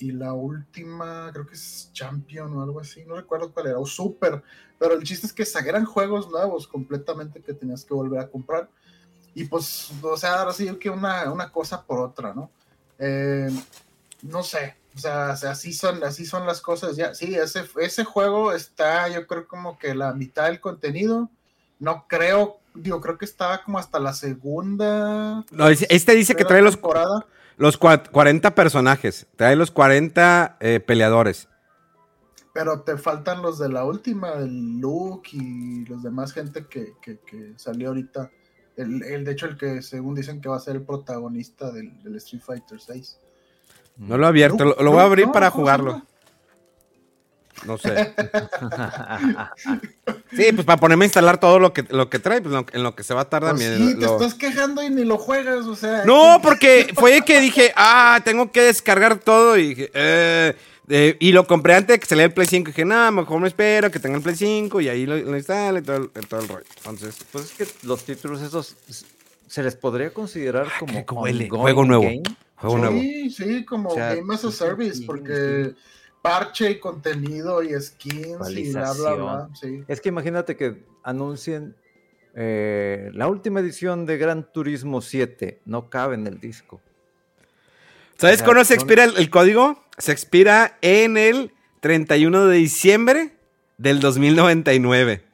y 0.00 0.10
la 0.10 0.32
última 0.32 1.30
creo 1.32 1.46
que 1.46 1.54
es 1.54 1.88
Champion 1.92 2.52
o 2.56 2.62
algo 2.64 2.80
así, 2.80 3.04
no 3.04 3.14
recuerdo 3.14 3.52
cuál 3.52 3.68
era, 3.68 3.78
o 3.78 3.86
Super, 3.86 4.42
pero 4.76 4.94
el 4.94 5.04
chiste 5.04 5.28
es 5.28 5.32
que 5.32 5.68
eran 5.68 5.84
juegos 5.84 6.28
nuevos 6.28 6.66
completamente 6.66 7.40
que 7.40 7.54
tenías 7.54 7.84
que 7.84 7.94
volver 7.94 8.18
a 8.18 8.28
comprar 8.28 8.68
y 9.34 9.44
pues, 9.44 9.90
o 10.02 10.16
sea, 10.16 10.40
ahora 10.40 10.52
sí 10.52 10.68
que 10.76 10.90
una, 10.90 11.30
una 11.32 11.50
cosa 11.50 11.82
por 11.82 12.00
otra, 12.00 12.34
¿no? 12.34 12.50
Eh, 12.98 13.50
no 14.22 14.42
sé, 14.42 14.76
o 14.94 14.98
sea, 14.98 15.30
así 15.30 15.72
son, 15.72 16.04
así 16.04 16.26
son 16.26 16.46
las 16.46 16.60
cosas 16.60 16.96
ya, 16.96 17.14
sí, 17.14 17.34
ese, 17.34 17.64
ese 17.80 18.04
juego 18.04 18.52
está 18.52 19.08
yo 19.08 19.26
creo 19.26 19.48
como 19.48 19.78
que 19.78 19.94
la 19.94 20.12
mitad 20.12 20.44
del 20.44 20.60
contenido, 20.60 21.30
no 21.78 22.06
creo, 22.08 22.60
digo, 22.74 23.00
creo 23.00 23.18
que 23.18 23.24
estaba 23.24 23.62
como 23.64 23.78
hasta 23.78 23.98
la 23.98 24.12
segunda. 24.12 25.44
No, 25.50 25.68
este 25.68 26.14
dice 26.14 26.34
que 26.36 26.44
trae 26.44 26.62
los, 26.62 26.74
temporada. 26.74 27.26
Los 27.56 27.76
40 27.76 28.54
personajes, 28.54 29.26
trae 29.36 29.56
los 29.56 29.70
40 29.70 30.58
eh, 30.60 30.80
peleadores. 30.80 31.48
Pero 32.52 32.82
te 32.82 32.98
faltan 32.98 33.40
los 33.42 33.58
de 33.58 33.68
la 33.68 33.84
última, 33.84 34.34
el 34.34 34.78
Luke 34.78 35.30
y 35.32 35.84
los 35.86 36.02
demás 36.02 36.32
gente 36.32 36.66
que, 36.66 36.94
salió 37.56 37.88
ahorita. 37.88 38.30
El, 38.76 39.24
de 39.24 39.32
hecho, 39.32 39.46
el 39.46 39.56
que 39.56 39.82
según 39.82 40.14
dicen 40.14 40.40
que 40.40 40.48
va 40.48 40.56
a 40.56 40.60
ser 40.60 40.76
el 40.76 40.82
protagonista 40.82 41.70
del, 41.70 41.92
Street 42.16 42.42
Fighter 42.42 42.80
6. 42.80 43.18
No 43.98 44.16
lo 44.16 44.24
he 44.24 44.28
abierto, 44.28 44.64
lo, 44.64 44.90
voy 44.90 45.00
a 45.00 45.04
abrir 45.04 45.30
para 45.30 45.50
jugarlo. 45.50 46.02
No 47.66 47.78
sé. 47.78 48.14
sí, 50.32 50.44
pues 50.52 50.64
para 50.64 50.80
ponerme 50.80 51.04
a 51.04 51.06
instalar 51.06 51.38
todo 51.38 51.58
lo 51.58 51.72
que, 51.72 51.84
lo 51.90 52.10
que 52.10 52.18
trae, 52.18 52.40
pues 52.40 52.64
en 52.72 52.82
lo 52.82 52.96
que 52.96 53.04
se 53.04 53.14
va 53.14 53.20
a 53.22 53.28
tardar. 53.28 53.54
Pues 53.54 53.76
sí, 53.76 53.98
te 53.98 54.06
estás 54.06 54.34
quejando 54.34 54.82
y 54.82 54.90
ni 54.90 55.04
lo 55.04 55.18
juegas, 55.18 55.66
o 55.66 55.76
sea. 55.76 56.04
No, 56.04 56.40
porque 56.42 56.92
fue 56.94 57.20
que 57.22 57.40
dije, 57.40 57.72
ah, 57.76 58.20
tengo 58.24 58.50
que 58.50 58.62
descargar 58.62 59.18
todo 59.18 59.58
y 59.58 59.88
eh, 59.94 60.56
y 60.88 61.32
lo 61.32 61.46
compré 61.46 61.74
antes 61.74 61.94
de 61.94 62.00
que 62.00 62.06
saliera 62.06 62.28
el 62.28 62.34
Play 62.34 62.46
5. 62.46 62.68
Y 62.68 62.72
dije, 62.72 62.84
no, 62.84 63.12
mejor 63.12 63.40
me 63.40 63.48
espero 63.48 63.90
que 63.90 63.98
tenga 63.98 64.16
el 64.16 64.22
Play 64.22 64.36
5 64.36 64.80
y 64.80 64.88
ahí 64.88 65.06
lo, 65.06 65.16
lo 65.16 65.36
instale 65.36 65.80
y 65.80 65.82
todo, 65.82 65.96
el, 65.96 66.26
todo 66.28 66.40
el 66.40 66.48
rollo. 66.48 66.64
Entonces, 66.76 67.24
pues 67.30 67.44
es 67.44 67.52
que 67.52 67.86
los 67.86 68.04
títulos 68.04 68.40
esos 68.42 68.76
se 69.46 69.62
les 69.62 69.76
podría 69.76 70.12
considerar 70.12 70.66
ah, 70.66 70.78
como 70.78 71.04
juego 71.04 71.84
nuevo. 71.84 72.22
Juego 72.56 72.76
sí, 72.76 72.80
nuevo. 72.80 73.30
sí, 73.30 73.64
como 73.64 73.94
Game 73.94 74.34
as 74.34 74.44
a 74.44 74.50
Service, 74.50 75.02
porque 75.04 75.74
parche 76.22 76.70
y 76.70 76.80
contenido 76.80 77.62
y 77.62 77.78
skins 77.80 78.50
y 78.50 78.72
bla, 78.72 78.92
bla, 78.92 79.14
bla. 79.14 79.48
Es 79.88 80.00
que 80.00 80.08
imagínate 80.08 80.56
que 80.56 80.84
anuncien 81.02 81.76
eh, 82.34 83.10
la 83.12 83.28
última 83.28 83.60
edición 83.60 84.06
de 84.06 84.16
Gran 84.16 84.50
Turismo 84.52 85.02
7. 85.02 85.60
No 85.64 85.90
cabe 85.90 86.14
en 86.14 86.26
el 86.26 86.40
disco. 86.40 86.80
¿Sabes 88.22 88.40
cuándo 88.44 88.64
se 88.64 88.74
expira 88.74 89.02
el, 89.02 89.30
código? 89.30 89.82
Se 89.98 90.12
expira 90.12 90.78
en 90.80 91.16
el 91.16 91.52
31 91.80 92.46
de 92.46 92.56
diciembre 92.56 93.36
del 93.78 93.98
2099. 93.98 95.24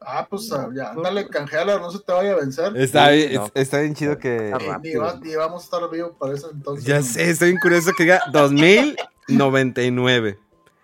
Ah, 0.00 0.26
pues 0.28 0.50
ah, 0.50 0.68
ya, 0.74 0.90
ándale, 0.90 1.28
canjealo, 1.28 1.78
no 1.78 1.92
se 1.92 2.00
te 2.00 2.10
vaya 2.10 2.32
a 2.32 2.34
vencer. 2.34 2.76
Está, 2.76 3.10
bien, 3.10 3.40
está 3.54 3.78
bien 3.78 3.94
chido 3.94 4.18
que. 4.18 4.52
Ni, 4.82 5.36
vamos 5.36 5.62
a 5.62 5.64
estar 5.64 5.88
vivos 5.88 6.10
para 6.18 6.34
eso 6.34 6.50
entonces. 6.50 6.84
Ya 6.84 7.02
sé, 7.02 7.30
estoy 7.30 7.50
bien 7.50 7.60
curioso 7.60 7.92
que 7.96 8.02
diga 8.02 8.20
2000. 8.32 8.96
99. 9.28 10.40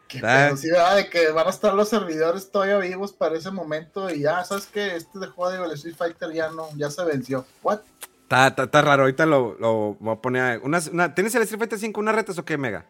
Qué 0.07 0.20
de 0.20 1.11
que 1.11 1.33
van 1.33 1.49
a 1.49 1.51
estar 1.51 1.75
los 1.75 1.88
servidores 1.88 2.49
todavía 2.53 2.79
vivos 2.79 3.12
para 3.12 3.37
ese 3.37 3.51
momento 3.51 4.09
y 4.09 4.20
ya, 4.20 4.44
¿sabes 4.44 4.66
que 4.66 4.94
Este 4.94 5.18
de 5.18 5.27
juego 5.27 5.68
de 5.68 5.75
Street 5.75 5.96
Fighter 5.96 6.33
ya 6.33 6.49
no, 6.51 6.68
ya 6.77 6.92
se 6.92 7.03
venció. 7.05 7.44
¿What? 7.64 7.81
Está, 8.28 8.48
está, 8.48 8.82
raro, 8.82 9.04
ahorita 9.04 9.24
lo, 9.24 9.56
lo, 9.60 9.94
voy 10.00 10.12
a 10.12 10.20
poner. 10.20 10.60
Una, 10.64 11.14
¿Tienes 11.14 11.32
el 11.36 11.42
Street 11.42 11.60
Fighter 11.60 11.78
5 11.78 12.00
una 12.00 12.10
retas 12.10 12.36
o 12.38 12.44
qué, 12.44 12.58
Mega? 12.58 12.84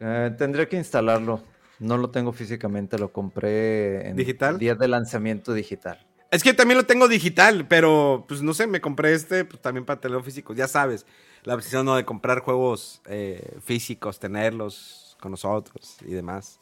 Eh, 0.00 0.34
tendría 0.36 0.68
que 0.68 0.76
instalarlo. 0.76 1.40
No 1.78 1.96
lo 1.96 2.10
tengo 2.10 2.32
físicamente, 2.32 2.98
lo 2.98 3.12
compré 3.12 4.08
en 4.08 4.16
¿Digital? 4.16 4.58
día 4.58 4.74
de 4.74 4.88
lanzamiento 4.88 5.52
digital. 5.52 6.04
Es 6.32 6.42
que 6.42 6.52
también 6.52 6.78
lo 6.78 6.86
tengo 6.86 7.06
digital, 7.06 7.68
pero 7.68 8.24
pues 8.26 8.42
no 8.42 8.54
sé, 8.54 8.66
me 8.66 8.80
compré 8.80 9.14
este 9.14 9.44
pues, 9.44 9.62
también 9.62 9.84
para 9.84 10.00
tenerlo 10.00 10.24
físico. 10.24 10.52
Ya 10.52 10.66
sabes, 10.66 11.06
la 11.44 11.54
decisión 11.56 11.86
de 11.94 12.04
comprar 12.04 12.40
juegos 12.40 13.02
eh, 13.06 13.58
físicos, 13.62 14.18
tenerlos 14.18 15.16
con 15.20 15.30
nosotros 15.30 15.98
y 16.04 16.12
demás. 16.12 16.58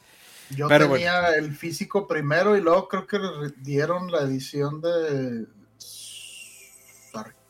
Yo 0.51 0.67
tenía 0.67 1.29
el 1.35 1.55
físico 1.55 2.07
primero 2.07 2.55
y 2.55 2.61
luego 2.61 2.87
creo 2.87 3.07
que 3.07 3.17
dieron 3.57 4.11
la 4.11 4.21
edición 4.21 4.79
de 4.79 5.47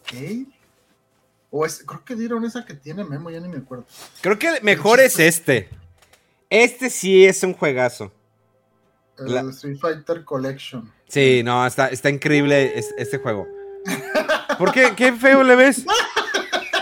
Arcade. 0.05 0.45
O 1.51 1.65
es, 1.65 1.83
creo 1.85 2.03
que 2.03 2.15
dieron 2.15 2.43
esa 2.43 2.65
que 2.65 2.73
tiene 2.73 3.03
Memo, 3.03 3.29
ya 3.29 3.39
ni 3.39 3.47
me 3.47 3.57
acuerdo. 3.57 3.85
Creo 4.21 4.37
que 4.37 4.59
mejor 4.61 4.99
es 4.99 5.19
este. 5.19 5.69
Este 6.49 6.89
sí 6.89 7.25
es 7.25 7.43
un 7.43 7.53
juegazo. 7.53 8.11
El 9.17 9.49
Street 9.49 9.77
Fighter 9.79 10.25
Collection. 10.25 10.91
Sí, 11.07 11.41
no, 11.43 11.65
está, 11.65 11.87
está 11.87 12.09
increíble 12.09 12.73
este 12.97 13.17
juego. 13.17 13.47
¿Por 14.57 14.71
qué? 14.73 14.93
¿Qué 14.95 15.13
feo 15.13 15.43
le 15.43 15.55
ves? 15.55 15.85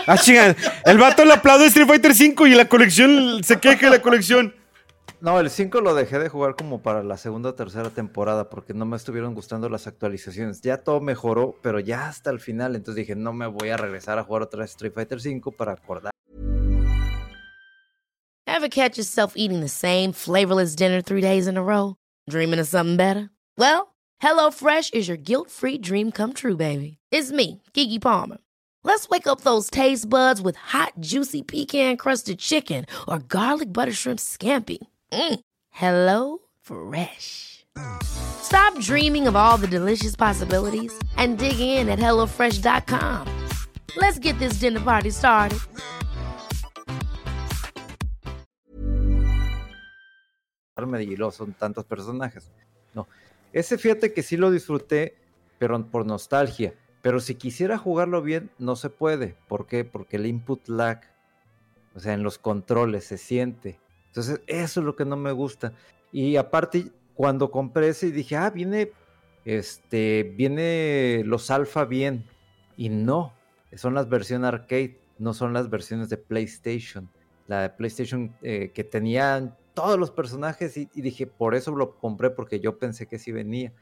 Ah, 0.06 0.18
chinga. 0.18 0.54
El 0.84 0.98
vato 0.98 1.24
le 1.24 1.32
aplaude 1.32 1.66
Street 1.66 1.86
Fighter 1.86 2.14
5 2.14 2.46
y 2.46 2.54
la 2.54 2.68
colección 2.68 3.42
se 3.42 3.58
queja 3.58 3.86
de 3.86 3.96
la 3.96 4.02
colección. 4.02 4.54
No, 5.24 5.40
el 5.40 5.48
5 5.48 5.80
lo 5.80 5.94
dejé 5.94 6.18
de 6.18 6.28
jugar 6.28 6.54
como 6.54 6.82
para 6.82 7.02
la 7.02 7.16
segunda 7.16 7.48
o 7.48 7.54
tercera 7.54 7.88
temporada 7.88 8.50
porque 8.50 8.74
no 8.74 8.84
me 8.84 8.98
estuvieron 8.98 9.34
gustando 9.34 9.70
las 9.70 9.86
actualizaciones. 9.86 10.60
Ya 10.60 10.82
todo 10.82 11.00
mejoró, 11.00 11.54
pero 11.62 11.80
ya 11.80 12.08
hasta 12.08 12.28
el 12.28 12.40
final. 12.40 12.76
Entonces 12.76 13.06
dije, 13.06 13.16
no 13.16 13.32
me 13.32 13.46
voy 13.46 13.70
a 13.70 13.78
regresar 13.78 14.18
a 14.18 14.24
jugar 14.24 14.42
otra 14.42 14.66
Street 14.66 14.92
Fighter 14.92 15.18
5 15.18 15.52
para 15.52 15.72
acordar. 15.72 16.10
Ever 18.46 18.68
catch 18.68 18.98
yourself 18.98 19.32
eating 19.34 19.60
the 19.60 19.68
same 19.68 20.12
flavorless 20.12 20.76
dinner 20.76 21.00
three 21.00 21.22
days 21.22 21.46
in 21.48 21.56
a 21.56 21.62
row? 21.62 21.96
Dreaming 22.28 22.60
of 22.60 22.68
something 22.68 22.98
better? 22.98 23.30
Well, 23.56 23.94
HelloFresh 24.22 24.92
is 24.92 25.08
your 25.08 25.16
guilt-free 25.16 25.78
dream 25.78 26.12
come 26.12 26.34
true, 26.34 26.56
baby. 26.56 26.98
It's 27.10 27.32
me, 27.32 27.62
Kiki 27.72 27.98
Palmer. 27.98 28.36
Let's 28.82 29.08
wake 29.08 29.26
up 29.26 29.40
those 29.40 29.70
taste 29.70 30.06
buds 30.06 30.42
with 30.42 30.56
hot, 30.56 30.92
juicy 31.00 31.40
pecan 31.40 31.96
crusted 31.96 32.38
chicken 32.38 32.84
or 33.08 33.20
garlic 33.20 33.72
butter 33.72 33.94
shrimp 33.94 34.18
scampi. 34.18 34.86
Mm. 35.14 35.40
Hello 35.70 36.38
Fresh. 36.60 37.64
Stop 38.02 38.78
dreaming 38.80 39.28
of 39.28 39.36
all 39.36 39.56
the 39.56 39.68
delicious 39.68 40.16
possibilities 40.16 40.92
and 41.16 41.38
dig 41.38 41.60
in 41.60 41.88
at 41.88 42.00
HelloFresh.com. 42.00 43.26
Let's 43.96 44.18
get 44.18 44.36
this 44.40 44.58
dinner 44.58 44.80
party 44.80 45.10
started. 45.10 45.60
son 51.30 51.52
tantos 51.52 51.84
personajes. 51.84 52.50
No, 52.92 53.06
ese 53.52 53.78
fíjate 53.78 54.12
que 54.12 54.22
sí 54.22 54.36
lo 54.36 54.50
disfruté, 54.50 55.16
pero 55.58 55.80
por 55.86 56.06
nostalgia. 56.06 56.74
Pero 57.02 57.20
si 57.20 57.36
quisiera 57.36 57.78
jugarlo 57.78 58.20
bien, 58.20 58.50
no 58.58 58.74
se 58.74 58.90
puede. 58.90 59.36
¿Por 59.46 59.66
qué? 59.66 59.84
Porque 59.84 60.16
el 60.16 60.26
input 60.26 60.68
lag, 60.68 61.02
o 61.94 62.00
sea, 62.00 62.14
en 62.14 62.24
los 62.24 62.38
controles 62.38 63.04
se 63.04 63.16
siente. 63.16 63.78
Entonces, 64.14 64.42
eso 64.46 64.78
es 64.78 64.86
lo 64.86 64.94
que 64.94 65.04
no 65.04 65.16
me 65.16 65.32
gusta. 65.32 65.72
Y 66.12 66.36
aparte, 66.36 66.92
cuando 67.14 67.50
compré 67.50 67.88
ese, 67.88 68.12
dije, 68.12 68.36
ah, 68.36 68.48
viene, 68.48 68.92
este, 69.44 70.32
viene 70.36 71.22
los 71.24 71.50
alfa 71.50 71.84
bien. 71.84 72.24
Y 72.76 72.90
no, 72.90 73.32
son 73.74 73.92
las 73.94 74.08
versiones 74.08 74.46
arcade, 74.46 75.00
no 75.18 75.34
son 75.34 75.52
las 75.52 75.68
versiones 75.68 76.10
de 76.10 76.16
PlayStation. 76.16 77.10
La 77.48 77.62
de 77.62 77.70
PlayStation 77.70 78.32
eh, 78.40 78.70
que 78.72 78.84
tenían 78.84 79.56
todos 79.74 79.98
los 79.98 80.12
personajes 80.12 80.76
y, 80.76 80.88
y, 80.94 81.02
dije, 81.02 81.26
por 81.26 81.56
eso 81.56 81.74
lo 81.74 81.96
compré, 81.98 82.30
porque 82.30 82.60
yo 82.60 82.78
pensé 82.78 83.08
que 83.08 83.18
sí 83.18 83.32
venía. 83.32 83.72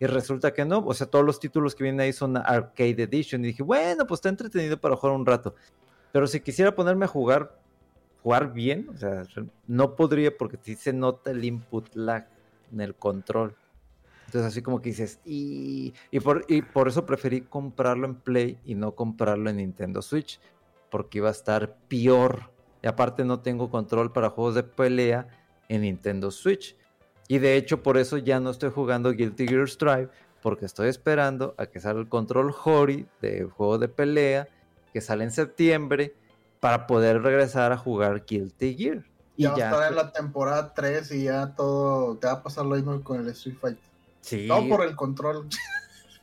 Y 0.00 0.06
resulta 0.06 0.52
que 0.52 0.64
no, 0.64 0.80
o 0.80 0.94
sea, 0.94 1.06
todos 1.06 1.24
los 1.24 1.38
títulos 1.38 1.76
que 1.76 1.84
vienen 1.84 2.00
ahí 2.00 2.12
son 2.12 2.36
Arcade 2.36 3.04
Edition. 3.04 3.44
Y 3.44 3.48
dije, 3.48 3.62
bueno, 3.62 4.04
pues 4.04 4.18
está 4.18 4.30
entretenido 4.30 4.80
para 4.80 4.96
jugar 4.96 5.14
un 5.14 5.24
rato. 5.24 5.54
Pero 6.10 6.26
si 6.26 6.40
quisiera 6.40 6.74
ponerme 6.74 7.04
a 7.04 7.08
jugar, 7.08 7.56
jugar 8.26 8.52
bien, 8.52 8.88
o 8.92 8.96
sea, 8.96 9.22
no 9.68 9.94
podría 9.94 10.36
porque 10.36 10.58
sí 10.60 10.74
se 10.74 10.92
nota 10.92 11.30
el 11.30 11.44
input 11.44 11.94
lag 11.94 12.26
en 12.72 12.80
el 12.80 12.96
control. 12.96 13.54
Entonces 14.24 14.50
así 14.50 14.62
como 14.62 14.82
que 14.82 14.88
dices, 14.88 15.20
y, 15.24 15.94
por 16.72 16.88
eso 16.88 17.06
preferí 17.06 17.42
comprarlo 17.42 18.04
en 18.04 18.16
Play 18.16 18.58
y 18.64 18.74
no 18.74 18.96
comprarlo 18.96 19.48
en 19.48 19.58
Nintendo 19.58 20.02
Switch, 20.02 20.40
porque 20.90 21.18
iba 21.18 21.28
a 21.28 21.30
estar 21.30 21.76
peor. 21.86 22.50
Y 22.82 22.88
aparte 22.88 23.24
no 23.24 23.38
tengo 23.42 23.70
control 23.70 24.12
para 24.12 24.30
juegos 24.30 24.56
de 24.56 24.64
pelea 24.64 25.28
en 25.68 25.82
Nintendo 25.82 26.32
Switch. 26.32 26.74
Y 27.28 27.38
de 27.38 27.54
hecho 27.54 27.84
por 27.84 27.96
eso 27.96 28.18
ya 28.18 28.40
no 28.40 28.50
estoy 28.50 28.70
jugando 28.70 29.12
Guilty 29.12 29.46
Gear 29.46 29.68
Strive, 29.68 30.08
porque 30.42 30.64
estoy 30.64 30.88
esperando 30.88 31.54
a 31.58 31.66
que 31.66 31.78
salga 31.78 32.00
el 32.00 32.08
control 32.08 32.52
Hori 32.64 33.06
de 33.22 33.44
juego 33.44 33.78
de 33.78 33.86
pelea, 33.86 34.48
que 34.92 35.00
sale 35.00 35.22
en 35.22 35.30
septiembre, 35.30 36.16
para 36.66 36.88
poder 36.88 37.22
regresar 37.22 37.70
a 37.70 37.78
jugar 37.78 38.24
Guilty 38.26 38.74
Gear. 38.74 39.04
Y 39.36 39.44
ya, 39.44 39.50
va 39.50 39.54
a 39.54 39.58
estar 39.58 39.88
en 39.88 39.94
la 39.94 40.10
temporada 40.10 40.74
3 40.74 41.12
y 41.12 41.22
ya 41.22 41.54
todo 41.54 42.16
te 42.16 42.26
va 42.26 42.32
a 42.32 42.42
pasar 42.42 42.66
lo 42.66 42.74
mismo 42.74 43.00
con 43.04 43.20
el 43.20 43.28
Street 43.28 43.56
Fighter. 43.60 43.84
Sí. 44.20 44.48
Todo 44.48 44.68
por 44.68 44.84
el 44.84 44.96
control. 44.96 45.48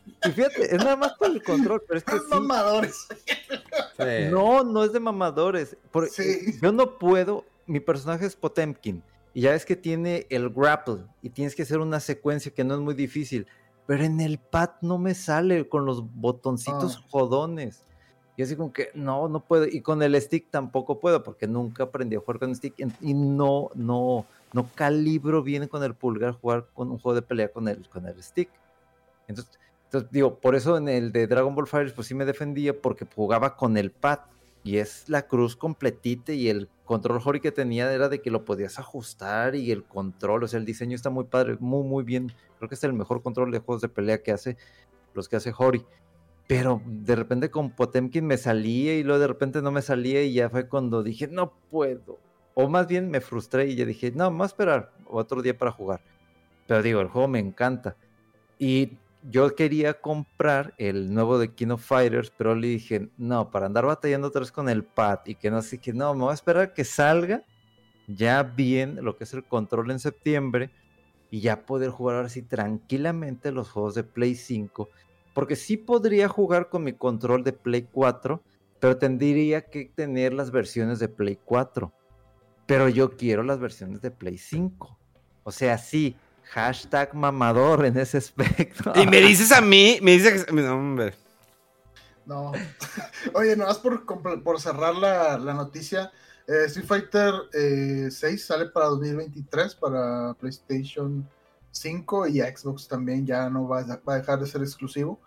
Y 0.05 0.31
fíjate, 0.31 0.75
es 0.75 0.83
nada 0.83 0.97
más 0.97 1.13
por 1.13 1.29
el 1.29 1.41
control, 1.41 1.81
pero 1.87 1.97
es 1.97 2.03
que. 2.03 2.19
mamadores. 2.29 3.07
No, 4.31 4.65
no 4.65 4.83
es 4.83 4.91
de 4.91 4.99
mamadores. 4.99 5.77
Porque 5.91 6.57
Yo 6.61 6.73
no 6.73 6.97
puedo. 6.97 7.45
Mi 7.65 7.79
personaje 7.79 8.25
es 8.25 8.35
Potemkin. 8.35 9.01
Y 9.33 9.43
ya 9.43 9.51
ves 9.51 9.65
que 9.65 9.77
tiene 9.77 10.27
el 10.29 10.49
grapple. 10.49 11.05
Y 11.21 11.29
tienes 11.29 11.55
que 11.55 11.61
hacer 11.61 11.79
una 11.79 12.01
secuencia 12.01 12.53
que 12.53 12.65
no 12.65 12.73
es 12.73 12.81
muy 12.81 12.95
difícil. 12.95 13.47
Pero 13.87 14.03
en 14.03 14.19
el 14.19 14.39
pad 14.39 14.71
no 14.81 14.97
me 14.97 15.15
sale 15.15 15.69
con 15.69 15.85
los 15.85 16.03
botoncitos 16.03 16.97
ah. 16.97 17.07
jodones. 17.09 17.85
Y 18.36 18.43
así 18.43 18.55
como 18.55 18.73
que 18.73 18.89
no, 18.95 19.27
no 19.27 19.41
puedo. 19.41 19.65
Y 19.65 19.81
con 19.81 20.01
el 20.01 20.19
stick 20.19 20.49
tampoco 20.49 20.99
puedo, 20.99 21.23
porque 21.23 21.47
nunca 21.47 21.84
aprendí 21.84 22.15
a 22.15 22.19
jugar 22.19 22.39
con 22.39 22.49
el 22.49 22.55
stick. 22.55 22.73
Y 23.01 23.13
no, 23.13 23.69
no, 23.75 24.25
no 24.53 24.69
calibro 24.73 25.43
bien 25.43 25.67
con 25.67 25.84
el 25.84 25.93
pulgar 25.93 26.34
jugar 26.34 26.67
con 26.73 26.89
un 26.91 26.97
juego 26.97 27.15
de 27.15 27.21
pelea 27.21 27.49
con 27.49 27.67
el, 27.67 27.88
con 27.89 28.07
el 28.07 28.21
stick. 28.23 28.49
Entonces, 29.27 29.59
digo, 30.11 30.39
por 30.39 30.55
eso 30.55 30.77
en 30.77 30.89
el 30.89 31.11
de 31.11 31.27
Dragon 31.27 31.53
Ball 31.53 31.67
Fighters, 31.67 31.93
pues 31.93 32.07
sí 32.07 32.15
me 32.15 32.25
defendía, 32.25 32.79
porque 32.79 33.05
jugaba 33.15 33.55
con 33.55 33.77
el 33.77 33.91
pad. 33.91 34.19
Y 34.65 34.77
es 34.77 35.09
la 35.09 35.27
cruz 35.27 35.57
completita 35.57 36.31
y 36.31 36.47
el 36.47 36.69
control 36.86 37.21
Hori 37.23 37.41
que 37.41 37.51
tenía 37.51 37.91
era 37.91 38.07
de 38.07 38.21
que 38.21 38.31
lo 38.31 38.45
podías 38.45 38.79
ajustar 38.79 39.55
y 39.55 39.71
el 39.71 39.84
control, 39.84 40.43
o 40.43 40.47
sea, 40.47 40.57
el 40.57 40.65
diseño 40.65 40.95
está 40.95 41.09
muy 41.09 41.25
padre, 41.25 41.57
muy, 41.59 41.84
muy 41.84 42.03
bien. 42.05 42.31
Creo 42.57 42.69
que 42.69 42.75
es 42.75 42.84
el 42.86 42.93
mejor 42.93 43.21
control 43.21 43.51
de 43.51 43.59
juegos 43.59 43.81
de 43.81 43.89
pelea 43.89 44.23
que 44.23 44.31
hace 44.31 44.55
los 45.13 45.27
que 45.27 45.36
hace 45.36 45.53
Hori. 45.55 45.86
Pero 46.53 46.83
de 46.85 47.15
repente 47.15 47.49
con 47.49 47.71
Potemkin 47.71 48.27
me 48.27 48.37
salía 48.37 48.93
y 48.93 49.01
luego 49.01 49.19
de 49.19 49.25
repente 49.25 49.63
no 49.63 49.71
me 49.71 49.81
salía 49.81 50.21
y 50.21 50.33
ya 50.33 50.51
fue 50.51 50.67
cuando 50.67 51.01
dije, 51.01 51.27
no 51.27 51.51
puedo. 51.71 52.19
O 52.53 52.69
más 52.69 52.85
bien 52.85 53.09
me 53.09 53.21
frustré 53.21 53.65
y 53.69 53.75
ya 53.75 53.85
dije, 53.85 54.11
no, 54.11 54.27
a 54.27 54.45
esperar 54.45 54.93
otro 55.07 55.41
día 55.41 55.57
para 55.57 55.71
jugar. 55.71 56.01
Pero 56.67 56.83
digo, 56.83 57.01
el 57.01 57.07
juego 57.07 57.27
me 57.27 57.39
encanta. 57.39 57.95
Y 58.59 58.99
yo 59.27 59.55
quería 59.55 59.95
comprar 59.95 60.75
el 60.77 61.11
nuevo 61.11 61.39
de 61.39 61.55
King 61.55 61.69
of 61.69 61.83
Fighters, 61.83 62.29
pero 62.29 62.53
le 62.53 62.67
dije, 62.67 63.09
no, 63.17 63.49
para 63.49 63.65
andar 63.65 63.87
batallando 63.87 64.27
otra 64.27 64.41
vez 64.41 64.51
con 64.51 64.69
el 64.69 64.83
pad 64.83 65.21
y 65.25 65.33
que 65.33 65.49
no 65.49 65.59
sé 65.63 65.79
que 65.79 65.91
no, 65.91 66.13
me 66.13 66.21
voy 66.21 66.31
a 66.33 66.35
esperar 66.35 66.75
que 66.75 66.83
salga 66.83 67.41
ya 68.07 68.43
bien 68.43 68.99
lo 69.03 69.17
que 69.17 69.23
es 69.23 69.33
el 69.33 69.43
control 69.43 69.89
en 69.89 69.97
septiembre 69.97 70.69
y 71.31 71.39
ya 71.39 71.65
poder 71.65 71.89
jugar 71.89 72.17
ahora 72.17 72.29
sí 72.29 72.43
tranquilamente 72.43 73.51
los 73.51 73.71
juegos 73.71 73.95
de 73.95 74.03
Play 74.03 74.35
5 74.35 74.87
porque 75.34 75.55
sí 75.55 75.77
podría 75.77 76.29
jugar 76.29 76.69
con 76.69 76.84
mi 76.84 76.93
control 76.93 77.43
de 77.43 77.53
Play 77.53 77.88
4, 77.91 78.41
pero 78.79 78.97
tendría 78.97 79.61
que 79.65 79.91
tener 79.95 80.34
las 80.34 80.51
versiones 80.51 80.99
de 80.99 81.09
Play 81.09 81.39
4. 81.43 81.91
Pero 82.65 82.89
yo 82.89 83.17
quiero 83.17 83.43
las 83.43 83.59
versiones 83.59 84.01
de 84.01 84.11
Play 84.11 84.38
5. 84.38 84.97
O 85.43 85.51
sea, 85.51 85.77
sí, 85.77 86.15
hashtag 86.43 87.13
mamador 87.13 87.86
en 87.86 87.97
ese 87.97 88.17
aspecto. 88.17 88.93
Y 88.95 89.05
me 89.07 89.19
dices 89.21 89.51
a 89.51 89.61
mí, 89.61 89.99
me 90.01 90.11
dices 90.11 90.45
que... 90.45 90.53
No, 90.53 90.75
hombre. 90.75 91.13
No. 92.25 92.51
Oye, 93.34 93.55
nomás 93.55 93.79
por, 93.79 94.05
por 94.43 94.61
cerrar 94.61 94.95
la, 94.95 95.38
noticia, 95.53 96.11
eh, 96.47 96.65
Street 96.65 96.88
Fighter 96.88 97.34
6 97.51 98.23
eh, 98.23 98.38
sale 98.38 98.67
para 98.67 98.88
2023 98.88 99.75
para 99.75 100.34
PlayStation 100.36 101.27
5 101.74 102.28
y 102.28 102.39
Xbox 102.39 102.88
también 102.88 103.26
ya 103.26 103.49
no 103.49 103.67
va 103.67 103.80
a, 103.80 104.15
dejar 104.15 104.39
de 104.39 104.47
ser 104.47 104.61
exclusivo. 104.61 105.19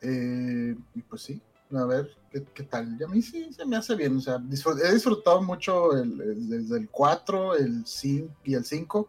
Eh, 0.00 0.76
y 0.94 1.02
pues 1.02 1.22
sí, 1.22 1.40
a 1.74 1.84
ver 1.84 2.10
qué, 2.54 2.62
tal. 2.62 2.96
Y 3.00 3.02
a 3.02 3.08
mí 3.08 3.22
sí 3.22 3.52
se 3.52 3.64
me 3.64 3.76
hace 3.76 3.94
bien. 3.96 4.18
O 4.18 4.20
sea, 4.20 4.36
he 4.36 4.92
disfrutado 4.92 5.42
mucho 5.42 5.96
el, 5.96 6.48
desde 6.48 6.78
el 6.78 6.88
4, 6.88 7.56
el 7.56 7.86
5 7.86 8.34
y 8.44 8.54
el 8.54 8.64
5, 8.64 9.08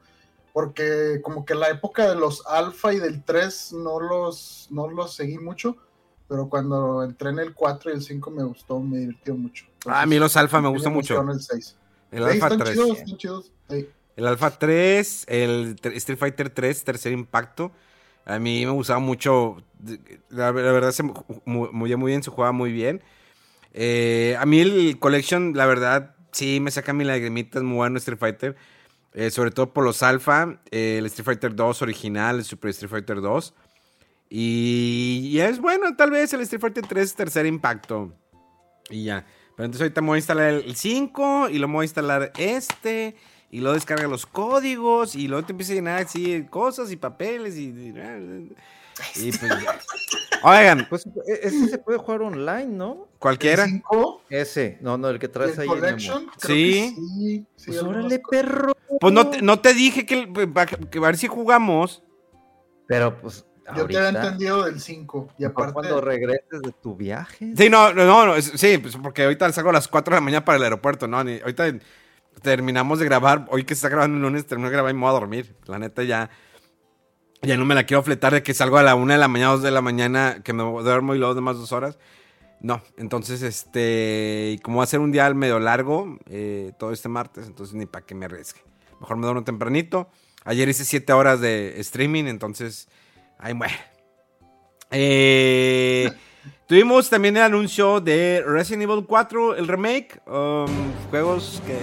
porque 0.54 1.22
como 1.22 1.46
que 1.46 1.54
la 1.54 1.70
época 1.70 2.10
de 2.10 2.16
los 2.16 2.46
alfa 2.48 2.94
y 2.94 3.00
del 3.00 3.24
3 3.24 3.74
no 3.74 4.00
los, 4.00 4.68
no 4.72 4.90
los 4.90 5.14
seguí 5.14 5.38
mucho. 5.38 5.76
Pero 6.28 6.48
cuando 6.48 7.04
entré 7.04 7.30
en 7.32 7.40
el 7.40 7.54
4 7.54 7.92
y 7.92 7.96
el 7.96 8.02
5 8.02 8.32
me 8.32 8.44
gustó, 8.44 8.80
me 8.80 9.00
divirtió 9.00 9.36
mucho. 9.36 9.66
Ah, 9.86 10.04
a 10.04 10.06
mí 10.06 10.18
los 10.18 10.38
alfa 10.38 10.62
me 10.62 10.70
gustan 10.70 10.94
mucho. 10.94 11.20
El 11.20 11.42
6. 11.42 11.76
El 12.12 12.24
alfa 12.24 12.50
3. 12.50 12.72
Chidos, 12.72 12.98
están 12.98 13.18
chidos. 13.18 13.52
El 14.20 14.28
Alpha 14.28 14.52
3, 14.52 15.28
el 15.30 15.78
Street 15.82 16.20
Fighter 16.20 16.50
3, 16.50 16.84
tercer 16.84 17.14
impacto. 17.14 17.72
A 18.26 18.38
mí 18.38 18.66
me 18.66 18.72
gustaba 18.74 19.00
mucho. 19.00 19.64
La, 20.28 20.52
verdad, 20.52 20.92
se 20.92 21.04
muy, 21.46 21.96
muy 21.96 22.12
bien, 22.12 22.22
se 22.22 22.30
jugaba 22.30 22.52
muy 22.52 22.74
bien. 22.74 23.02
Eh, 23.74 24.36
a 24.38 24.46
mí 24.46 24.60
el 24.60 25.00
Collection, 25.00 25.54
la 25.56 25.66
verdad, 25.66 26.18
sí 26.34 26.60
me 26.60 26.70
saca 26.70 26.92
mi 26.92 27.06
lagrimita, 27.06 27.60
es 27.60 27.64
muy 27.64 27.78
bueno 27.78 27.98
Street 27.98 28.20
Fighter. 28.20 28.58
Eh, 29.14 29.32
sobre 29.32 29.52
todo 29.52 29.72
por 29.72 29.86
los 29.86 30.04
Alpha, 30.04 30.60
el 30.70 31.06
Street 31.06 31.26
Fighter 31.26 31.56
2 31.56 31.82
original, 31.82 32.40
el 32.40 32.44
Super 32.44 32.72
Street 32.72 32.92
Fighter 32.92 33.22
2. 33.22 33.54
Y, 34.30 35.30
y, 35.32 35.40
es 35.40 35.62
bueno, 35.62 35.96
tal 35.96 36.12
vez 36.12 36.34
el 36.34 36.42
Street 36.42 36.60
Fighter 36.60 36.86
3, 36.86 37.16
tercer 37.16 37.46
impacto. 37.46 38.14
Y 38.90 39.06
ya. 39.06 39.26
Pero 39.56 39.66
entonces 39.66 39.84
ahorita 39.84 40.02
me 40.02 40.08
voy 40.08 40.16
a 40.18 40.20
instalar 40.20 40.54
el 40.56 40.76
5 40.76 41.48
y 41.52 41.58
lo 41.58 41.70
voy 41.70 41.84
a 41.84 41.86
instalar 41.86 42.34
este 42.38 43.16
y 43.52 43.60
luego 43.60 43.76
descarga 43.76 44.08
los 44.08 44.26
códigos 44.26 45.16
y 45.16 45.28
luego 45.28 45.46
te 45.46 45.54
empieza 45.54 45.74
a 45.74 45.76
llenar 45.76 46.02
así 46.02 46.46
cosas 46.50 46.92
y 46.92 46.96
papeles 46.96 47.56
y... 47.58 47.94
y, 49.16 49.32
pues, 49.32 49.52
Oigan. 50.44 50.88
Pues 50.90 51.06
e, 51.06 51.40
ese 51.44 51.68
se 51.68 51.78
puede 51.78 51.98
jugar 51.98 52.22
online, 52.22 52.68
¿no? 52.68 53.08
Cualquiera. 53.18 53.66
Ese, 54.30 54.78
no, 54.82 54.98
no, 54.98 55.10
el 55.10 55.20
que 55.20 55.28
traes 55.28 55.58
ahí. 55.60 55.68
Collection? 55.68 56.28
Sí. 56.38 56.96
sí. 57.18 57.46
Pues 57.66 57.82
órale, 57.82 58.22
perro. 58.30 58.74
Pues 59.00 59.14
no 59.14 59.30
te, 59.30 59.42
no 59.42 59.60
te 59.60 59.74
dije 59.74 60.06
que, 60.06 60.32
que 60.92 60.98
a 60.98 61.02
ver 61.02 61.18
si 61.18 61.28
jugamos. 61.28 62.04
Pero 62.88 63.20
pues 63.22 63.46
yo 63.76 63.86
te 63.86 63.98
había 63.98 64.10
entendido 64.10 64.66
del 64.66 64.80
5. 64.80 65.30
Y 65.38 65.46
aparte. 65.46 65.74
Cuando 65.74 66.02
regreses 66.02 66.62
de 66.62 66.72
tu 66.82 66.96
viaje. 66.96 67.54
Sí, 67.56 67.70
no, 67.70 67.94
no, 67.94 68.26
no, 68.26 68.42
sí, 68.42 68.78
pues 68.78 68.96
porque 68.98 69.24
ahorita 69.24 69.52
salgo 69.52 69.70
a 69.70 69.74
las 69.74 69.88
4 69.88 70.14
de 70.14 70.18
la 70.18 70.22
mañana 70.22 70.46
para 70.46 70.58
el 70.58 70.64
aeropuerto, 70.64 71.08
¿no? 71.08 71.18
ahorita 71.18 71.72
terminamos 72.42 73.00
de 73.00 73.06
grabar, 73.06 73.48
hoy 73.50 73.64
que 73.64 73.74
está 73.74 73.90
grabando 73.90 74.18
el 74.18 74.24
lunes, 74.24 74.46
termino 74.46 74.70
de 74.70 74.74
grabar 74.74 74.92
y 74.92 74.94
me 74.94 75.02
voy 75.02 75.10
a 75.10 75.14
dormir. 75.14 75.56
La 75.66 75.80
neta 75.80 76.04
ya, 76.04 76.30
ya 77.42 77.58
no 77.58 77.66
me 77.66 77.76
la 77.76 77.86
quiero 77.86 78.04
fletar 78.04 78.34
de 78.34 78.44
que 78.44 78.54
salgo 78.54 78.78
a 78.78 78.84
la 78.84 78.96
una 78.96 79.14
de 79.14 79.20
la 79.20 79.28
mañana, 79.28 79.52
dos 79.52 79.62
de 79.62 79.72
la 79.72 79.82
mañana, 79.82 80.42
que 80.44 80.54
me 80.54 80.64
duermo 80.64 81.16
y 81.16 81.20
luego 81.20 81.36
demás 81.36 81.58
dos 81.58 81.72
horas. 81.72 81.98
No, 82.62 82.82
entonces, 82.98 83.42
este, 83.42 84.60
como 84.64 84.80
va 84.80 84.84
a 84.84 84.88
ser 84.88 85.00
un 85.00 85.12
día 85.12 85.34
medio 85.34 85.60
largo, 85.60 86.18
eh, 86.30 86.74
todo 86.78 86.92
este 86.92 87.08
martes, 87.08 87.48
entonces 87.48 87.76
ni 87.76 87.86
para 87.86 88.06
que 88.06 88.16
me 88.16 88.26
arriesgue. 88.26 88.62
Mejor 89.00 89.18
me 89.18 89.24
duermo 89.24 89.44
tempranito. 89.44 90.10
Ayer 90.44 90.68
hice 90.68 90.84
siete 90.84 91.14
horas 91.14 91.40
de 91.40 91.80
streaming, 91.80 92.26
entonces, 92.26 92.90
ahí 93.38 93.54
muere. 93.54 93.76
Eh... 94.92 96.12
Tuvimos 96.70 97.10
también 97.10 97.36
el 97.36 97.42
anuncio 97.42 98.00
de 98.00 98.44
Resident 98.46 98.84
Evil 98.84 99.04
4, 99.04 99.56
el 99.56 99.68
remake. 99.68 100.22
Um, 100.28 100.68
juegos 101.10 101.64
que 101.66 101.80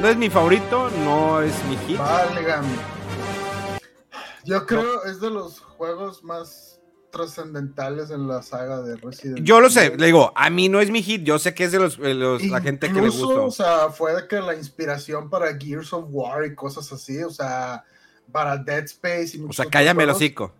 no 0.00 0.08
es 0.08 0.16
mi 0.16 0.28
favorito, 0.28 0.90
no 1.04 1.40
es 1.40 1.54
mi 1.66 1.76
hit. 1.86 2.00
Yo 4.44 4.66
creo 4.66 5.04
es 5.04 5.20
de 5.20 5.30
los 5.30 5.60
juegos 5.60 6.24
más 6.24 6.80
trascendentales 7.12 8.10
en 8.10 8.26
la 8.26 8.42
saga 8.42 8.82
de 8.82 8.96
Resident 8.96 9.38
Evil. 9.38 9.44
Yo 9.44 9.60
lo 9.60 9.70
sé, 9.70 9.96
le 9.96 10.06
digo, 10.06 10.32
a 10.34 10.50
mí 10.50 10.68
no 10.68 10.80
es 10.80 10.90
mi 10.90 11.00
hit, 11.00 11.22
yo 11.22 11.38
sé 11.38 11.54
que 11.54 11.62
es 11.62 11.70
de 11.70 11.78
los, 11.78 12.00
la 12.00 12.60
gente 12.60 12.88
que 12.88 13.00
le 13.00 13.10
gusta. 13.10 13.42
O 13.42 13.50
sea, 13.52 13.90
fue 13.90 14.12
de 14.12 14.26
que 14.26 14.40
la 14.40 14.56
inspiración 14.56 15.30
para 15.30 15.56
Gears 15.56 15.92
of 15.92 16.06
War 16.08 16.44
y 16.46 16.56
cosas 16.56 16.90
así, 16.90 17.22
o 17.22 17.30
sea, 17.30 17.84
para 18.32 18.56
Dead 18.56 18.82
Space 18.86 19.36
y 19.36 19.46
O 19.48 19.52
sea, 19.52 19.66
cállame 19.66 20.02
el 20.02 20.10
hocico 20.10 20.52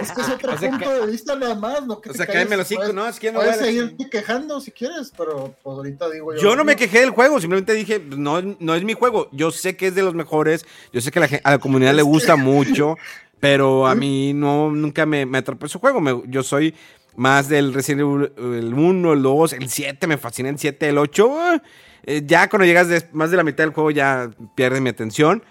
es 0.00 0.12
que 0.12 0.20
es 0.20 0.28
otro 0.34 0.56
punto 0.56 0.92
de 0.92 1.10
vista 1.10 1.36
nada 1.36 1.54
más, 1.54 1.86
¿no? 1.86 2.00
Que 2.00 2.10
o 2.10 2.14
sea, 2.14 2.26
cállame 2.26 2.56
los 2.56 2.66
cinco, 2.66 2.92
no, 2.92 3.06
es 3.06 3.18
que 3.18 3.32
no 3.32 3.40
Puedes 3.40 3.58
seguirte 3.58 4.08
quejando 4.10 4.60
si 4.60 4.70
quieres, 4.70 5.12
pero 5.16 5.54
pues 5.62 5.76
ahorita 5.76 6.10
digo 6.10 6.34
yo. 6.34 6.40
Yo 6.40 6.56
no 6.56 6.64
me 6.64 6.76
quejé 6.76 7.00
del 7.00 7.10
juego, 7.10 7.40
simplemente 7.40 7.72
dije, 7.72 8.00
no, 8.00 8.42
no 8.42 8.74
es 8.74 8.84
mi 8.84 8.94
juego. 8.94 9.28
Yo 9.32 9.50
sé 9.50 9.76
que 9.76 9.88
es 9.88 9.94
de 9.94 10.02
los 10.02 10.14
mejores, 10.14 10.66
yo 10.92 11.00
sé 11.00 11.10
que 11.10 11.40
a 11.42 11.50
la 11.50 11.58
comunidad 11.58 11.94
le 11.94 12.02
gusta 12.02 12.36
mucho, 12.36 12.96
pero 13.40 13.86
a 13.86 13.94
mí 13.94 14.32
no, 14.34 14.70
nunca 14.70 15.06
me, 15.06 15.26
me 15.26 15.38
atrapó 15.38 15.66
ese 15.66 15.78
juego. 15.78 16.24
yo 16.26 16.42
soy 16.42 16.74
más 17.16 17.48
del 17.48 17.74
Resident 17.74 18.00
Evil 18.02 18.32
el 18.38 18.74
1, 18.74 19.12
el 19.12 19.22
2, 19.22 19.52
el 19.54 19.68
7, 19.68 20.06
me 20.06 20.16
fascina 20.16 20.48
el 20.48 20.58
7, 20.58 20.88
el 20.88 20.98
8. 20.98 21.62
Eh, 22.04 22.22
ya 22.24 22.48
cuando 22.48 22.66
llegas 22.66 22.88
de, 22.88 23.04
más 23.12 23.30
de 23.30 23.36
la 23.36 23.44
mitad 23.44 23.64
del 23.64 23.74
juego 23.74 23.90
ya 23.90 24.30
pierde 24.54 24.80
mi 24.80 24.90
atención. 24.90 25.42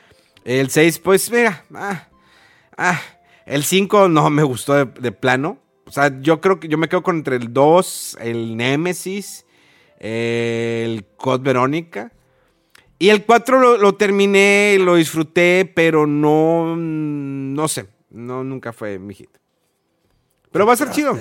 El 0.45 0.69
6, 0.69 0.99
pues, 0.99 1.29
mira, 1.31 1.63
ah, 1.75 2.07
ah 2.77 2.99
el 3.49 3.63
5 3.63 4.09
no 4.09 4.29
me 4.29 4.43
gustó 4.43 4.85
de, 4.85 5.11
plano. 5.11 5.57
O 5.85 5.91
sea, 5.91 6.21
yo 6.21 6.39
creo 6.39 6.59
que 6.59 6.67
yo 6.67 6.77
me 6.77 6.87
quedo 6.87 7.01
con 7.01 7.17
entre 7.17 7.35
el 7.35 7.51
2, 7.51 8.17
el 8.21 8.55
Nemesis, 8.55 9.45
el 9.97 11.05
Code 11.17 11.43
Verónica. 11.43 12.11
Y 12.99 13.09
el 13.09 13.25
4 13.25 13.59
lo, 13.59 13.77
lo 13.77 13.95
terminé, 13.95 14.77
lo 14.79 14.95
disfruté, 14.95 15.71
pero 15.73 16.05
no, 16.05 16.75
no 16.75 17.67
sé, 17.67 17.87
no, 18.11 18.43
nunca 18.43 18.71
fue 18.71 18.99
mi 18.99 19.15
hit. 19.15 19.29
Pero 20.51 20.67
va 20.67 20.73
a 20.73 20.77
ser 20.77 20.91
chido. 20.91 21.17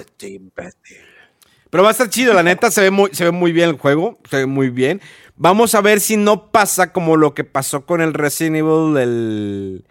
Pero 1.70 1.82
va 1.82 1.90
a 1.90 1.92
estar 1.92 2.10
chido, 2.10 2.34
la 2.34 2.42
neta, 2.42 2.70
se 2.70 2.82
ve, 2.82 2.90
muy, 2.90 3.10
se 3.12 3.24
ve 3.24 3.30
muy 3.30 3.52
bien 3.52 3.70
el 3.70 3.78
juego, 3.78 4.18
se 4.28 4.38
ve 4.38 4.46
muy 4.46 4.70
bien. 4.70 5.00
Vamos 5.36 5.74
a 5.74 5.80
ver 5.80 6.00
si 6.00 6.16
no 6.16 6.50
pasa 6.50 6.92
como 6.92 7.16
lo 7.16 7.32
que 7.32 7.44
pasó 7.44 7.86
con 7.86 8.00
el 8.00 8.12
Resident 8.12 8.56
Evil 8.56 8.94
del... 8.94 9.84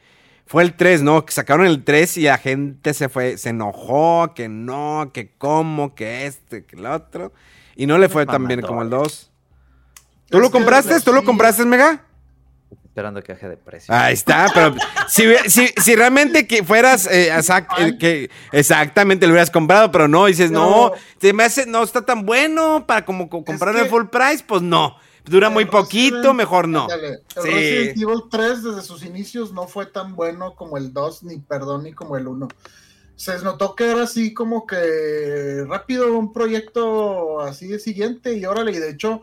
Fue 0.48 0.64
el 0.64 0.74
3, 0.76 1.04
¿no? 1.04 1.26
Que 1.26 1.34
sacaron 1.34 1.66
el 1.66 1.84
3 1.84 2.18
y 2.18 2.22
la 2.24 2.38
gente 2.38 2.94
se 2.94 3.10
fue, 3.10 3.38
se 3.38 3.50
enojó, 3.50 4.34
que 4.34 4.48
no, 4.50 5.12
que 5.14 5.32
cómo, 5.38 5.94
que 5.94 6.26
este, 6.26 6.66
que 6.66 6.78
el 6.78 6.86
otro. 6.86 7.34
Y 7.76 7.86
no 7.86 7.98
le 7.98 8.10
fue 8.10 8.26
tan 8.26 8.48
bien 8.48 8.62
como 8.62 8.82
el 8.82 8.90
2. 8.90 9.32
¿Tú 10.30 10.38
Es 10.38 10.44
lo 10.44 10.52
compraste? 10.52 11.00
¿Tú 11.02 11.14
lo 11.14 11.24
compraste, 11.24 11.66
Mega? 11.66 12.04
Esperando 12.84 13.22
que 13.22 13.34
baje 13.34 13.48
de 13.48 13.58
precio. 13.58 13.94
Ahí 13.94 14.14
está, 14.14 14.50
pero 14.54 14.74
si, 15.08 15.28
hubiera- 15.28 15.48
si, 15.50 15.68
si 15.68 15.96
realmente 15.96 16.48
que 16.48 16.64
fueras 16.64 17.06
eh, 17.06 17.30
exact- 17.32 17.68
eh, 17.78 17.98
que 18.00 18.30
exactamente 18.52 19.28
lo 19.28 19.34
hubieras 19.34 19.52
comprado, 19.52 19.92
pero 19.92 20.08
no, 20.08 20.26
dices, 20.26 20.50
no, 20.50 20.92
Pero- 20.94 21.04
se 21.22 21.34
me 21.34 21.44
hace, 21.44 21.66
no 21.68 21.84
está 21.84 22.02
tan 22.02 22.26
bueno 22.26 22.86
para 22.88 23.06
como 23.06 23.30
co- 23.30 23.44
comprar 23.46 23.76
que- 23.76 23.82
el 23.82 23.88
full 23.90 24.06
price, 24.06 24.44
pues 24.48 24.64
no. 24.64 24.96
Dura 25.28 25.50
muy 25.50 25.66
poquito, 25.66 26.18
Resident- 26.18 26.36
mejor 26.36 26.68
no. 26.68 26.84
Ándale, 26.84 27.22
El 27.36 27.44
Sí. 27.44 27.50
Resident 27.50 27.98
Evil 28.02 28.24
3 28.32 28.64
desde 28.64 28.82
sus 28.82 29.04
inicios 29.04 29.52
no 29.54 29.68
fue 29.68 29.86
tan 29.86 30.16
bueno 30.16 30.56
como 30.56 30.78
el 30.78 30.94
2, 30.94 31.24
ni 31.24 31.38
perdón, 31.40 31.84
ni 31.84 31.94
como 31.94 32.18
el 32.18 32.28
1. 32.28 32.48
Se 33.16 33.38
notó 33.42 33.76
que 33.76 33.90
era 33.92 34.04
así 34.04 34.34
como 34.34 34.68
que 34.68 35.66
rápido 35.68 36.16
un 36.18 36.32
proyecto 36.34 37.42
así 37.42 37.68
de 37.68 37.80
siguiente 37.80 38.34
y 38.38 38.46
órale, 38.46 38.72
y 38.72 38.78
de 38.78 38.92
hecho, 38.92 39.22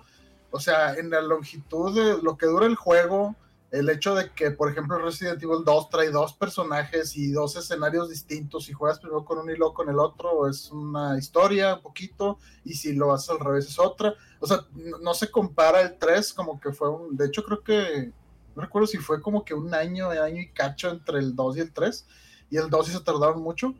o 0.50 0.58
sea, 0.60 0.94
en 0.94 1.10
la 1.10 1.20
longitud 1.20 1.94
de 1.94 2.22
lo 2.22 2.36
que 2.36 2.46
dura 2.46 2.66
el 2.66 2.74
juego, 2.74 3.36
el 3.78 3.88
hecho 3.90 4.14
de 4.14 4.30
que, 4.32 4.50
por 4.52 4.70
ejemplo, 4.70 4.98
Resident 4.98 5.42
Evil 5.42 5.64
2 5.64 5.90
trae 5.90 6.10
dos 6.10 6.32
personajes 6.34 7.16
y 7.16 7.32
dos 7.32 7.56
escenarios 7.56 8.08
distintos 8.08 8.68
y 8.68 8.72
juegas 8.72 9.00
primero 9.00 9.24
con 9.24 9.38
uno 9.38 9.52
y 9.52 9.56
luego 9.56 9.74
con 9.74 9.88
el 9.88 9.98
otro, 9.98 10.48
es 10.48 10.70
una 10.70 11.18
historia 11.18 11.74
un 11.74 11.82
poquito, 11.82 12.38
y 12.64 12.74
si 12.74 12.92
lo 12.94 13.12
haces 13.12 13.30
al 13.30 13.40
revés 13.40 13.66
es 13.68 13.78
otra. 13.78 14.14
O 14.40 14.46
sea, 14.46 14.60
no, 14.74 14.98
no 14.98 15.14
se 15.14 15.30
compara 15.30 15.80
el 15.80 15.98
3 15.98 16.32
como 16.32 16.60
que 16.60 16.72
fue 16.72 16.88
un... 16.90 17.16
De 17.16 17.26
hecho, 17.26 17.42
creo 17.44 17.62
que... 17.62 18.12
No 18.56 18.62
recuerdo 18.62 18.86
si 18.86 18.98
fue 18.98 19.20
como 19.20 19.44
que 19.44 19.52
un 19.54 19.74
año, 19.74 20.10
año 20.10 20.40
y 20.40 20.52
cacho 20.52 20.88
entre 20.90 21.18
el 21.18 21.34
2 21.34 21.56
y 21.56 21.60
el 21.60 21.72
3. 21.72 22.06
Y 22.50 22.56
el 22.56 22.70
2 22.70 22.86
sí 22.86 22.92
se 22.92 23.00
tardaron 23.00 23.42
mucho. 23.42 23.74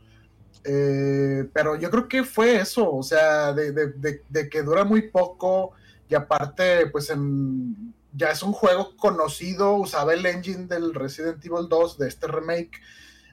Eh, 0.65 1.49
pero 1.53 1.77
yo 1.77 1.91
creo 1.91 2.09
que 2.09 2.25
fue 2.25 2.57
eso, 2.57 2.91
o 2.93 3.03
sea, 3.03 3.53
de, 3.53 3.71
de- 3.73 3.93
de- 3.93 4.23
de 4.29 4.49
que 4.49 4.63
dura 4.63 4.83
muy 4.85 5.11
poco 5.11 5.73
y 6.09 6.15
aparte, 6.15 6.87
pues 6.87 7.11
en, 7.11 7.95
ya 8.17 8.31
es 8.31 8.43
un 8.43 8.53
juego 8.53 8.97
conocido, 8.97 9.75
usaba 9.75 10.15
el 10.15 10.25
engine 10.25 10.67
del 10.67 10.95
Resident 10.95 11.45
Evil 11.45 11.69
2, 11.69 11.99
de 11.99 12.09
este 12.09 12.27
remake. 12.29 12.81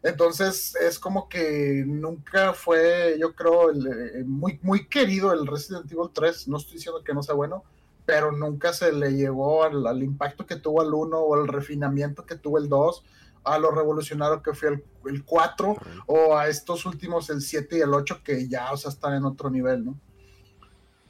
Entonces 0.03 0.75
es 0.75 0.97
como 0.97 1.29
que 1.29 1.84
nunca 1.86 2.53
fue, 2.53 3.17
yo 3.19 3.36
creo, 3.36 3.69
el, 3.69 3.88
eh, 3.88 4.23
muy, 4.25 4.59
muy 4.63 4.88
querido 4.88 5.32
el 5.32 5.45
Resident 5.45 5.91
Evil 5.91 6.09
3. 6.11 6.47
No 6.47 6.57
estoy 6.57 6.73
diciendo 6.73 7.03
que 7.03 7.13
no 7.13 7.21
sea 7.21 7.36
bueno, 7.36 7.63
pero 8.05 8.32
nunca 8.32 8.73
se 8.73 8.91
le 8.91 9.13
llevó 9.13 9.63
al, 9.63 9.86
al 9.86 10.01
impacto 10.01 10.47
que 10.47 10.55
tuvo 10.55 10.82
el 10.82 10.93
1 10.93 11.19
o 11.19 11.36
al 11.36 11.47
refinamiento 11.47 12.25
que 12.25 12.36
tuvo 12.36 12.57
el 12.57 12.67
2, 12.67 13.03
a 13.43 13.59
lo 13.59 13.69
revolucionario 13.69 14.41
que 14.41 14.53
fue 14.53 14.69
el, 14.69 14.84
el 15.05 15.23
4 15.23 15.77
o 16.07 16.36
a 16.36 16.47
estos 16.47 16.88
últimos, 16.88 17.29
el 17.29 17.41
7 17.41 17.77
y 17.77 17.82
el 17.82 17.93
8, 17.93 18.21
que 18.23 18.47
ya, 18.47 18.71
o 18.71 18.77
sea, 18.77 18.89
están 18.89 19.13
en 19.13 19.25
otro 19.25 19.51
nivel, 19.51 19.86
¿no? 19.86 19.99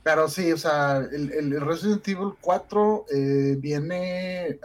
Pero 0.03 0.27
sí, 0.27 0.51
o 0.51 0.57
sea, 0.57 0.97
el, 0.97 1.31
el 1.31 1.61
Resident 1.61 2.07
Evil 2.07 2.33
4 2.41 3.05
eh, 3.13 3.55
viene 3.59 4.57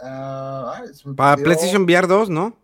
me 1.05 1.13
Para 1.15 1.35
perdió. 1.35 1.43
PlayStation 1.45 1.83
VR 1.83 2.07
2, 2.07 2.29
¿no? 2.31 2.55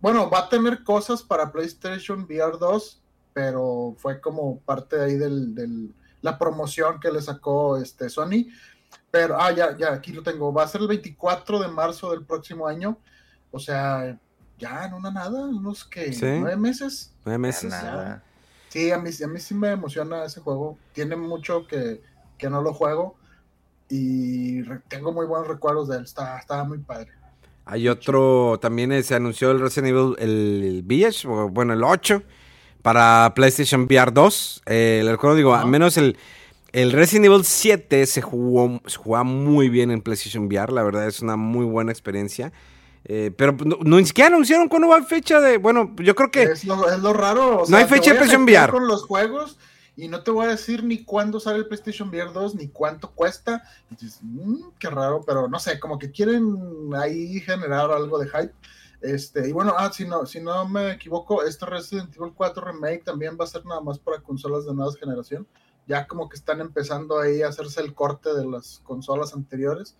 Bueno, 0.00 0.30
va 0.30 0.40
a 0.40 0.48
tener 0.48 0.84
cosas 0.84 1.22
para 1.22 1.50
PlayStation 1.50 2.22
VR 2.22 2.58
2, 2.58 3.00
pero 3.34 3.94
fue 3.98 4.20
como 4.20 4.58
parte 4.60 5.00
ahí 5.00 5.16
del, 5.16 5.54
del- 5.54 5.92
la 6.22 6.38
promoción 6.38 7.00
que 7.00 7.10
le 7.10 7.20
sacó 7.22 7.76
este 7.78 8.08
Sony. 8.08 8.46
Pero, 9.10 9.40
ah, 9.40 9.50
ya, 9.50 9.76
ya, 9.76 9.92
aquí 9.92 10.12
lo 10.12 10.22
tengo. 10.22 10.52
Va 10.52 10.62
a 10.64 10.68
ser 10.68 10.82
el 10.82 10.86
24 10.88 11.58
de 11.58 11.68
marzo 11.68 12.10
del 12.12 12.24
próximo 12.24 12.66
año. 12.68 12.96
O 13.50 13.58
sea, 13.58 14.16
ya 14.58 14.86
en 14.86 14.94
una 14.94 15.10
nada, 15.10 15.40
unos 15.46 15.84
que 15.84 16.12
Sí. 16.12 16.24
nueve 16.24 16.56
meses. 16.56 17.12
Nueve 17.24 17.34
Ya 17.36 17.38
meses. 17.38 17.70
nada. 17.70 18.22
Sí, 18.70 18.92
a 18.92 18.98
mí, 18.98 19.10
a 19.22 19.26
mí 19.26 19.40
sí 19.40 19.52
me 19.52 19.72
emociona 19.72 20.24
ese 20.24 20.40
juego. 20.40 20.78
Tiene 20.92 21.16
mucho 21.16 21.66
que, 21.66 22.00
que 22.38 22.48
no 22.48 22.62
lo 22.62 22.72
juego. 22.72 23.16
Y 23.88 24.62
tengo 24.88 25.12
muy 25.12 25.26
buenos 25.26 25.48
recuerdos 25.48 25.88
de 25.88 25.96
él. 25.96 26.04
Está, 26.04 26.38
estaba 26.38 26.62
muy 26.62 26.78
padre. 26.78 27.10
Hay 27.64 27.88
otro, 27.88 28.58
también 28.60 28.92
eh, 28.92 29.02
se 29.02 29.16
anunció 29.16 29.50
el 29.50 29.60
Resident 29.60 29.90
Evil, 29.90 30.14
el 30.18 30.82
Village, 30.84 31.26
bueno, 31.26 31.72
el 31.72 31.84
8, 31.84 32.22
para 32.82 33.32
PlayStation 33.34 33.82
VR 33.82 34.12
2. 34.12 34.62
Eh, 34.66 35.02
el 35.04 35.16
juego, 35.16 35.34
digo, 35.34 35.54
al 35.54 35.66
menos 35.66 35.96
el, 35.96 36.16
el 36.72 36.92
Resident 36.92 37.26
Evil 37.26 37.44
7 37.44 38.06
se 38.06 38.22
jugó, 38.22 38.80
se 38.86 38.96
jugaba 38.96 39.24
muy 39.24 39.68
bien 39.68 39.90
en 39.90 40.00
PlayStation 40.00 40.46
VR, 40.46 40.72
la 40.72 40.84
verdad 40.84 41.06
es 41.06 41.20
una 41.20 41.36
muy 41.36 41.64
buena 41.64 41.90
experiencia. 41.90 42.52
Eh, 43.04 43.32
pero 43.36 43.52
no, 43.52 43.76
no- 43.82 43.96
ni 43.96 44.04
siquiera 44.06 44.28
anunciaron 44.28 44.68
cuándo 44.68 44.88
va 44.88 45.02
fecha 45.02 45.40
de, 45.40 45.56
bueno, 45.58 45.94
yo 45.98 46.14
creo 46.14 46.30
que... 46.30 46.42
Es 46.44 46.64
lo, 46.64 46.88
es 46.90 46.98
lo 47.00 47.12
raro. 47.12 47.62
o 47.62 47.68
No 47.68 47.76
hay 47.76 47.84
fecha 47.86 48.12
de 48.12 48.18
PlayStation 48.18 48.42
VR. 48.44 48.70
con 48.72 48.86
los 48.86 49.04
juegos 49.04 49.58
y 49.96 50.08
no 50.08 50.22
te 50.22 50.30
voy 50.30 50.46
a 50.46 50.50
decir 50.50 50.84
ni 50.84 51.04
cuándo 51.04 51.40
sale 51.40 51.58
el 51.58 51.66
PlayStation 51.66 52.08
VR 52.08 52.32
2 52.32 52.54
ni 52.54 52.68
cuánto 52.68 53.10
cuesta. 53.10 53.62
"Mm, 54.22 54.70
qué 54.78 54.88
raro, 54.90 55.22
pero 55.26 55.48
no 55.48 55.58
sé, 55.58 55.78
como 55.80 55.98
que 55.98 56.10
quieren 56.10 56.56
ahí 56.96 57.40
generar 57.40 57.90
algo 57.90 58.18
de 58.18 58.26
hype. 58.28 58.54
Este, 59.02 59.48
y 59.48 59.52
bueno, 59.52 59.74
ah, 59.78 59.90
si 59.92 60.06
no, 60.06 60.26
si 60.26 60.40
no 60.40 60.68
me 60.68 60.92
equivoco, 60.92 61.42
este 61.42 61.64
Resident 61.66 62.14
Evil 62.16 62.32
4 62.34 62.62
Remake 62.64 63.02
también 63.04 63.36
va 63.40 63.44
a 63.44 63.48
ser 63.48 63.64
nada 63.64 63.80
más 63.80 63.98
para 63.98 64.20
consolas 64.20 64.66
de 64.66 64.74
nueva 64.74 64.92
generación. 64.98 65.46
Ya 65.86 66.06
como 66.06 66.28
que 66.28 66.36
están 66.36 66.60
empezando 66.60 67.18
ahí 67.18 67.42
a 67.42 67.48
hacerse 67.48 67.80
el 67.80 67.94
corte 67.94 68.32
de 68.34 68.46
las 68.46 68.80
consolas 68.84 69.32
anteriores. 69.34 69.96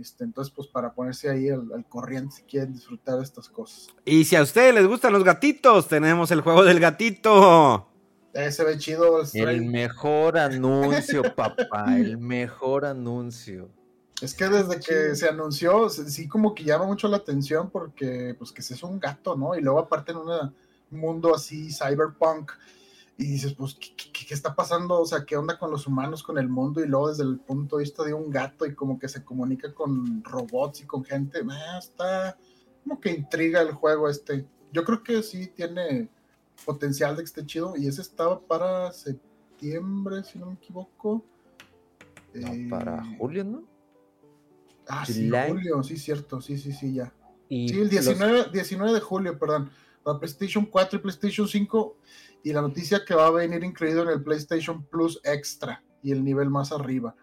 Este, 0.00 0.24
entonces, 0.24 0.52
pues 0.54 0.68
para 0.68 0.92
ponerse 0.92 1.28
ahí 1.30 1.48
al, 1.48 1.64
al 1.74 1.84
corriente 1.88 2.36
si 2.36 2.42
quieren 2.42 2.72
disfrutar 2.72 3.16
de 3.16 3.24
estas 3.24 3.48
cosas. 3.48 3.88
Y 4.04 4.24
si 4.24 4.36
a 4.36 4.42
ustedes 4.42 4.74
les 4.74 4.86
gustan 4.86 5.12
los 5.12 5.24
gatitos, 5.24 5.88
tenemos 5.88 6.30
el 6.30 6.40
juego 6.40 6.64
del 6.64 6.80
gatito. 6.80 7.88
Eh, 8.34 8.52
se 8.52 8.64
ve 8.64 8.76
chido 8.76 9.22
el 9.32 9.64
mejor 9.64 10.36
anuncio, 10.38 11.22
papá. 11.34 11.96
El 11.96 12.18
mejor 12.18 12.84
anuncio. 12.84 13.70
Es 14.20 14.34
que 14.34 14.48
desde 14.48 14.80
que 14.80 15.14
Sí. 15.14 15.20
se 15.20 15.28
anunció, 15.28 15.88
sí 15.90 16.26
como 16.28 16.54
que 16.54 16.64
llama 16.64 16.86
mucho 16.86 17.08
la 17.08 17.18
atención 17.18 17.70
porque 17.70 18.34
pues 18.38 18.52
que 18.52 18.60
es 18.62 18.82
un 18.82 18.98
gato, 18.98 19.36
¿no? 19.36 19.54
Y 19.56 19.60
luego 19.62 19.78
aparte 19.78 20.12
en 20.12 20.18
un 20.18 20.54
mundo 20.90 21.34
así 21.34 21.70
cyberpunk 21.72 22.52
y 23.18 23.24
dices, 23.24 23.54
pues, 23.54 23.74
¿qué, 23.74 23.94
qué- 23.96 24.26
qué 24.26 24.34
está 24.34 24.54
pasando? 24.54 25.00
O 25.00 25.06
sea, 25.06 25.24
¿qué 25.24 25.36
onda 25.36 25.58
con 25.58 25.70
los 25.70 25.86
humanos, 25.86 26.22
con 26.22 26.36
el 26.38 26.48
mundo? 26.48 26.84
Y 26.84 26.86
luego 26.88 27.08
desde 27.08 27.22
el 27.22 27.38
punto 27.38 27.76
de 27.78 27.84
vista 27.84 28.02
de 28.04 28.12
un 28.12 28.28
gato 28.30 28.66
y 28.66 28.74
como 28.74 28.98
que 28.98 29.08
se 29.08 29.24
comunica 29.24 29.72
con 29.72 30.22
robots 30.24 30.82
y 30.82 30.84
con 30.86 31.04
gente, 31.04 31.40
ah, 31.50 31.78
está 31.78 32.36
como 32.84 33.00
que 33.00 33.10
intriga 33.10 33.60
el 33.62 33.72
juego 33.72 34.08
este. 34.08 34.46
Yo 34.72 34.84
creo 34.84 35.02
que 35.02 35.22
sí 35.22 35.46
tiene 35.48 36.08
potencial 36.64 37.16
de 37.16 37.22
que 37.22 37.26
esté 37.26 37.46
chido 37.46 37.74
y 37.76 37.86
ese 37.86 38.02
estaba 38.02 38.38
para 38.40 38.92
septiembre, 38.92 40.22
si 40.24 40.38
no 40.38 40.46
me 40.46 40.54
equivoco. 40.54 41.24
No, 42.34 42.48
Eh, 42.52 42.66
para 42.68 43.02
julio, 43.18 43.44
¿no? 43.44 43.64
Ah, 44.88 45.04
sí, 45.06 45.26
July. 45.30 45.48
julio, 45.48 45.82
sí, 45.82 45.96
cierto, 45.96 46.40
sí, 46.40 46.58
sí, 46.58 46.72
sí, 46.72 46.92
ya. 46.94 47.12
Y 47.48 47.68
Sí, 47.68 47.74
el 47.76 47.80
los- 47.82 47.90
19, 47.90 48.46
19 48.52 48.92
de 48.92 49.00
julio, 49.00 49.38
perdón. 49.38 49.70
Para 50.06 50.20
PlayStation 50.20 50.64
4 50.64 50.98
y 50.98 51.02
PlayStation 51.02 51.48
5. 51.48 51.96
Y 52.44 52.52
la 52.52 52.62
noticia 52.62 53.04
que 53.04 53.12
va 53.14 53.26
a 53.26 53.30
venir 53.32 53.64
incluido 53.64 54.04
en 54.04 54.10
el 54.10 54.22
PlayStation 54.22 54.84
Plus 54.84 55.20
Extra 55.24 55.82
y 56.00 56.12
el 56.12 56.22
nivel 56.22 56.48
más 56.48 56.70
arriba. 56.70 57.16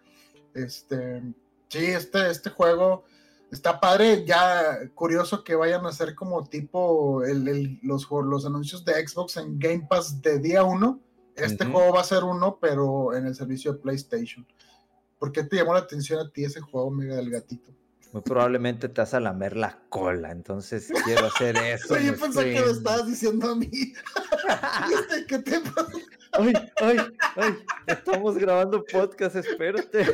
Este, 0.52 1.22
sí, 1.68 1.78
este, 1.86 2.30
este 2.30 2.50
juego 2.50 3.04
está 3.50 3.80
padre. 3.80 4.24
Ya 4.26 4.76
curioso 4.94 5.42
que 5.42 5.54
vayan 5.54 5.86
a 5.86 5.88
hacer 5.88 6.14
como 6.14 6.44
tipo 6.44 7.24
el- 7.24 7.48
el- 7.48 7.80
los, 7.82 8.06
los 8.10 8.44
anuncios 8.44 8.84
de 8.84 9.06
Xbox 9.06 9.38
en 9.38 9.58
Game 9.58 9.86
Pass 9.88 10.20
de 10.20 10.38
día 10.38 10.62
1. 10.62 11.00
Este 11.36 11.64
juego 11.72 11.94
va 11.94 12.02
a 12.02 12.04
ser 12.04 12.22
uno, 12.22 12.58
pero 12.60 13.14
en 13.16 13.26
el 13.26 13.34
servicio 13.34 13.72
de 13.72 13.78
PlayStation. 13.80 14.46
¿Por 15.18 15.32
qué 15.32 15.42
te 15.42 15.56
llamó 15.56 15.72
la 15.72 15.80
atención 15.80 16.20
a 16.20 16.30
ti 16.30 16.44
ese 16.44 16.60
juego, 16.60 16.90
Mega 16.90 17.16
del 17.16 17.30
Gatito? 17.30 17.72
Muy 18.14 18.22
probablemente 18.22 18.88
te 18.88 19.00
vas 19.00 19.12
a 19.12 19.18
lamer 19.18 19.56
la 19.56 19.76
cola, 19.88 20.30
entonces 20.30 20.88
quiero 21.04 21.26
hacer 21.26 21.56
eso. 21.64 21.98
Yo 21.98 22.16
pensé 22.16 22.44
que 22.44 22.60
lo 22.60 22.70
estabas 22.70 23.08
diciendo 23.08 23.50
a 23.50 23.56
mí. 23.56 23.68
Este, 24.94 25.26
¿Qué 25.26 25.38
te 25.40 25.60
pasa? 25.60 25.92
Ay, 26.32 26.52
ay, 26.76 26.96
ay, 27.34 27.54
estamos 27.88 28.36
grabando 28.38 28.84
podcast, 28.84 29.34
espérate. 29.34 30.04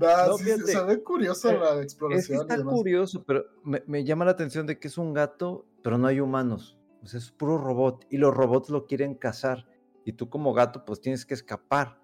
Nah, 0.00 0.26
No, 0.26 0.38
sí, 0.38 0.44
fíjate, 0.44 0.66
se 0.66 0.82
ve 0.84 1.02
curiosa 1.04 1.52
eh, 1.52 1.58
la 1.58 1.70
Es 1.70 1.76
que 1.76 1.82
exploración 1.82 2.38
y 2.38 2.40
está 2.40 2.56
demás. 2.56 2.74
curioso, 2.74 3.22
pero 3.24 3.44
me, 3.62 3.84
me 3.86 4.02
llama 4.02 4.24
la 4.24 4.32
atención 4.32 4.66
de 4.66 4.80
que 4.80 4.88
es 4.88 4.98
un 4.98 5.14
gato, 5.14 5.64
pero 5.84 5.96
no 5.96 6.08
hay 6.08 6.18
humanos. 6.18 6.76
O 7.04 7.06
sea, 7.06 7.18
es 7.18 7.30
puro 7.30 7.56
robot 7.56 8.04
y 8.10 8.16
los 8.16 8.34
robots 8.34 8.68
lo 8.70 8.84
quieren 8.84 9.14
cazar. 9.14 9.68
Y 10.04 10.14
tú 10.14 10.28
como 10.28 10.52
gato, 10.54 10.84
pues 10.84 11.00
tienes 11.00 11.24
que 11.24 11.34
escapar. 11.34 12.00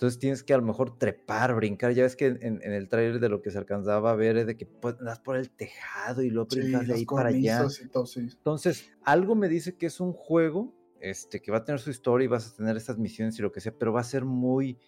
Entonces 0.00 0.18
tienes 0.18 0.42
que 0.42 0.54
a 0.54 0.56
lo 0.56 0.62
mejor 0.62 0.96
trepar, 0.96 1.54
brincar. 1.54 1.92
Ya 1.92 2.04
ves 2.04 2.16
que 2.16 2.28
en, 2.28 2.62
en 2.62 2.72
el 2.72 2.88
trailer 2.88 3.20
de 3.20 3.28
lo 3.28 3.42
que 3.42 3.50
se 3.50 3.58
alcanzaba 3.58 4.12
a 4.12 4.14
ver 4.14 4.38
es 4.38 4.46
de 4.46 4.56
que 4.56 4.64
pues, 4.64 4.98
andas 4.98 5.20
por 5.20 5.36
el 5.36 5.50
tejado 5.50 6.22
y 6.22 6.30
luego 6.30 6.48
Sí, 6.48 6.60
brincas 6.60 6.80
de 6.86 6.86
los 6.88 6.96
ahí 7.00 7.04
para 7.04 7.28
allá. 7.28 7.66
todo, 7.92 8.06
sí. 8.06 8.20
Entonces, 8.20 8.90
algo 9.04 9.34
me 9.34 9.46
dice 9.50 9.76
que 9.76 9.84
es 9.84 10.00
un 10.00 10.14
juego 10.14 10.74
este, 11.02 11.42
que 11.42 11.52
va 11.52 11.58
a 11.58 11.64
tener 11.66 11.80
su 11.80 11.90
historia 11.90 12.24
y 12.24 12.28
vas 12.28 12.50
a 12.50 12.56
tener 12.56 12.78
estas 12.78 12.96
misiones 12.96 13.38
y 13.38 13.42
lo 13.42 13.52
que 13.52 13.60
sea, 13.60 13.72
pero 13.78 13.92
va 13.92 14.00
a 14.00 14.04
ser 14.04 14.24
muy, 14.24 14.78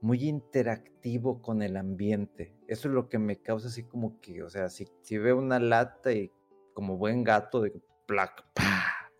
muy 0.00 0.26
interactivo 0.26 1.42
con 1.42 1.60
el 1.60 1.76
ambiente. 1.76 2.56
Eso 2.66 2.88
es 2.88 2.94
lo 2.94 3.10
que 3.10 3.18
me 3.18 3.42
causa 3.42 3.68
así 3.68 3.82
como 3.84 4.22
que, 4.22 4.42
o 4.42 4.48
sea, 4.48 4.70
si, 4.70 4.88
si 5.02 5.18
veo 5.18 5.36
una 5.36 5.60
lata 5.60 6.14
y 6.14 6.30
como 6.72 6.96
buen 6.96 7.24
gato 7.24 7.60
de 7.60 7.74
plac, 8.06 8.42
pa, 8.54 9.10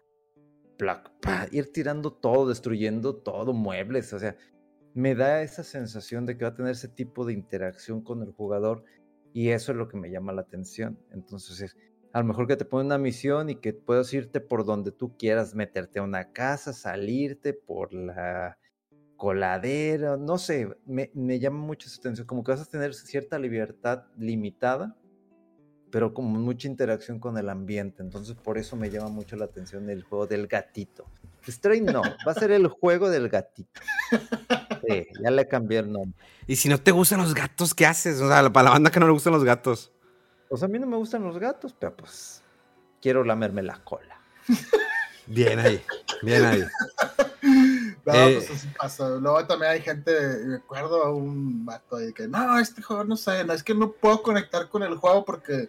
plac, 0.78 1.12
pa, 1.20 1.46
ir 1.50 1.70
tirando 1.72 2.10
todo, 2.10 2.48
destruyendo 2.48 3.16
todo, 3.16 3.52
muebles, 3.52 4.14
o 4.14 4.18
sea, 4.18 4.34
me 4.94 5.14
da 5.14 5.42
esa 5.42 5.62
sensación 5.62 6.26
de 6.26 6.36
que 6.36 6.44
va 6.44 6.50
a 6.50 6.54
tener 6.54 6.72
ese 6.72 6.88
tipo 6.88 7.24
de 7.24 7.32
interacción 7.32 8.02
con 8.02 8.22
el 8.22 8.32
jugador 8.32 8.84
y 9.32 9.48
eso 9.50 9.72
es 9.72 9.78
lo 9.78 9.88
que 9.88 9.96
me 9.96 10.10
llama 10.10 10.32
la 10.32 10.42
atención. 10.42 10.98
Entonces, 11.10 11.60
es, 11.60 11.76
a 12.12 12.20
lo 12.20 12.26
mejor 12.26 12.46
que 12.46 12.56
te 12.56 12.64
pone 12.64 12.84
una 12.84 12.98
misión 12.98 13.48
y 13.48 13.56
que 13.56 13.72
puedas 13.72 14.12
irte 14.12 14.40
por 14.40 14.64
donde 14.64 14.92
tú 14.92 15.16
quieras, 15.16 15.54
meterte 15.54 15.98
a 15.98 16.02
una 16.02 16.32
casa, 16.32 16.72
salirte 16.72 17.54
por 17.54 17.94
la 17.94 18.58
coladera, 19.16 20.16
no 20.16 20.36
sé, 20.36 20.68
me, 20.84 21.38
llama 21.38 21.60
mucho 21.60 21.86
esa 21.86 22.00
atención, 22.00 22.26
como 22.26 22.42
que 22.42 22.50
vas 22.50 22.60
a 22.60 22.68
tener 22.68 22.92
cierta 22.92 23.38
libertad 23.38 24.06
limitada, 24.18 24.96
pero 25.92 26.12
como 26.12 26.40
mucha 26.40 26.66
interacción 26.66 27.20
con 27.20 27.38
el 27.38 27.48
ambiente, 27.48 28.02
entonces 28.02 28.34
por 28.34 28.58
eso 28.58 28.74
me 28.76 28.90
llama 28.90 29.10
mucho 29.10 29.36
la 29.36 29.44
atención 29.44 29.88
el 29.90 30.02
juego 30.02 30.26
del 30.26 30.48
gatito. 30.48 31.06
Stray 31.46 31.82
no, 31.82 32.02
va 32.26 32.32
a 32.32 32.34
ser 32.34 32.50
el 32.50 32.66
juego 32.66 33.10
del 33.10 33.28
gatito. 33.28 33.80
Sí, 34.88 35.06
ya 35.22 35.30
le 35.30 35.46
cambié 35.48 35.78
el 35.80 35.92
nombre. 35.92 36.18
Y 36.46 36.56
si 36.56 36.68
no 36.68 36.78
te 36.78 36.90
gustan 36.90 37.20
los 37.20 37.34
gatos, 37.34 37.74
¿qué 37.74 37.86
haces? 37.86 38.20
O 38.20 38.28
sea, 38.28 38.50
para 38.52 38.64
la 38.64 38.70
banda 38.70 38.90
que 38.90 38.98
no 39.00 39.06
le 39.06 39.12
gustan 39.12 39.32
los 39.32 39.44
gatos. 39.44 39.92
Pues 40.48 40.62
a 40.62 40.68
mí 40.68 40.78
no 40.78 40.86
me 40.86 40.96
gustan 40.96 41.22
los 41.24 41.38
gatos, 41.38 41.74
pero 41.78 41.94
pues 41.96 42.42
quiero 43.00 43.24
lamerme 43.24 43.62
la 43.62 43.78
cola. 43.84 44.18
Bien 45.26 45.58
ahí, 45.58 45.82
bien 46.22 46.44
ahí. 46.44 46.64
No, 48.04 48.12
Eh, 48.14 48.34
pues 48.46 48.50
así 48.58 48.68
pasa. 48.76 49.08
Luego 49.10 49.44
también 49.46 49.72
hay 49.72 49.80
gente, 49.80 50.12
me 50.44 50.56
acuerdo 50.56 51.04
a 51.04 51.14
un 51.14 51.64
vato 51.64 51.96
ahí 51.96 52.12
que, 52.12 52.26
no, 52.26 52.58
este 52.58 52.82
juego 52.82 53.04
no 53.04 53.16
sé, 53.16 53.44
no, 53.44 53.52
es 53.52 53.62
que 53.62 53.74
no 53.74 53.92
puedo 53.92 54.22
conectar 54.22 54.68
con 54.68 54.82
el 54.82 54.96
juego 54.96 55.24
porque 55.24 55.68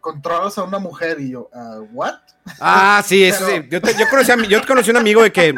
controlas 0.00 0.56
a 0.58 0.64
una 0.64 0.78
mujer 0.78 1.18
y 1.20 1.30
yo, 1.30 1.48
ah, 1.54 1.80
¿what? 1.92 2.14
Ah, 2.60 3.02
sí, 3.06 3.24
eso 3.24 3.44
Pero- 3.46 3.62
sí. 3.62 3.68
Yo, 3.70 3.80
te- 3.80 3.94
yo 3.98 4.08
conocí 4.10 4.30
a, 4.30 4.36
yo 4.46 4.66
conocí 4.66 4.90
a 4.90 4.92
un 4.92 4.96
amigo 4.98 5.22
de 5.22 5.32
que 5.32 5.54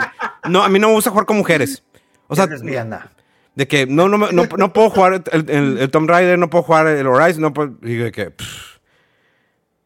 no, 0.48 0.62
a 0.62 0.68
mí 0.68 0.78
no 0.78 0.88
me 0.88 0.94
gusta 0.94 1.10
jugar 1.10 1.26
con 1.26 1.36
mujeres. 1.38 1.82
O 2.28 2.34
sea, 2.36 2.44
Es 2.44 2.62
de 3.54 3.68
que 3.68 3.86
no, 3.86 4.08
no, 4.08 4.16
me- 4.18 4.32
no, 4.32 4.44
no 4.56 4.72
puedo 4.72 4.88
jugar 4.90 5.22
el, 5.32 5.50
el, 5.50 5.78
el 5.78 5.90
Tomb 5.90 6.08
Raider, 6.08 6.38
no 6.38 6.48
puedo 6.48 6.64
jugar 6.64 6.86
el 6.86 7.06
Horizon, 7.06 7.42
no 7.42 7.52
puedo. 7.52 7.76
Y 7.82 7.96
de 7.96 8.10
que. 8.12 8.30
pff, 8.30 8.78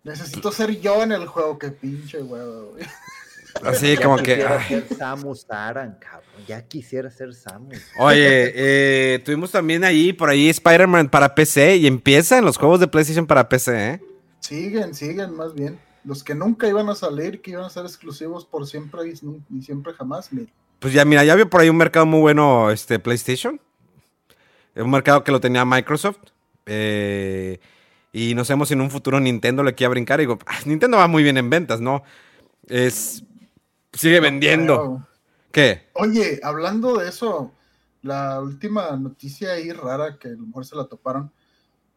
Necesito 0.05 0.53
ser 0.53 0.81
yo 0.81 1.03
en 1.03 1.11
el 1.13 1.27
juego, 1.27 1.59
que 1.59 1.71
pinche 1.71 2.23
huevo, 2.23 2.73
güey. 2.73 2.85
así 3.65 3.97
Ya 3.97 4.03
como 4.03 4.19
que. 4.19 4.37
ser 4.69 4.87
Samus 4.97 5.47
Aran, 5.51 5.99
cabrón. 5.99 6.23
Ya 6.47 6.63
quisiera 6.63 7.11
ser 7.11 7.35
Samus. 7.35 7.79
Oye, 7.99 8.53
eh, 8.55 9.19
tuvimos 9.25 9.51
también 9.51 9.83
ahí, 9.83 10.13
por 10.13 10.29
ahí, 10.31 10.49
Spider-Man 10.49 11.09
para 11.09 11.35
PC 11.35 11.77
y 11.79 11.87
empiezan 11.89 12.45
los 12.45 12.57
juegos 12.59 12.79
de 12.79 12.87
PlayStation 12.87 13.27
para 13.27 13.49
PC, 13.49 13.95
¿eh? 13.95 14.01
Siguen, 14.39 14.95
siguen 14.95 15.35
más 15.35 15.55
bien. 15.55 15.81
Los 16.05 16.23
que 16.23 16.37
nunca 16.37 16.69
iban 16.69 16.89
a 16.89 16.95
salir, 16.95 17.43
que 17.43 17.51
iban 17.51 17.65
a 17.65 17.71
ser 17.71 17.85
exclusivos 17.85 18.45
por 18.47 18.65
siempre 18.69 19.01
y, 19.09 19.63
siempre 19.63 19.93
jamás. 19.93 20.29
Pues 20.79 20.93
ya, 20.93 21.05
mira, 21.05 21.25
ya 21.25 21.35
vio 21.35 21.49
por 21.49 21.61
ahí 21.61 21.69
un 21.69 21.77
mercado 21.77 22.07
muy 22.07 22.21
bueno, 22.21 22.71
este, 22.71 22.99
PlayStation. 22.99 23.61
Un 24.75 24.91
mercado 24.91 25.25
que 25.25 25.33
lo 25.33 25.41
tenía 25.41 25.65
Microsoft. 25.65 26.19
eh, 26.67 27.59
y 28.13 28.35
no 28.35 28.45
sabemos 28.45 28.69
si 28.69 28.75
en 28.75 28.81
un 28.81 28.91
futuro 28.91 29.21
Nintendo 29.21 29.63
le 29.63 29.75
quiera 29.75 29.91
brincar. 29.91 30.21
Y 30.21 30.23
digo, 30.23 30.39
"Ah, 30.47 30.59
Nintendo 30.65 30.97
va 30.97 31.07
muy 31.07 31.23
bien 31.23 31.37
en 31.37 31.51
ventas, 31.51 31.81
¿no? 31.83 32.03
Es. 32.67 33.23
Sigue 33.93 34.21
vendiendo. 34.21 34.77
Pero, 34.77 35.09
¿Qué? 35.53 35.87
Oye, 35.93 36.41
hablando 36.43 36.97
de 36.97 37.09
eso, 37.11 37.53
la 38.03 38.41
última 38.41 38.91
noticia 38.97 39.53
ahí 39.53 39.71
rara 39.71 40.19
que 40.19 40.29
a 40.29 40.33
lo 40.33 40.47
mejor 40.47 40.65
se 40.65 40.77
la 40.77 40.87
toparon, 40.87 41.31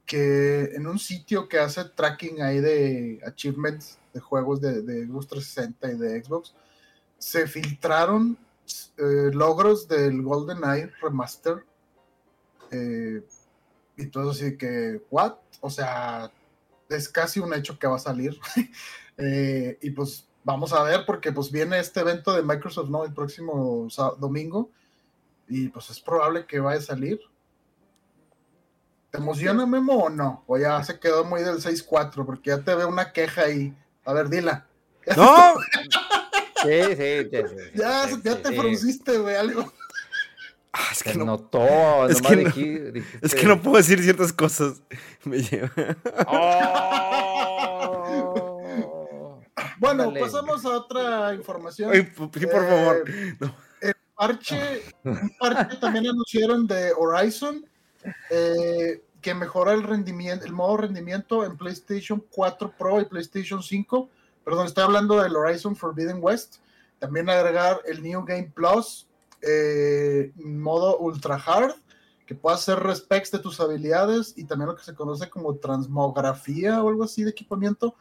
que 0.05 0.71
en 0.75 0.87
un 0.87 0.99
sitio 0.99 1.47
que 1.47 1.57
hace 1.59 1.85
tracking 1.85 2.41
ahí 2.41 2.59
de 2.59 3.21
achievements 3.25 3.97
de 4.13 4.19
juegos 4.19 4.59
de, 4.61 4.81
de 4.81 5.05
Xbox 5.07 5.27
360 5.27 5.91
y 5.91 5.97
de 5.97 6.23
Xbox, 6.23 6.53
se 7.17 7.47
filtraron 7.47 8.37
eh, 8.99 9.31
logros 9.33 9.87
del 9.87 10.21
GoldenEye 10.21 10.91
Remaster. 11.01 11.65
eh, 12.71 13.23
y 13.97 14.05
todo 14.07 14.31
así 14.31 14.57
que, 14.57 15.01
¿what? 15.09 15.35
O 15.59 15.69
sea, 15.69 16.31
es 16.87 17.09
casi 17.09 17.39
un 17.39 17.53
hecho 17.53 17.77
que 17.77 17.87
va 17.87 17.95
a 17.95 17.99
salir. 17.99 18.39
Eh, 19.21 19.77
y 19.81 19.89
pues 19.89 20.29
vamos 20.45 20.71
a 20.71 20.81
ver, 20.81 21.05
porque 21.05 21.33
pues 21.33 21.51
viene 21.51 21.77
este 21.77 21.99
evento 21.99 22.33
de 22.33 22.41
Microsoft, 22.41 22.89
¿no? 22.89 23.03
El 23.03 23.13
próximo 23.13 23.85
domingo. 24.17 24.71
Y 25.49 25.67
pues 25.67 25.89
es 25.89 25.99
probable 25.99 26.45
que 26.45 26.61
vaya 26.61 26.79
a 26.79 26.81
salir. 26.81 27.19
¿Te 29.11 29.17
emociona, 29.17 29.65
Memo, 29.65 30.05
o 30.05 30.09
no? 30.09 30.45
O 30.47 30.57
ya 30.57 30.81
se 30.85 31.01
quedó 31.01 31.25
muy 31.25 31.43
del 31.43 31.57
6-4, 31.57 32.25
porque 32.25 32.51
ya 32.51 32.63
te 32.63 32.73
veo 32.73 32.87
una 32.87 33.11
queja 33.11 33.41
ahí. 33.41 33.75
A 34.05 34.13
ver, 34.13 34.29
dila. 34.29 34.65
¡No! 35.17 35.55
Sí, 36.63 36.83
sí, 36.95 37.29
sí. 37.31 37.37
sí, 37.47 37.55
Ya, 37.75 38.07
sí, 38.07 38.15
ya 38.23 38.41
te 38.41 38.49
sí. 38.49 38.55
frunciste, 38.55 39.17
güey, 39.17 39.35
algo. 39.35 39.71
Ah, 40.71 40.87
es 40.91 40.99
Se 40.99 41.11
que 41.11 41.17
no, 41.17 41.25
notó. 41.25 42.07
es 42.07 42.21
nomás 42.21 42.27
que 42.29 42.35
no- 42.35 42.49
dijiste- 42.49 43.03
es 43.21 43.33
que 43.35 43.45
no 43.47 43.61
puedo 43.61 43.77
decir 43.77 44.01
ciertas 44.03 44.31
cosas. 44.33 44.81
Me 45.23 45.41
lleva. 45.41 45.71
Oh. 48.11 49.39
Bueno, 49.79 50.13
pasamos 50.19 50.65
a 50.65 50.69
otra 50.69 51.33
información. 51.33 51.91
Ay, 51.93 52.03
por 52.03 52.29
favor. 52.67 53.03
Eh, 53.09 53.35
No. 53.39 53.55
parche, 54.15 54.83
un 55.03 55.31
parche 55.39 55.77
también 55.77 56.07
anunciaron 56.07 56.67
de 56.67 56.91
Horizon 56.97 57.65
eh, 58.29 59.01
que 59.21 59.33
mejora 59.33 59.73
el 59.73 59.83
rendimiento, 59.83 60.45
el 60.45 60.51
modo 60.53 60.77
rendimiento 60.77 61.45
en 61.45 61.57
PlayStation 61.57 62.23
4 62.29 62.73
Pro 62.77 63.01
y 63.01 63.05
PlayStation 63.05 63.63
5. 63.63 64.09
Perdón, 64.49 64.65
estoy 64.65 64.83
hablando 64.83 65.21
del 65.21 65.35
Horizon 65.35 65.75
Forbidden 65.75 66.17
West. 66.23 66.55
También 66.97 67.29
agregar 67.29 67.81
el 67.85 68.01
New 68.01 68.25
Game 68.25 68.51
Plus, 68.51 69.07
eh, 69.43 70.31
modo 70.37 70.97
Ultra 70.97 71.35
Hard, 71.35 71.75
que 72.25 72.33
pueda 72.33 72.55
hacer 72.55 72.79
respecs 72.79 73.29
de 73.29 73.37
tus 73.37 73.59
habilidades 73.59 74.33
y 74.35 74.45
también 74.45 74.69
lo 74.69 74.75
que 74.75 74.83
se 74.83 74.95
conoce 74.95 75.29
como 75.29 75.57
transmografía 75.57 76.81
o 76.81 76.89
algo 76.89 77.03
así 77.03 77.23
de 77.23 77.29
equipamiento, 77.29 77.93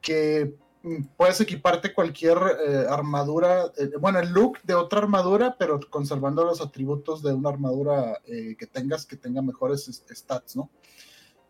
que 0.00 0.54
mm, 0.84 1.06
puedes 1.16 1.40
equiparte 1.40 1.92
cualquier 1.92 2.38
eh, 2.38 2.86
armadura, 2.88 3.72
eh, 3.76 3.90
bueno, 3.98 4.20
el 4.20 4.28
look 4.28 4.62
de 4.62 4.76
otra 4.76 5.00
armadura, 5.00 5.56
pero 5.58 5.80
conservando 5.90 6.44
los 6.44 6.60
atributos 6.60 7.20
de 7.20 7.34
una 7.34 7.48
armadura 7.48 8.20
eh, 8.26 8.54
que 8.56 8.68
tengas 8.68 9.06
que 9.06 9.16
tenga 9.16 9.42
mejores 9.42 9.88
es- 9.88 10.04
stats, 10.08 10.54
¿no? 10.54 10.70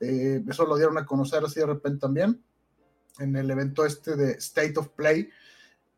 Eso 0.00 0.64
lo 0.64 0.76
dieron 0.76 0.96
a 0.96 1.04
conocer 1.04 1.44
así 1.44 1.60
de 1.60 1.66
repente 1.66 2.00
también 2.00 2.42
en 3.18 3.36
el 3.36 3.50
evento 3.50 3.84
este 3.84 4.16
de 4.16 4.32
State 4.32 4.74
of 4.78 4.88
Play. 4.88 5.28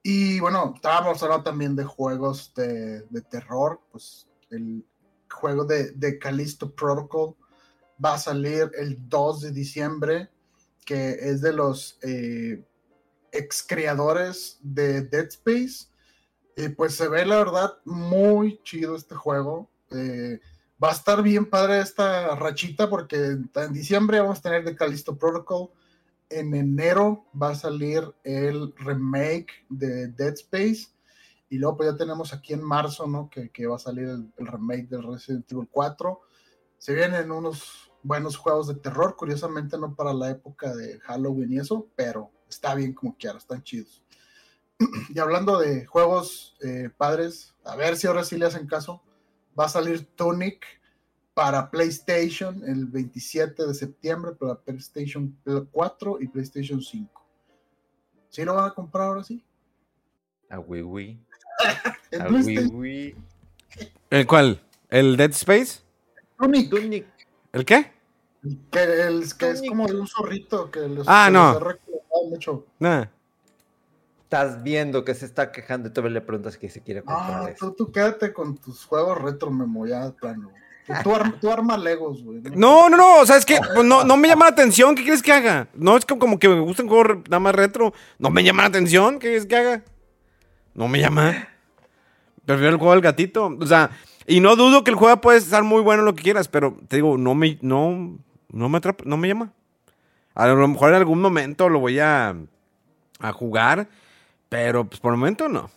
Y 0.02 0.40
bueno, 0.40 0.72
estábamos 0.74 1.22
hablando 1.22 1.44
también 1.44 1.76
de 1.76 1.84
juegos 1.84 2.52
de, 2.54 3.02
de 3.02 3.20
terror, 3.22 3.80
pues 3.90 4.28
el 4.50 4.84
juego 5.30 5.64
de, 5.64 5.92
de 5.92 6.18
Callisto 6.18 6.74
Protocol 6.74 7.34
va 8.02 8.14
a 8.14 8.18
salir 8.18 8.70
el 8.76 8.96
2 9.08 9.42
de 9.42 9.50
diciembre, 9.50 10.30
que 10.84 11.10
es 11.20 11.40
de 11.40 11.52
los 11.52 11.98
eh, 12.02 12.64
ex 13.32 13.62
creadores 13.62 14.58
de 14.62 15.02
Dead 15.02 15.26
Space. 15.26 15.88
Y 16.56 16.68
pues 16.70 16.94
se 16.94 17.08
ve 17.08 17.24
la 17.24 17.36
verdad 17.36 17.74
muy 17.84 18.60
chido 18.62 18.96
este 18.96 19.14
juego. 19.14 19.70
Eh, 19.90 20.40
va 20.82 20.90
a 20.90 20.94
estar 20.94 21.22
bien 21.22 21.48
padre 21.48 21.80
esta 21.80 22.34
rachita 22.36 22.88
porque 22.88 23.16
en 23.16 23.72
diciembre 23.72 24.20
vamos 24.20 24.38
a 24.38 24.42
tener 24.42 24.64
de 24.64 24.76
Callisto 24.76 25.16
Protocol. 25.16 25.70
En 26.30 26.54
enero 26.54 27.26
va 27.40 27.50
a 27.50 27.54
salir 27.54 28.02
el 28.24 28.74
remake 28.76 29.66
de 29.68 30.08
Dead 30.08 30.34
Space. 30.34 30.88
Y 31.50 31.58
luego 31.58 31.78
pues 31.78 31.90
ya 31.90 31.96
tenemos 31.96 32.34
aquí 32.34 32.52
en 32.52 32.62
marzo, 32.62 33.06
¿no? 33.06 33.30
Que, 33.30 33.50
que 33.50 33.66
va 33.66 33.76
a 33.76 33.80
salir 33.80 34.08
el, 34.08 34.46
remake 34.46 34.88
del 34.88 35.02
Resident 35.02 35.50
Evil 35.50 35.68
4. 35.70 36.20
Se 36.76 36.94
vienen 36.94 37.30
unos 37.30 37.90
buenos 38.02 38.36
juegos 38.36 38.68
de 38.68 38.74
terror, 38.74 39.16
curiosamente 39.16 39.78
no 39.78 39.94
para 39.94 40.12
la 40.12 40.30
época 40.30 40.74
de 40.74 41.00
Halloween 41.00 41.52
y 41.52 41.58
eso, 41.58 41.88
pero 41.96 42.30
está 42.48 42.74
bien 42.74 42.92
como 42.92 43.16
quiera, 43.16 43.38
están 43.38 43.62
chidos. 43.62 44.04
y 45.08 45.18
hablando 45.18 45.58
de 45.58 45.86
juegos 45.86 46.56
eh, 46.60 46.90
padres, 46.96 47.54
a 47.64 47.76
ver 47.76 47.96
si 47.96 48.06
ahora 48.06 48.24
sí 48.24 48.36
le 48.36 48.46
hacen 48.46 48.66
caso, 48.66 49.02
va 49.58 49.64
a 49.64 49.68
salir 49.68 50.06
Tunic 50.14 50.64
para 51.38 51.70
PlayStation 51.70 52.64
el 52.66 52.86
27 52.86 53.64
de 53.64 53.72
septiembre, 53.72 54.32
para 54.32 54.56
PlayStation 54.56 55.32
4 55.70 56.18
y 56.20 56.26
PlayStation 56.26 56.82
5. 56.82 57.24
¿Sí 58.28 58.44
lo 58.44 58.54
van 58.56 58.64
a 58.64 58.74
comprar 58.74 59.06
ahora 59.06 59.22
sí? 59.22 59.44
A 60.50 60.58
Wii 60.58 60.82
Wii. 60.82 61.20
En 62.10 62.22
A 62.22 62.28
Wii. 62.28 62.58
Wii. 62.66 63.16
¿El 64.10 64.26
cuál? 64.26 64.60
¿El 64.90 65.16
Dead 65.16 65.30
Space? 65.30 65.82
Tunic, 66.36 66.70
Tunic. 66.70 67.06
¿El 67.52 67.64
qué? 67.64 67.92
que, 68.72 68.82
el, 68.82 69.22
que 69.38 69.50
es 69.50 69.62
como 69.62 69.86
de 69.86 69.94
un 69.94 70.08
zorrito 70.08 70.72
que 70.72 70.80
les, 70.88 71.04
Ah, 71.06 71.26
que 71.28 71.32
no. 71.34 71.60
mucho. 72.30 72.66
Nah. 72.80 73.04
Estás 74.24 74.60
viendo 74.64 75.04
que 75.04 75.14
se 75.14 75.24
está 75.24 75.52
quejando 75.52 75.88
y 75.88 75.92
todavía 75.92 76.14
le 76.14 76.20
preguntas 76.20 76.58
que 76.58 76.68
se 76.68 76.82
quiere 76.82 77.02
comprar 77.04 77.42
Ah, 77.44 77.50
eso. 77.50 77.70
tú, 77.72 77.84
tú 77.86 77.92
quédate 77.92 78.32
con 78.32 78.56
tus 78.58 78.84
juegos 78.84 79.18
retro, 79.22 79.52
Memo, 79.52 79.86
ya 79.86 80.04
de 80.06 80.10
plano. 80.14 80.50
Tú, 81.02 81.14
arma, 81.14 81.34
tú 81.40 81.50
arma 81.50 81.76
Legos, 81.76 82.22
güey. 82.22 82.40
No, 82.54 82.88
no, 82.88 82.96
no, 82.96 83.20
o 83.20 83.26
sea, 83.26 83.36
es 83.36 83.44
que 83.44 83.58
pues, 83.74 83.86
no, 83.86 84.04
no 84.04 84.16
me 84.16 84.28
llama 84.28 84.46
la 84.46 84.52
atención. 84.52 84.94
¿Qué 84.94 85.02
quieres 85.02 85.22
que 85.22 85.32
haga? 85.32 85.68
No 85.74 85.96
es 85.96 86.06
como, 86.06 86.38
que 86.38 86.48
me 86.48 86.60
gustan 86.60 86.88
juegos 86.88 87.18
nada 87.28 87.40
más 87.40 87.54
retro. 87.54 87.92
No 88.18 88.30
me 88.30 88.42
llama 88.42 88.62
la 88.62 88.68
atención. 88.68 89.18
¿Qué 89.18 89.28
quieres 89.28 89.46
que 89.46 89.56
haga? 89.56 89.82
No 90.74 90.88
me 90.88 91.00
llama. 91.00 91.48
Prefiero 92.46 92.70
el 92.70 92.78
juego 92.78 92.92
del 92.92 93.02
gatito. 93.02 93.54
O 93.60 93.66
sea, 93.66 93.90
y 94.26 94.40
no 94.40 94.56
dudo 94.56 94.82
que 94.82 94.90
el 94.90 94.96
juego 94.96 95.20
puede 95.20 95.38
estar 95.38 95.62
muy 95.62 95.82
bueno 95.82 96.02
lo 96.02 96.14
que 96.14 96.22
quieras, 96.22 96.48
pero 96.48 96.76
te 96.88 96.96
digo, 96.96 97.18
no 97.18 97.34
me, 97.34 97.58
no, 97.60 98.18
no 98.50 98.68
me 98.68 98.78
atrapa, 98.78 99.04
no 99.06 99.16
me 99.16 99.28
llama. 99.28 99.52
A 100.34 100.46
lo 100.46 100.68
mejor 100.68 100.90
en 100.90 100.96
algún 100.96 101.20
momento 101.20 101.68
lo 101.68 101.80
voy 101.80 101.98
a, 101.98 102.34
a 103.20 103.32
jugar, 103.32 103.88
pero 104.48 104.84
pues 104.84 105.00
por 105.00 105.12
el 105.12 105.18
momento 105.18 105.48
no. 105.48 105.70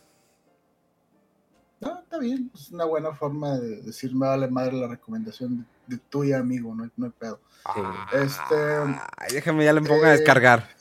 Ah, 1.84 2.00
está 2.04 2.20
bien, 2.20 2.52
es 2.54 2.70
una 2.72 2.86
buena 2.86 3.12
forma 3.14 3.58
de 3.58 3.82
decir, 3.82 4.14
me 4.16 4.28
vale 4.28 4.48
madre 4.48 4.74
la 4.74 4.88
recomendación 4.88 5.66
de, 5.88 5.96
de 5.96 6.02
tu 6.10 6.22
amigo, 6.36 6.76
no, 6.76 6.84
hay- 6.84 6.92
no 6.96 7.06
hay 7.08 7.12
pedo. 7.18 7.40
Sí. 7.76 7.82
Este, 8.18 8.56
Ay, 9.18 9.34
déjame 9.34 9.66
ya 9.66 9.74
le 9.74 9.82
pongo 9.82 10.04
a 10.06 10.10
Eh, 10.14 10.18
descargar. 10.18 10.68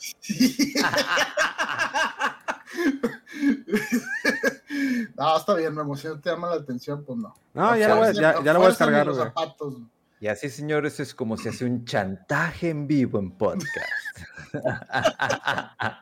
no, 5.17 5.37
está 5.37 5.55
bien, 5.55 5.73
Memo, 5.75 5.95
si 5.95 6.07
no 6.07 6.19
te 6.19 6.29
llama 6.29 6.49
la 6.49 6.55
atención, 6.57 7.03
pues 7.03 7.17
no. 7.19 7.33
No, 7.53 7.75
ya 7.75 7.89
lo 7.89 7.95
voy 7.97 8.07
a, 8.07 8.13
Fuerza- 8.13 8.21
ya, 8.21 8.43
ya 8.43 8.53
lo 8.53 8.59
voy 8.59 8.69
a 8.69 8.73
fuerza 8.73 8.85
descargar, 8.85 9.07
los 9.07 9.17
zapatos. 9.17 9.75
Y 10.19 10.27
así, 10.27 10.49
señores, 10.49 10.99
es 10.99 11.15
como 11.15 11.35
se 11.37 11.49
hace 11.49 11.65
un 11.65 11.83
chantaje 11.83 12.69
en 12.69 12.87
vivo 12.87 13.19
en 13.19 13.31
podcast. 13.31 13.67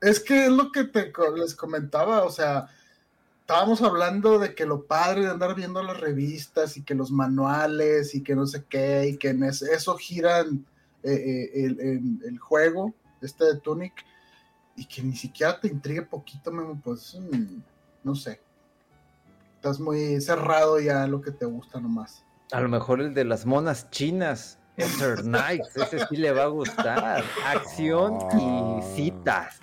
Es 0.00 0.20
que 0.20 0.46
es 0.46 0.50
lo 0.52 0.72
que 0.72 0.84
te 0.84 1.12
les 1.36 1.54
comentaba, 1.54 2.24
o 2.24 2.30
sea, 2.30 2.66
estábamos 3.46 3.80
hablando 3.80 4.40
de 4.40 4.56
que 4.56 4.66
lo 4.66 4.86
padre 4.86 5.20
de 5.22 5.30
andar 5.30 5.54
viendo 5.54 5.80
las 5.80 6.00
revistas 6.00 6.76
y 6.76 6.82
que 6.82 6.96
los 6.96 7.12
manuales 7.12 8.12
y 8.16 8.24
que 8.24 8.34
no 8.34 8.44
sé 8.44 8.64
qué, 8.68 9.06
y 9.10 9.18
que 9.18 9.28
en 9.28 9.44
es- 9.44 9.62
eso 9.62 9.96
giran 9.96 10.66
eh, 11.04 11.12
eh, 11.14 11.50
el, 11.64 11.80
el- 11.80 12.18
el 12.28 12.38
juego, 12.40 12.92
este 13.22 13.44
de 13.44 13.60
Tunic, 13.60 14.04
y 14.74 14.84
que 14.86 15.00
ni 15.00 15.14
siquiera 15.14 15.60
te 15.60 15.68
intrigue 15.68 16.02
poquito, 16.02 16.50
Memo, 16.50 16.80
pues 16.82 17.14
mm, 17.20 17.58
no 18.02 18.16
sé. 18.16 18.40
Estás 19.54 19.78
muy 19.78 20.20
cerrado 20.20 20.80
ya 20.80 21.04
en 21.04 21.12
lo 21.12 21.20
que 21.20 21.30
te 21.30 21.46
gusta 21.46 21.80
nomás. 21.80 22.24
A 22.50 22.60
lo 22.60 22.68
mejor 22.68 23.00
el 23.00 23.14
de 23.14 23.24
las 23.24 23.46
monas 23.46 23.88
chinas, 23.92 24.58
Enter 24.76 25.22
Knights, 25.22 25.76
ese 25.76 26.04
sí 26.08 26.16
le 26.16 26.32
va 26.32 26.42
a 26.42 26.48
gustar. 26.48 27.22
Acción 27.44 28.18
y 28.40 28.82
citas. 28.96 29.60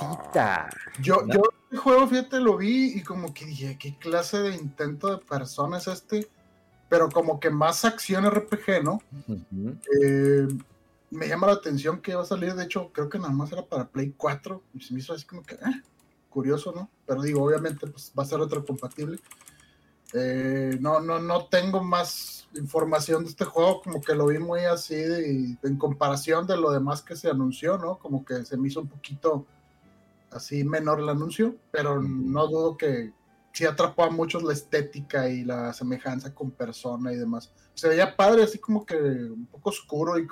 Cita. 0.00 0.68
Yo, 1.00 1.26
yo 1.28 1.42
este 1.74 1.82
juego, 1.82 2.06
fíjate, 2.06 2.40
lo 2.40 2.56
vi 2.56 2.92
y 2.96 3.02
como 3.02 3.34
que 3.34 3.44
dije, 3.46 3.76
¿qué 3.78 3.96
clase 3.98 4.38
de 4.38 4.54
intento 4.54 5.08
de 5.08 5.18
persona 5.18 5.78
es 5.78 5.88
este? 5.88 6.28
Pero 6.88 7.08
como 7.08 7.40
que 7.40 7.50
más 7.50 7.84
acción 7.84 8.24
RPG, 8.26 8.84
¿no? 8.84 9.00
Eh, 10.00 10.46
me 11.10 11.28
llama 11.28 11.48
la 11.48 11.54
atención 11.54 12.00
que 12.00 12.14
va 12.14 12.22
a 12.22 12.26
salir, 12.26 12.54
de 12.54 12.64
hecho, 12.64 12.90
creo 12.92 13.08
que 13.08 13.18
nada 13.18 13.32
más 13.32 13.50
era 13.52 13.64
para 13.64 13.88
Play 13.88 14.14
4 14.16 14.62
y 14.74 14.80
se 14.80 14.94
me 14.94 15.00
hizo 15.00 15.12
así 15.14 15.24
como 15.26 15.42
que, 15.42 15.54
eh, 15.56 15.82
curioso, 16.30 16.72
¿no? 16.74 16.88
Pero 17.06 17.22
digo, 17.22 17.42
obviamente, 17.42 17.86
pues 17.86 18.12
va 18.16 18.22
a 18.22 18.26
ser 18.26 18.38
retrocompatible. 18.38 19.18
Eh, 20.12 20.76
no, 20.80 21.00
no, 21.00 21.18
no 21.18 21.46
tengo 21.46 21.82
más 21.82 22.46
información 22.56 23.24
de 23.24 23.30
este 23.30 23.44
juego, 23.44 23.82
como 23.82 24.00
que 24.00 24.14
lo 24.14 24.26
vi 24.26 24.38
muy 24.38 24.60
así 24.60 24.94
de- 24.94 25.56
en 25.62 25.76
comparación 25.76 26.46
de 26.46 26.56
lo 26.56 26.70
demás 26.70 27.02
que 27.02 27.16
se 27.16 27.28
anunció, 27.28 27.78
¿no? 27.78 27.98
Como 27.98 28.24
que 28.24 28.44
se 28.44 28.56
me 28.56 28.68
hizo 28.68 28.80
un 28.80 28.88
poquito 28.88 29.44
así 30.34 30.64
menor 30.64 31.00
el 31.00 31.08
anuncio, 31.08 31.56
pero 31.70 32.00
no 32.02 32.46
dudo 32.48 32.76
que 32.76 33.12
sí 33.52 33.64
atrapó 33.64 34.04
a 34.04 34.10
muchos 34.10 34.42
la 34.42 34.52
estética 34.52 35.28
y 35.28 35.44
la 35.44 35.72
semejanza 35.72 36.34
con 36.34 36.50
persona 36.50 37.12
y 37.12 37.16
demás. 37.16 37.52
Se 37.74 37.88
veía 37.88 38.16
padre, 38.16 38.42
así 38.42 38.58
como 38.58 38.84
que 38.84 38.96
un 38.96 39.46
poco 39.46 39.70
oscuro 39.70 40.18
y 40.18 40.26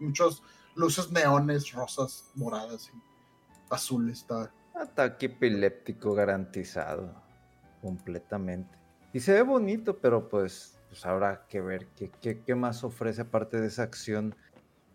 muchas 0.00 0.42
luces 0.74 1.10
neones, 1.12 1.70
rosas, 1.72 2.24
moradas 2.34 2.88
y 2.88 3.72
azules. 3.72 4.20
Está. 4.20 4.50
Ataque 4.74 5.26
epiléptico 5.26 6.14
garantizado. 6.14 7.14
Completamente. 7.82 8.78
Y 9.12 9.20
se 9.20 9.34
ve 9.34 9.42
bonito, 9.42 9.98
pero 9.98 10.28
pues, 10.28 10.78
pues 10.88 11.04
habrá 11.04 11.46
que 11.48 11.60
ver 11.60 11.88
qué, 11.96 12.10
qué- 12.20 12.40
qué 12.42 12.54
más 12.54 12.84
ofrece 12.84 13.20
aparte 13.22 13.60
de 13.60 13.66
esa 13.66 13.82
acción 13.82 14.34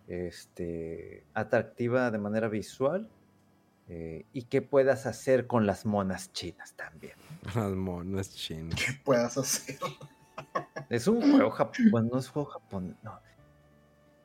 este, 0.08 1.26
atractiva 1.34 2.10
de 2.12 2.18
manera 2.18 2.48
visual. 2.48 3.10
Eh, 3.90 4.26
y 4.34 4.44
qué 4.44 4.62
puedas 4.62 5.06
hacer 5.06 5.48
con 5.48 5.66
las 5.66 5.86
monas 5.86 6.32
chinas 6.34 6.74
también. 6.74 7.14
Las 7.56 7.72
monas 7.72 8.34
chinas. 8.34 8.76
¿Qué 8.80 8.94
puedas 9.04 9.38
hacer? 9.38 9.78
Es 10.90 11.08
un 11.08 11.20
juego 11.20 11.50
japonés. 11.52 11.92
Bueno, 11.92 12.10
no 12.14 12.20
es 12.20 12.30
juego 12.30 12.50
japonés. 12.50 12.96
No. 13.04 13.20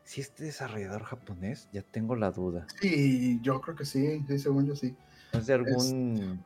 Si 0.05 0.21
este 0.21 0.45
desarrollador 0.45 1.03
japonés, 1.05 1.69
ya 1.73 1.83
tengo 1.83 2.15
la 2.15 2.31
duda. 2.31 2.67
Sí, 2.81 3.41
yo 3.43 3.61
creo 3.61 3.75
que 3.75 3.85
sí, 3.85 4.23
sí, 4.29 4.39
según 4.39 4.67
yo 4.67 4.77
sí. 4.77 4.95
¿No 5.33 5.39
es 5.41 5.47
de 5.47 5.55
algún 5.55 6.45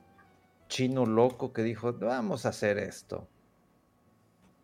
chino 0.69 1.05
loco 1.05 1.53
que 1.53 1.62
dijo, 1.62 1.93
vamos 1.95 2.47
a 2.47 2.51
hacer 2.51 2.79
esto? 2.79 3.29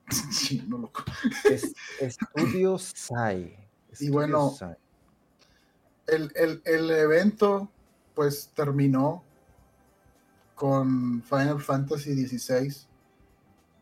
Sí, 0.33 0.65
no 0.69 0.79
loco. 0.79 1.03
Es, 1.51 1.75
Estudio 2.01 2.79
Sai. 2.79 3.57
Estudio 3.91 4.13
bueno, 4.13 4.51
Sai. 4.51 4.77
el, 6.07 6.31
el- 6.35 6.63
el 6.65 6.91
evento 6.91 7.71
pues 8.15 8.51
terminó 8.55 9.23
con 10.55 11.23
Final 11.23 11.61
Fantasy 11.61 12.27
XVI, 12.27 12.87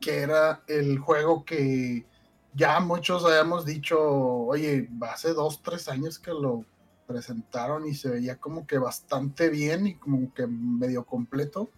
que 0.01 0.20
era 0.20 0.62
el 0.66 0.99
juego 0.99 1.45
que 1.45 2.07
ya 2.55 2.81
muchos 2.81 3.24
habíamos 3.24 3.64
dicho, 3.64 4.01
oye, 4.01 4.89
hace 5.03 5.35
dos, 5.35 5.62
tres 5.62 5.89
años 5.89 6.18
que 6.18 6.31
lo 6.31 6.64
presentaron 7.07 7.87
y 7.87 7.95
se 7.95 8.09
veía 8.09 8.37
como 8.37 8.66
que 8.66 8.78
bastante 8.78 9.49
bien 9.49 9.87
y 9.87 9.95
como 9.97 10.33
que 10.33 10.47
medio 10.47 11.05
completo. 11.05 11.68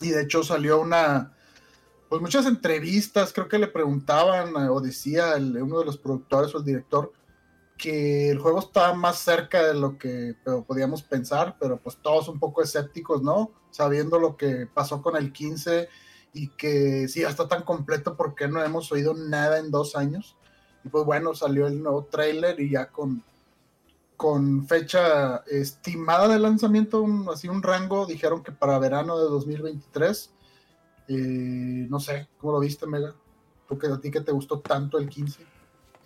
Y 0.00 0.10
de 0.10 0.22
hecho 0.22 0.42
salió 0.42 0.80
una, 0.80 1.32
pues 2.08 2.22
muchas 2.22 2.46
entrevistas, 2.46 3.32
creo 3.32 3.48
que 3.48 3.58
le 3.58 3.68
preguntaban 3.68 4.48
eh, 4.56 4.68
o 4.68 4.80
decía 4.80 5.34
uno 5.36 5.78
de 5.80 5.84
los 5.84 5.98
productores 5.98 6.54
o 6.54 6.58
el 6.58 6.64
director, 6.64 7.12
que 7.80 8.30
el 8.30 8.38
juego 8.38 8.58
estaba 8.58 8.94
más 8.94 9.18
cerca 9.18 9.66
de 9.66 9.74
lo 9.74 9.96
que 9.96 10.36
podíamos 10.66 11.02
pensar, 11.02 11.56
pero 11.58 11.78
pues 11.78 11.96
todos 11.96 12.28
un 12.28 12.38
poco 12.38 12.62
escépticos, 12.62 13.22
¿no? 13.22 13.52
Sabiendo 13.70 14.18
lo 14.18 14.36
que 14.36 14.66
pasó 14.66 15.00
con 15.00 15.16
el 15.16 15.32
15 15.32 15.88
y 16.34 16.48
que 16.48 17.08
sí, 17.08 17.22
ya 17.22 17.30
está 17.30 17.48
tan 17.48 17.62
completo 17.62 18.16
porque 18.16 18.48
no 18.48 18.62
hemos 18.62 18.92
oído 18.92 19.14
nada 19.14 19.58
en 19.58 19.70
dos 19.70 19.96
años. 19.96 20.36
Y 20.84 20.90
pues 20.90 21.04
bueno, 21.06 21.34
salió 21.34 21.66
el 21.66 21.82
nuevo 21.82 22.04
trailer 22.04 22.60
y 22.60 22.70
ya 22.70 22.90
con, 22.90 23.24
con 24.16 24.66
fecha 24.68 25.38
estimada 25.46 26.28
de 26.28 26.38
lanzamiento, 26.38 27.06
así 27.32 27.48
un 27.48 27.62
rango, 27.62 28.04
dijeron 28.04 28.42
que 28.42 28.52
para 28.52 28.78
verano 28.78 29.18
de 29.18 29.24
2023. 29.24 30.30
Eh, 31.08 31.86
no 31.88 31.98
sé, 31.98 32.28
¿cómo 32.38 32.52
lo 32.52 32.60
viste, 32.60 32.86
Mega? 32.86 33.14
¿Tú 33.66 33.78
que 33.78 33.86
a 33.86 33.98
ti 33.98 34.10
que 34.10 34.20
te 34.20 34.32
gustó 34.32 34.60
tanto 34.60 34.98
el 34.98 35.08
15? 35.08 35.59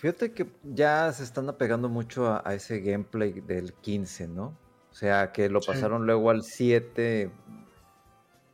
Fíjate 0.04 0.34
que 0.34 0.46
ya 0.64 1.10
se 1.14 1.24
están 1.24 1.48
apegando 1.48 1.88
mucho 1.88 2.26
a, 2.26 2.42
a 2.44 2.52
ese 2.52 2.80
gameplay 2.80 3.40
del 3.40 3.72
15, 3.72 4.28
¿no? 4.28 4.54
O 4.90 4.94
sea, 4.94 5.32
que 5.32 5.48
lo 5.48 5.62
Sí. 5.62 5.68
pasaron 5.68 6.04
luego 6.04 6.28
al 6.28 6.42
7. 6.42 7.30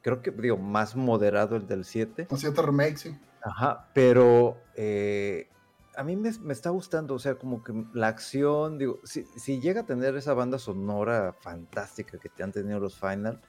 Creo 0.00 0.22
que, 0.22 0.30
digo, 0.30 0.58
más 0.58 0.94
moderado 0.94 1.56
el 1.56 1.66
del 1.66 1.84
7. 1.84 2.28
Así 2.30 2.46
otro 2.46 2.66
remake, 2.66 2.98
sí. 2.98 3.18
Ajá, 3.42 3.90
pero 3.94 4.58
eh, 4.76 5.48
a 5.96 6.04
mí 6.04 6.14
me, 6.14 6.30
me 6.40 6.52
está 6.52 6.70
gustando, 6.70 7.14
o 7.14 7.18
sea, 7.18 7.34
como 7.34 7.64
que 7.64 7.72
la 7.94 8.06
acción, 8.06 8.78
digo, 8.78 9.00
si, 9.02 9.24
si 9.24 9.60
llega 9.60 9.80
a 9.80 9.86
tener 9.86 10.14
esa 10.14 10.34
banda 10.34 10.56
sonora 10.56 11.34
fantástica 11.40 12.16
que 12.20 12.28
te 12.28 12.44
han 12.44 12.52
tenido 12.52 12.78
los 12.78 12.96
Final, 12.96 13.40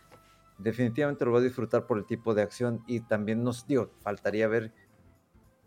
definitivamente 0.58 1.24
lo 1.24 1.30
voy 1.30 1.42
a 1.42 1.44
disfrutar 1.44 1.86
por 1.86 2.00
el 2.00 2.08
tipo 2.08 2.34
de 2.34 2.42
acción 2.42 2.84
y 2.88 3.02
también 3.02 3.44
nos, 3.44 3.68
digo, 3.68 3.92
faltaría 4.02 4.48
ver, 4.48 4.74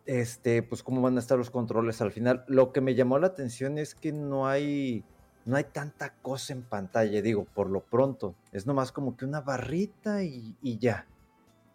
este, 0.06 0.62
pues 0.62 0.82
cómo 0.82 1.00
van 1.00 1.16
a 1.16 1.20
estar 1.20 1.38
los 1.38 1.50
controles 1.50 2.00
al 2.00 2.12
final. 2.12 2.44
Lo 2.48 2.72
que 2.72 2.80
me 2.80 2.94
llamó 2.94 3.18
la 3.18 3.28
atención 3.28 3.78
es 3.78 3.94
que 3.94 4.12
no 4.12 4.46
hay, 4.46 5.04
no 5.44 5.56
hay 5.56 5.64
tanta 5.64 6.14
cosa 6.22 6.52
en 6.52 6.62
pantalla, 6.62 7.22
digo, 7.22 7.44
por 7.44 7.70
lo 7.70 7.80
pronto, 7.80 8.34
es 8.52 8.66
nomás 8.66 8.92
como 8.92 9.16
que 9.16 9.24
una 9.24 9.40
barrita 9.40 10.22
y, 10.22 10.56
ya 10.78 11.06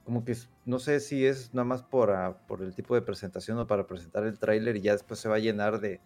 como 0.06 0.26
que 0.26 0.36
no 0.66 0.80
sé 0.80 1.00
si 1.02 1.26
es 1.28 1.54
nada 1.54 1.66
más 1.66 1.84
por, 1.84 2.10
ah, 2.10 2.42
por 2.48 2.64
el 2.64 2.74
tipo 2.74 2.96
de 2.96 3.04
presentación 3.04 3.60
o 3.60 3.68
para 3.68 3.86
presentar 3.86 4.26
el 4.26 4.40
tráiler 4.40 4.76
y 4.78 4.82
ya 4.82 4.94
después 4.94 5.20
se 5.20 5.30
va 5.30 5.36
a 5.36 5.40
llenar 5.40 5.80
de, 5.80 6.02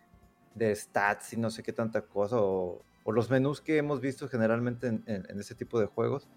stats 0.75 1.31
y 1.33 1.37
no 1.37 1.49
sé 1.49 1.63
qué 1.63 1.71
tanta 1.71 2.01
cosa 2.01 2.35
o, 2.39 2.81
los 3.05 3.29
menús 3.29 3.61
que 3.61 3.77
hemos 3.77 4.01
visto 4.01 4.27
generalmente 4.27 4.87
en, 4.87 5.03
en- 5.07 5.25
en 5.29 5.39
ese 5.39 5.55
tipo 5.55 5.79
de 5.79 5.85
juegos. 5.85 6.27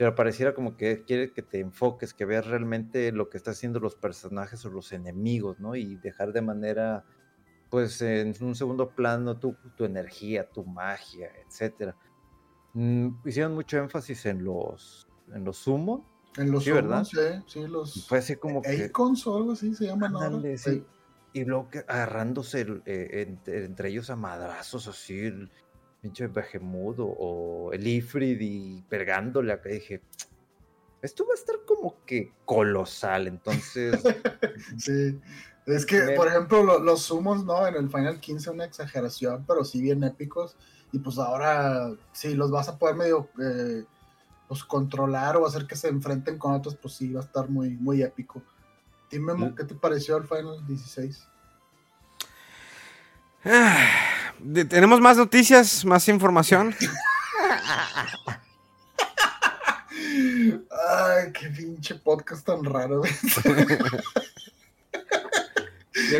Pero 0.00 0.14
pareciera 0.14 0.54
como 0.54 0.78
que 0.78 1.04
quiere 1.04 1.30
que 1.30 1.42
te 1.42 1.60
enfoques, 1.60 2.14
que 2.14 2.24
veas 2.24 2.46
realmente 2.46 3.12
lo 3.12 3.28
que 3.28 3.36
están 3.36 3.52
haciendo 3.52 3.80
los 3.80 3.96
personajes 3.96 4.64
o 4.64 4.70
los 4.70 4.92
enemigos, 4.92 5.60
¿no? 5.60 5.76
Y 5.76 5.96
dejar 5.96 6.32
de 6.32 6.40
manera, 6.40 7.04
pues, 7.68 8.00
en 8.00 8.32
un 8.40 8.54
segundo 8.54 8.88
plano 8.94 9.38
tu, 9.38 9.56
tu 9.76 9.84
energía, 9.84 10.48
tu 10.48 10.64
magia, 10.64 11.30
etcétera. 11.46 11.94
Mm, 12.72 13.08
hicieron 13.26 13.54
mucho 13.54 13.76
énfasis 13.76 14.24
en 14.24 14.42
los, 14.42 15.06
en 15.34 15.44
los 15.44 15.58
summon. 15.58 16.02
En 16.38 16.50
los 16.50 16.64
Sí, 16.64 16.70
¿verdad? 16.72 17.04
summons, 17.04 17.42
sí, 17.46 17.60
sí, 17.60 17.68
los 17.68 18.06
fue 18.08 18.16
así 18.20 18.36
como 18.36 18.62
que... 18.62 18.86
Icons 18.86 19.26
o 19.26 19.36
algo 19.36 19.52
así 19.52 19.74
se 19.74 19.84
llaman 19.84 20.14
ahora. 20.14 20.26
Ándale, 20.28 20.56
Sí. 20.56 20.70
sí. 20.76 20.84
Y 21.34 21.44
luego 21.44 21.68
que 21.68 21.80
agarrándose 21.80 22.62
eh, 22.86 23.26
entre, 23.28 23.66
entre 23.66 23.90
ellos 23.90 24.08
a 24.08 24.16
madrazos 24.16 24.88
así, 24.88 25.30
pinche 26.00 26.26
Behemoth 26.28 26.98
o, 27.00 27.04
o 27.06 27.72
el 27.72 27.86
Ifrid 27.86 28.38
y 28.40 28.82
pegándole 28.88 29.52
acá. 29.52 29.68
Dije, 29.68 30.00
esto 31.02 31.24
va 31.26 31.32
a 31.32 31.34
estar 31.36 31.56
como 31.66 31.96
que 32.04 32.32
colosal. 32.44 33.26
Entonces, 33.26 34.00
Sí. 34.78 35.20
Es 35.66 35.86
que, 35.86 36.00
Me- 36.02 36.16
por 36.16 36.26
ejemplo, 36.28 36.62
lo- 36.64 36.78
los 36.80 37.02
sumos, 37.02 37.44
¿no? 37.44 37.66
En 37.66 37.74
el 37.76 37.88
Final 37.90 38.18
15 38.18 38.50
una 38.50 38.64
exageración, 38.64 39.44
pero 39.46 39.64
sí 39.64 39.80
bien 39.80 40.02
épicos. 40.04 40.56
Y 40.92 40.98
pues 40.98 41.18
ahora, 41.18 41.92
si 42.12 42.34
los 42.34 42.50
vas 42.50 42.68
a 42.68 42.78
poder 42.78 42.96
medio 42.96 43.28
eh, 43.40 43.84
pues 44.48 44.64
controlar 44.64 45.36
o 45.36 45.46
hacer 45.46 45.66
que 45.66 45.76
se 45.76 45.88
enfrenten 45.88 46.38
con 46.38 46.52
otros, 46.54 46.74
pues 46.76 46.94
sí, 46.94 47.12
va 47.12 47.20
a 47.20 47.24
estar 47.24 47.48
muy, 47.48 47.76
muy 47.76 48.02
épico. 48.02 48.42
Dime. 49.10 49.54
¿qué 49.56 49.64
te 49.64 49.74
pareció 49.74 50.16
el 50.16 50.24
Final 50.24 50.66
16? 50.66 51.28
De- 54.42 54.64
¿Tenemos 54.64 55.00
más 55.00 55.16
noticias, 55.16 55.84
más 55.84 56.08
información? 56.08 56.74
Ay, 59.92 61.32
qué 61.32 61.48
pinche 61.50 61.94
podcast 61.96 62.46
tan 62.46 62.64
raro. 62.64 63.02
yo 63.04 63.10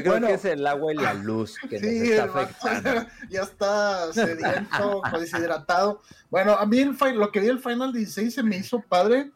creo 0.00 0.02
Bueno. 0.04 0.26
que 0.28 0.34
es 0.34 0.44
el 0.44 0.66
agua 0.66 0.92
y 0.92 0.96
la 0.96 1.14
luz 1.14 1.56
que 1.68 1.80
nos 1.80 1.84
está 1.90 2.24
afectando. 2.24 3.06
ya 3.30 3.42
está 3.42 4.12
sediento, 4.12 5.02
deshidratado. 5.18 6.02
Bueno, 6.30 6.52
a 6.54 6.66
mí 6.66 6.78
el 6.80 6.96
lo 7.14 7.30
que 7.32 7.40
vi 7.40 7.48
el 7.48 7.58
Final 7.60 7.92
16 7.92 8.34
se 8.34 8.42
me 8.42 8.58
hizo 8.58 8.80
padre. 8.82 9.30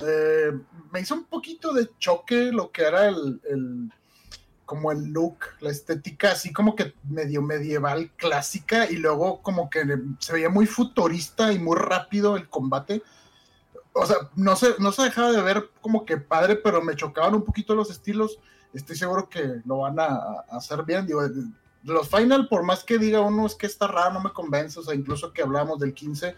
Eh, 0.00 0.52
me 0.90 1.00
hizo 1.00 1.14
un 1.14 1.24
poquito 1.24 1.74
de 1.74 1.90
choque 1.98 2.50
lo 2.52 2.70
que 2.72 2.82
era 2.84 3.06
el, 3.08 3.40
el- 3.50 3.92
como 4.70 4.92
el 4.92 5.12
look, 5.12 5.38
la 5.58 5.70
estética, 5.70 6.30
así 6.30 6.52
como 6.52 6.76
que 6.76 6.94
medio 7.02 7.42
medieval 7.42 8.12
clásica 8.14 8.88
y 8.88 8.98
luego 8.98 9.42
como 9.42 9.68
que 9.68 9.84
se 10.20 10.32
veía 10.32 10.48
muy 10.48 10.64
futurista 10.64 11.52
y 11.52 11.58
muy 11.58 11.76
rápido 11.76 12.36
el 12.36 12.48
combate. 12.48 13.02
O 13.92 14.06
sea, 14.06 14.30
no 14.36 14.54
se, 14.54 14.76
no 14.78 14.92
se 14.92 15.02
dejaba 15.02 15.32
de 15.32 15.42
ver 15.42 15.70
como 15.80 16.04
que 16.04 16.18
padre, 16.18 16.54
pero 16.54 16.80
me 16.82 16.94
chocaban 16.94 17.34
un 17.34 17.44
poquito 17.44 17.74
los 17.74 17.90
estilos. 17.90 18.38
Estoy 18.72 18.94
seguro 18.94 19.28
que 19.28 19.60
lo 19.64 19.78
van 19.78 19.98
a, 19.98 20.06
a 20.06 20.44
hacer 20.52 20.84
bien. 20.84 21.04
Digo, 21.04 21.22
los 21.82 22.08
final, 22.08 22.46
por 22.46 22.62
más 22.62 22.84
que 22.84 22.96
diga 22.96 23.22
uno 23.22 23.46
es 23.46 23.56
que 23.56 23.66
está 23.66 23.88
raro, 23.88 24.12
no 24.12 24.20
me 24.20 24.32
convence, 24.32 24.78
o 24.78 24.84
sea, 24.84 24.94
incluso 24.94 25.32
que 25.32 25.42
hablamos 25.42 25.80
del 25.80 25.94
15, 25.94 26.36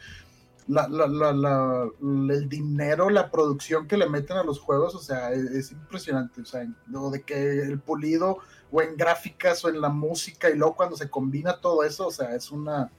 la, 0.68 0.88
la- 0.88 1.06
la- 1.08 1.32
la- 1.32 1.88
el 2.00 2.48
dinero, 2.48 3.10
la 3.10 3.30
producción 3.30 3.86
que 3.88 3.96
le 3.96 4.08
meten 4.08 4.36
a 4.36 4.44
los 4.44 4.60
juegos, 4.60 4.94
o 4.94 4.98
sea, 5.00 5.32
es, 5.32 5.44
es 5.50 5.72
impresionante, 5.72 6.40
o 6.40 6.44
sea, 6.44 6.66
lo 6.86 7.10
de 7.10 7.22
que 7.22 7.60
el 7.62 7.78
pulido 7.80 8.38
o 8.70 8.80
en 8.82 8.96
gráficas 8.96 9.64
o 9.64 9.68
en 9.68 9.80
la 9.80 9.88
música 9.88 10.48
y 10.50 10.54
luego 10.56 10.76
cuando 10.76 10.96
se 10.96 11.10
combina 11.10 11.58
todo 11.60 11.84
eso, 11.84 12.06
o 12.06 12.10
sea, 12.10 12.34
es 12.34 12.50
una, 12.50 12.90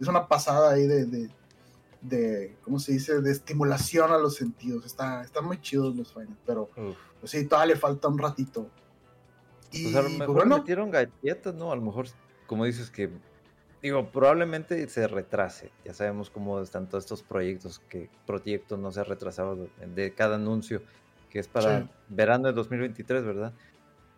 es 0.00 0.08
una 0.08 0.26
pasada 0.26 0.72
ahí 0.72 0.86
de, 0.86 1.04
de, 1.04 1.30
de, 2.00 2.56
¿cómo 2.64 2.78
se 2.78 2.92
dice?, 2.92 3.20
de 3.20 3.30
estimulación 3.30 4.10
a 4.12 4.18
los 4.18 4.34
sentidos, 4.36 4.84
está, 4.86 5.22
están 5.22 5.44
muy 5.44 5.60
chidos 5.60 5.94
los 5.94 6.12
final, 6.12 6.36
pero 6.46 6.68
pues 7.20 7.30
sí, 7.30 7.46
todavía 7.46 7.74
le 7.74 7.80
falta 7.80 8.08
un 8.08 8.18
ratito. 8.18 8.66
Y 9.70 9.84
Pues 9.84 9.96
a 9.96 10.02
lo 10.02 10.08
pues, 10.08 10.18
mejor 10.18 10.34
bueno, 10.34 10.58
metieron 10.58 10.90
galletas, 10.90 11.54
¿no? 11.54 11.72
A 11.72 11.76
lo 11.76 11.82
mejor, 11.82 12.06
como 12.46 12.64
dices 12.64 12.90
que, 12.90 13.10
digo, 13.84 14.10
probablemente 14.10 14.88
se 14.88 15.06
retrase. 15.06 15.70
Ya 15.84 15.92
sabemos 15.92 16.30
cómo 16.30 16.58
están 16.60 16.88
todos 16.88 17.04
estos 17.04 17.22
proyectos, 17.22 17.80
que 17.90 18.08
proyecto 18.26 18.78
no 18.78 18.90
se 18.90 19.00
ha 19.00 19.04
retrasado 19.04 19.68
de, 19.94 20.14
cada 20.14 20.36
anuncio, 20.36 20.82
que 21.28 21.38
es 21.38 21.48
para 21.48 21.82
Sí. 21.82 21.90
verano 22.08 22.48
de 22.48 22.54
2023, 22.54 23.24
¿verdad? 23.24 23.52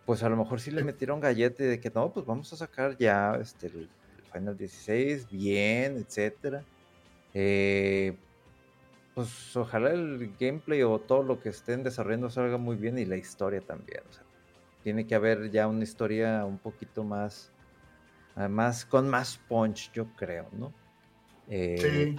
Pues 0.05 0.23
a 0.23 0.29
lo 0.29 0.37
mejor 0.37 0.61
sí 0.61 0.71
le 0.71 0.85
metieron 0.85 1.19
galleta 1.19 1.65
y 1.65 1.67
de 1.67 1.81
que 1.81 1.91
no, 1.91 2.13
pues 2.13 2.25
vamos 2.25 2.53
a 2.53 2.57
sacar 2.57 2.97
ya 2.97 3.37
este, 3.41 3.67
el, 3.67 3.91
el 4.17 4.25
Final 4.33 4.57
16, 4.57 5.29
bien, 5.29 5.97
etcétera. 5.97 6.63
Eh, 7.35 8.17
pues 9.15 9.57
ojalá 9.57 9.91
el 9.91 10.37
gameplay 10.39 10.85
o 10.85 11.01
todo 11.01 11.25
lo 11.25 11.41
que 11.41 11.49
estén 11.49 11.83
desarrollando 11.83 12.31
salga 12.31 12.57
muy 12.57 12.77
bien 12.77 12.99
y 12.99 13.05
la 13.05 13.17
historia 13.17 13.63
también. 13.63 14.03
O 14.09 14.13
sea, 14.13 14.23
tiene 14.85 15.09
que 15.09 15.17
haber 15.17 15.51
ya 15.51 15.67
una 15.67 15.83
historia 15.83 16.45
un 16.45 16.59
poquito 16.59 17.03
más, 17.03 17.51
además 18.37 18.85
con 18.87 19.09
más 19.09 19.39
punch, 19.49 19.91
yo 19.93 20.07
creo, 20.15 20.49
¿no? 20.53 20.73
Eh, 21.49 21.77
sí. 22.15 22.17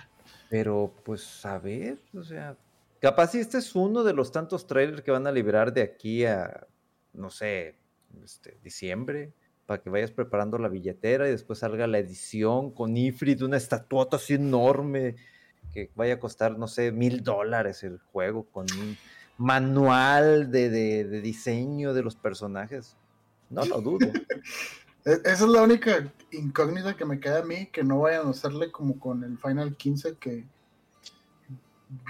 Pero 0.50 0.94
pues 1.06 1.46
a 1.46 1.60
ver, 1.60 2.00
o 2.14 2.24
sea, 2.24 2.58
capaz 3.02 3.32
si 3.32 3.40
este 3.40 3.58
es 3.58 3.76
uno 3.76 4.04
de 4.04 4.14
los 4.14 4.32
tantos 4.32 4.66
trailers 4.68 5.02
que 5.02 5.12
van 5.12 5.28
a 5.28 5.32
liberar 5.32 5.74
de 5.74 5.82
aquí 5.82 6.26
a, 6.26 6.68
no 7.14 7.30
sé, 7.30 7.76
este, 8.24 8.58
diciembre, 8.64 9.34
para 9.66 9.82
que 9.82 9.90
vayas 9.90 10.12
preparando 10.12 10.58
la 10.58 10.70
billetera 10.70 11.28
y 11.28 11.32
después 11.32 11.60
salga 11.60 11.86
la 11.88 12.00
edición 12.00 12.72
con 12.72 12.96
Ifrit, 12.96 13.42
una 13.42 13.58
estatuota 13.58 14.16
así 14.16 14.36
enorme 14.36 15.18
que 15.74 15.92
vaya 15.96 16.14
a 16.14 16.20
costar, 16.20 16.58
no 16.58 16.68
sé, 16.70 16.94
mil 16.94 17.24
dólares 17.24 17.84
el 17.84 18.00
juego 18.00 18.46
con 18.46 18.66
un 18.80 18.98
manual 19.38 20.50
de, 20.50 20.70
de- 20.70 21.04
de 21.04 21.22
diseño 21.22 21.94
de 21.94 22.04
los 22.04 22.16
personajes. 22.16 22.96
No 23.50 23.66
lo 23.66 23.82
dudo. 23.82 24.00
E- 25.08 25.22
Esa 25.24 25.46
es 25.46 25.50
la 25.50 25.64
única 25.64 26.14
incógnita 26.32 26.96
que 26.96 27.04
me 27.06 27.20
queda 27.20 27.40
a 27.40 27.44
mí, 27.44 27.66
que 27.72 27.84
no 27.84 28.02
vayan 28.02 28.28
a 28.28 28.30
hacerle 28.30 28.72
como 28.72 29.00
con 29.00 29.24
el 29.24 29.40
Final 29.40 29.76
15, 29.76 30.18
que 30.18 30.46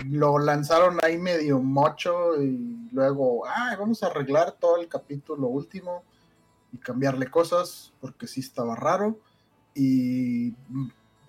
lo 0.06 0.40
lanzaron 0.40 0.98
ahí 1.04 1.18
medio 1.18 1.60
mocho 1.60 2.42
y 2.42 2.90
luego, 2.92 3.46
ah, 3.46 3.76
vamos 3.80 4.02
a 4.04 4.08
arreglar 4.08 4.54
todo 4.54 4.78
el 4.78 4.88
capítulo 4.88 5.48
último 5.48 6.04
y 6.74 6.78
cambiarle 6.78 7.30
cosas, 7.30 7.94
porque 8.02 8.28
sí 8.28 8.42
estaba 8.42 8.76
raro, 8.76 9.20
y 9.76 10.54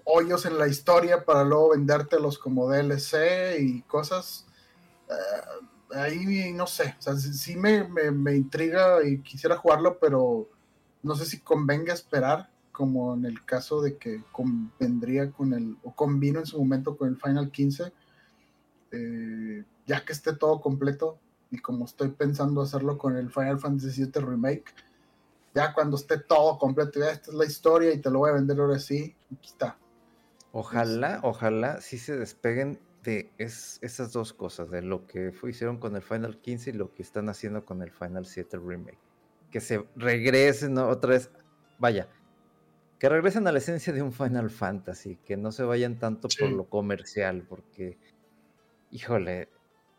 hoyos 0.05 0.47
en 0.47 0.59
la 0.59 0.69
historia 0.69 1.25
para 1.25 1.45
luego 1.45 1.71
vendértelos 1.71 2.39
como 2.39 2.71
DLC 2.71 3.59
y 3.61 3.83
cosas. 3.83 4.47
Eh, 5.11 5.97
ahí 5.97 6.53
no 6.55 6.67
sé, 6.67 6.97
o 7.07 7.17
sí 7.17 7.57
me, 7.57 7.85
me- 7.85 8.11
me 8.11 8.35
intriga 8.37 9.05
y 9.07 9.21
quisiera 9.23 9.57
jugarlo, 9.59 9.99
pero 9.99 10.49
no 11.09 11.17
sé 11.17 11.25
si 11.25 11.41
convenga 11.41 11.93
esperar, 11.95 12.51
como 12.71 13.15
en 13.15 13.25
el 13.25 13.45
caso 13.45 13.81
de 13.83 13.97
que 13.97 14.23
convendría 14.31 15.33
con 15.33 15.53
el, 15.55 15.77
o 15.83 15.95
combino 15.97 16.39
en 16.39 16.47
su 16.47 16.59
momento 16.59 16.97
con 16.97 17.09
el 17.09 17.17
Final 17.17 17.51
15, 17.51 17.93
eh, 18.93 19.65
ya 19.87 20.05
que 20.05 20.13
esté 20.13 20.35
todo 20.35 20.61
completo, 20.61 21.19
y 21.51 21.59
como 21.59 21.87
estoy 21.87 22.11
pensando 22.11 22.61
hacerlo 22.61 22.99
con 22.99 23.17
el 23.17 23.31
Final 23.31 23.59
Fantasy 23.59 24.05
VII 24.05 24.23
Remake, 24.23 24.65
ya 25.55 25.73
cuando 25.73 25.97
esté 25.97 26.19
todo 26.19 26.59
completo, 26.59 27.01
ya 27.01 27.11
esta 27.11 27.31
es 27.31 27.37
la 27.37 27.47
historia 27.47 27.93
y 27.93 27.99
te 28.01 28.11
lo 28.11 28.21
voy 28.21 28.31
a 28.31 28.35
vender 28.35 28.61
ahora 28.61 28.79
sí, 28.79 29.17
aquí 29.35 29.49
está. 29.49 29.79
Ojalá, 30.53 31.21
ojalá 31.23 31.81
sí 31.81 31.99
se 31.99 32.17
despeguen 32.17 32.79
de 33.03 33.31
es- 33.39 33.79
esas 33.83 34.13
dos 34.13 34.33
cosas, 34.33 34.71
de 34.71 34.83
lo 34.83 35.07
que 35.07 35.33
fue- 35.33 35.51
hicieron 35.51 35.79
con 35.79 35.97
el 35.97 36.03
Final 36.03 36.39
15 36.39 36.71
y 36.71 36.75
lo 36.75 36.95
que 36.95 37.03
están 37.03 37.29
haciendo 37.29 37.65
con 37.65 37.83
el 37.83 37.91
Final 37.91 38.27
7 38.27 38.59
Remake. 38.59 38.99
Que 39.51 39.61
se 39.61 39.85
regresen 39.97 40.77
otra 40.79 41.11
vez, 41.11 41.31
vaya, 41.79 42.09
que 42.99 43.09
regresen 43.09 43.47
a 43.47 43.53
la 43.53 43.59
esencia 43.59 43.93
de 43.93 44.03
un 44.03 44.13
Final 44.13 44.51
Fantasy, 44.51 45.17
que 45.25 45.37
no 45.37 45.53
se 45.53 45.63
vayan 45.65 45.99
tanto 45.99 46.29
por 46.29 46.51
lo 46.51 46.65
comercial, 46.69 47.45
porque, 47.49 47.97
híjole, 48.91 49.49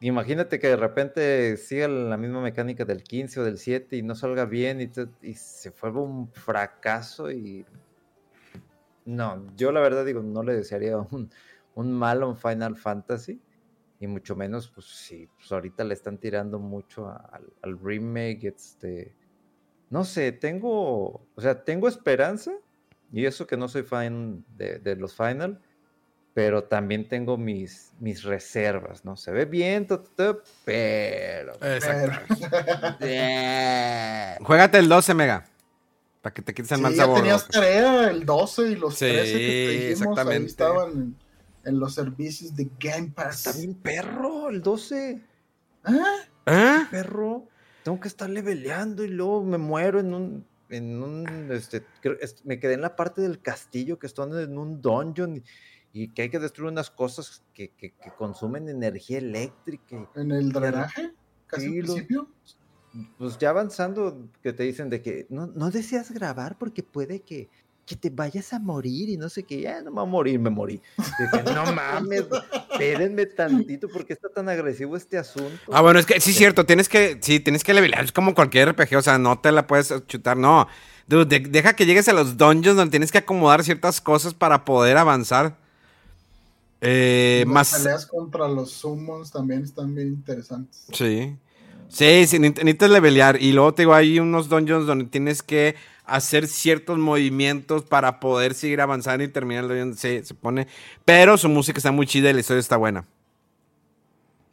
imagínate 0.01 0.59
que 0.59 0.67
de 0.67 0.75
repente 0.75 1.57
siga 1.57 1.87
la 1.87 2.17
misma 2.17 2.41
mecánica 2.41 2.85
del 2.85 3.03
15 3.03 3.39
o 3.39 3.43
del 3.43 3.57
7 3.57 3.95
y 3.97 4.03
no 4.03 4.15
salga 4.15 4.45
bien 4.45 4.81
y, 4.81 4.87
te- 4.87 5.07
y 5.21 5.33
se 5.33 5.71
fue 5.71 5.91
un 5.91 6.31
fracaso 6.31 7.31
y 7.31 7.65
no, 9.05 9.45
yo 9.55 9.71
la 9.71 9.79
verdad 9.79 10.05
digo, 10.05 10.21
no 10.21 10.43
le 10.43 10.53
desearía 10.55 10.97
un, 10.97 11.29
un 11.75 11.91
mal 11.91 12.21
a 12.23 12.27
un 12.27 12.37
Final 12.37 12.75
Fantasy. 12.75 13.41
Y 14.01 14.07
mucho 14.07 14.33
menos, 14.37 14.69
pues 14.69 14.85
sí, 14.87 15.27
pues 15.35 15.51
ahorita 15.51 15.83
le 15.83 15.93
están 15.93 16.17
tirando 16.19 16.57
mucho 16.57 17.07
a- 17.07 17.41
al 17.61 17.77
remake. 17.79 18.45
Este. 18.45 19.13
No 19.89 20.05
sé, 20.05 20.31
tengo. 20.31 21.27
O 21.35 21.41
sea, 21.41 21.63
tengo 21.63 21.87
esperanza. 21.87 22.51
Y 23.11 23.25
eso 23.25 23.47
que 23.47 23.57
no 23.57 23.67
soy 23.67 23.83
fan 23.83 24.45
de, 24.55 24.79
de 24.79 24.95
los 24.95 25.15
Final. 25.15 25.59
Pero 26.35 26.63
también 26.65 27.07
tengo 27.07 27.37
mis, 27.37 27.91
mis 27.99 28.23
reservas, 28.23 29.03
¿no? 29.03 29.17
Se 29.17 29.31
ve 29.31 29.45
bien, 29.45 29.87
to, 29.87 30.03
pero. 30.63 31.53
Exacto. 31.55 32.35
Eh, 33.01 34.35
Juégate 34.41 34.77
el 34.77 34.87
12, 34.89 35.13
Mega. 35.15 35.45
Para 36.21 36.33
que 36.33 36.41
te 36.41 36.53
quites 36.53 36.71
el 36.71 36.77
Sí, 36.77 36.83
mal 36.83 36.93
ya 36.93 36.97
sabor. 37.03 37.17
tenías 37.19 37.41
loco. 37.41 37.51
tarea 37.53 38.09
el 38.11 38.25
12 38.25 38.61
y 38.71 38.75
los 38.75 38.93
Sí, 38.93 39.05
13 39.05 39.23
que 39.23 39.37
te 39.39 39.39
dijimos, 39.39 39.79
ahí 39.79 39.91
exactamente. 39.91 40.45
estaban 40.47 41.15
en, 41.65 41.79
los 41.79 41.93
servicios 41.95 42.55
de 42.55 42.69
Game 42.79 43.11
Pass. 43.15 43.47
Está 43.47 43.57
bien 43.59 43.73
perro, 43.73 44.49
el 44.49 44.61
12. 44.61 45.21
¿Ah? 45.85 46.15
¿Eh? 46.45 46.85
Perro. 46.91 47.47
Tengo 47.83 47.99
que 47.99 48.07
estar 48.07 48.29
leveleando 48.29 49.03
y 49.03 49.07
luego 49.09 49.43
me 49.43 49.57
muero 49.57 49.99
en 49.99 50.13
un. 50.13 50.45
En 50.69 51.01
un 51.01 51.51
este, 51.51 51.83
me 52.43 52.59
quedé 52.59 52.73
en 52.75 52.81
la 52.81 52.95
parte 52.95 53.21
del 53.21 53.41
castillo 53.41 53.97
que 53.97 54.05
están 54.05 54.37
en 54.37 54.55
un 54.57 54.81
dungeon 54.81 55.37
y, 55.37 55.43
y 56.03 56.09
que 56.09 56.21
hay 56.23 56.29
que 56.29 56.37
destruir 56.37 56.71
unas 56.71 56.91
cosas 56.91 57.43
que, 57.55 57.69
que- 57.71 57.91
que 57.91 58.11
consumen 58.15 58.69
energía 58.69 59.17
eléctrica. 59.17 60.07
En 60.15 60.31
el 60.31 60.51
drenaje, 60.51 61.11
casi 61.47 61.65
al 61.65 61.71
principio. 61.85 62.29
pues 63.17 63.37
ya 63.39 63.49
avanzando, 63.49 64.29
que 64.43 64.53
te 64.53 64.61
dicen 64.63 64.89
de 64.91 65.01
que 65.01 65.25
no, 65.29 65.47
no 65.47 65.71
deseas 65.71 66.11
grabar 66.11 66.57
porque 66.59 66.83
puede 66.83 67.21
que, 67.21 67.49
que 67.89 67.95
te 67.95 68.11
vayas 68.11 68.53
a 68.53 68.59
morir 68.59 69.09
y 69.09 69.17
no 69.17 69.29
sé 69.29 69.41
qué, 69.41 69.61
ya 69.61 69.81
no 69.81 69.89
me 69.89 69.95
voy 69.95 70.03
a 70.03 70.05
morir, 70.05 70.39
me 70.39 70.51
morí. 70.51 70.79
Dije, 70.97 71.43
no 71.55 71.65
mames, 71.73 72.25
espérenme 72.71 73.25
tantito, 73.25 73.87
porque 73.91 74.13
está 74.13 74.29
tan 74.29 74.47
agresivo 74.47 74.95
este 74.95 75.17
asunto? 75.17 75.57
Ah, 75.71 75.81
bueno, 75.81 75.97
es 75.99 76.05
que 76.05 76.21
sí 76.21 76.29
es 76.29 76.37
cierto, 76.37 76.67
tienes 76.67 76.87
que, 76.87 77.17
sí, 77.19 77.39
tienes 77.39 77.63
que 77.63 77.73
levelear, 77.73 78.03
es 78.03 78.11
como 78.11 78.35
cualquier 78.35 78.69
RPG, 78.69 78.95
o 78.97 79.01
sea, 79.01 79.17
no 79.17 79.39
te 79.39 79.51
la 79.51 79.65
puedes 79.65 79.91
chutar, 80.05 80.37
no. 80.37 80.67
Dude, 81.07 81.25
de- 81.39 81.49
deja 81.49 81.73
que 81.75 81.87
llegues 81.87 82.07
a 82.09 82.13
los 82.13 82.37
dungeons 82.37 82.77
donde 82.77 82.91
tienes 82.91 83.11
que 83.11 83.17
acomodar 83.17 83.63
ciertas 83.63 83.99
cosas 84.01 84.35
para 84.35 84.63
poder 84.65 84.95
avanzar. 84.97 85.57
Eh, 86.81 87.43
Las 87.47 87.53
más... 87.53 87.73
peleas 87.73 88.05
contra 88.05 88.47
los 88.47 88.71
summons 88.71 89.31
también 89.31 89.63
están 89.63 89.95
bien 89.95 90.09
interesantes. 90.09 90.85
Sí. 90.93 91.35
Sí, 91.89 92.27
sí, 92.27 92.37
ne- 92.37 92.49
necesitas 92.49 92.91
levelear. 92.91 93.41
Y 93.41 93.51
luego 93.51 93.73
te 93.73 93.81
digo, 93.81 93.95
hay 93.95 94.19
unos 94.19 94.47
dungeons 94.47 94.85
donde 94.85 95.05
tienes 95.05 95.41
que 95.41 95.73
hacer 96.15 96.47
ciertos 96.47 96.97
movimientos 96.97 97.83
para 97.83 98.19
poder 98.19 98.53
seguir 98.53 98.81
avanzando 98.81 99.23
y 99.23 99.27
terminar 99.29 99.65
el. 99.71 99.97
Sí, 99.97 100.21
se 100.23 100.33
pone. 100.33 100.67
Pero 101.05 101.37
su 101.37 101.49
música 101.49 101.77
está 101.79 101.91
muy 101.91 102.07
chida 102.07 102.29
y 102.29 102.33
la 102.33 102.39
historia 102.41 102.59
está 102.59 102.77
buena. 102.77 103.05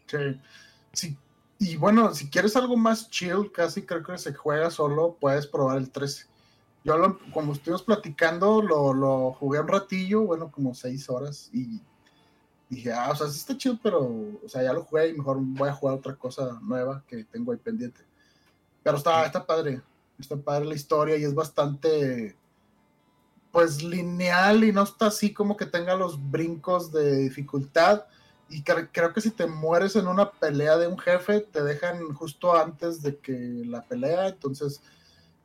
Sí. 0.06 0.40
sí. 0.92 1.16
Y 1.58 1.76
bueno, 1.76 2.14
si 2.14 2.28
quieres 2.28 2.54
algo 2.56 2.76
más 2.76 3.10
chill, 3.10 3.50
casi 3.52 3.82
creo 3.82 4.02
que 4.02 4.18
se 4.18 4.34
juega 4.34 4.70
solo, 4.70 5.16
puedes 5.20 5.46
probar 5.46 5.78
el 5.78 5.90
13. 5.90 6.26
Yo, 6.84 6.96
lo- 6.98 7.18
como 7.32 7.52
estuvimos 7.52 7.82
platicando, 7.82 8.62
lo, 8.62 8.92
lo 8.92 9.32
jugué 9.32 9.60
un 9.60 9.68
ratillo, 9.68 10.22
bueno, 10.22 10.50
como 10.50 10.74
seis 10.74 11.08
horas, 11.10 11.50
y 11.52 11.80
dije, 12.68 12.92
ah, 12.92 13.10
o 13.10 13.16
sea, 13.16 13.28
sí 13.28 13.38
está 13.38 13.56
chill, 13.56 13.80
pero, 13.82 14.00
o 14.04 14.48
sea, 14.48 14.62
ya 14.62 14.72
lo 14.72 14.84
jugué 14.84 15.08
y 15.08 15.14
mejor 15.14 15.38
voy 15.40 15.68
a 15.68 15.72
jugar 15.74 15.96
otra 15.96 16.14
cosa 16.16 16.58
nueva 16.62 17.02
que 17.08 17.24
tengo 17.24 17.52
ahí 17.52 17.58
pendiente. 17.58 18.00
Pero 18.82 18.98
está, 18.98 19.24
está 19.26 19.44
padre, 19.44 19.80
está 20.18 20.36
padre 20.36 20.64
la 20.66 20.74
historia 20.74 21.16
y 21.16 21.24
es 21.24 21.34
bastante, 21.34 22.36
pues, 23.52 23.82
lineal 23.82 24.64
y 24.64 24.72
no 24.72 24.82
está 24.82 25.06
así 25.06 25.32
como 25.32 25.56
que 25.56 25.66
tenga 25.66 25.94
los 25.96 26.30
brincos 26.30 26.92
de 26.92 27.16
dificultad. 27.18 28.04
Y 28.48 28.62
cre- 28.62 28.88
creo 28.92 29.12
que 29.12 29.20
si 29.20 29.30
te 29.30 29.46
mueres 29.46 29.96
en 29.96 30.06
una 30.06 30.30
pelea 30.30 30.76
de 30.76 30.86
un 30.86 30.98
jefe, 30.98 31.40
te 31.40 31.62
dejan 31.64 32.14
justo 32.14 32.54
antes 32.56 33.02
de 33.02 33.16
que 33.18 33.62
la 33.66 33.82
pelea, 33.82 34.28
entonces 34.28 34.82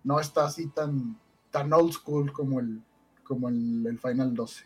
no 0.04 0.20
está 0.20 0.46
así 0.46 0.68
tan, 0.68 1.18
tan 1.50 1.74
old 1.74 1.94
school 1.94 2.32
como 2.32 2.60
el, 2.60 2.82
como 3.24 3.50
el, 3.50 3.86
el 3.88 3.98
Final 4.00 4.34
12. 4.36 4.66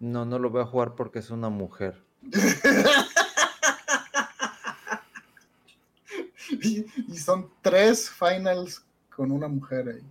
No, 0.00 0.24
no 0.24 0.38
lo 0.40 0.50
voy 0.50 0.62
a 0.62 0.66
jugar 0.66 0.94
porque 0.96 1.20
es 1.20 1.30
una 1.30 1.48
mujer. 1.48 2.02
y, 6.62 6.86
y 7.08 7.16
son 7.16 7.50
tres 7.60 8.10
finals 8.10 8.84
con 9.14 9.30
una 9.30 9.48
mujer 9.48 9.88
ahí. 9.88 10.02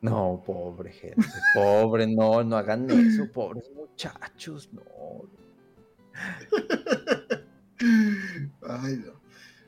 No, 0.00 0.42
pobre 0.44 0.90
gente, 0.90 1.22
pobre, 1.54 2.06
no, 2.08 2.42
no 2.42 2.56
hagan 2.56 2.90
eso, 2.90 3.30
pobres 3.32 3.70
muchachos, 3.74 4.68
no. 4.72 4.82
Ay, 8.68 8.96
no. 9.04 9.12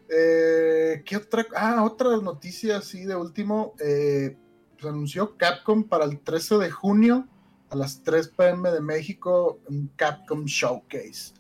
Eh, 0.09 1.03
¿Qué 1.05 1.17
otra? 1.17 1.47
Ah, 1.57 1.85
otra 1.85 2.17
noticia 2.19 2.79
así 2.79 3.05
de 3.05 3.17
último. 3.17 3.75
eh, 3.81 4.37
se 4.81 4.89
anunció 4.89 5.37
Capcom 5.37 5.85
para 5.85 6.05
el 6.05 6.21
13 6.21 6.59
de 6.59 6.71
junio 6.71 7.27
a 7.71 7.77
las 7.77 8.03
3 8.03 8.29
pm 8.29 8.71
de 8.71 8.81
México, 8.81 9.59
un 9.69 9.91
Capcom 9.97 10.45
Showcase, 10.45 11.33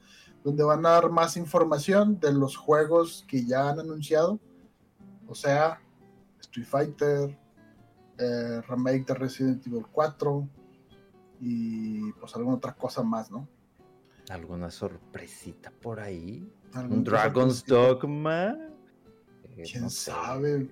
donde 0.43 0.65
van 0.65 0.85
a 0.87 0.91
dar 0.91 1.11
más 1.11 1.37
información 1.37 2.19
de 2.21 2.33
los 2.33 2.57
juegos 2.57 3.25
que 3.29 3.45
ya 3.45 3.69
han 3.69 3.81
anunciado. 3.81 4.41
O 5.29 5.35
sea, 5.35 5.81
Street 6.41 6.67
Fighter, 6.67 7.39
eh, 8.19 8.61
remake 8.69 9.07
de 9.07 9.15
Resident 9.15 9.67
Evil 9.67 9.87
4 9.91 10.49
y 11.41 12.13
pues 12.13 12.35
alguna 12.37 12.57
otra 12.57 12.75
cosa 12.75 13.03
más, 13.03 13.31
¿no? 13.31 13.49
¿Alguna 14.31 14.71
sorpresita 14.71 15.71
por 15.83 16.01
ahí? 16.01 16.51
¿Un 16.75 17.05
Dragon's. 17.05 17.65
Dogma? 17.65 18.57
Eh, 19.45 19.63
¿Quién 19.71 19.85
no 19.85 19.91
sé. 19.91 20.11
sabe? 20.11 20.71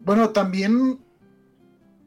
Bueno, 0.00 0.30
también 0.30 1.00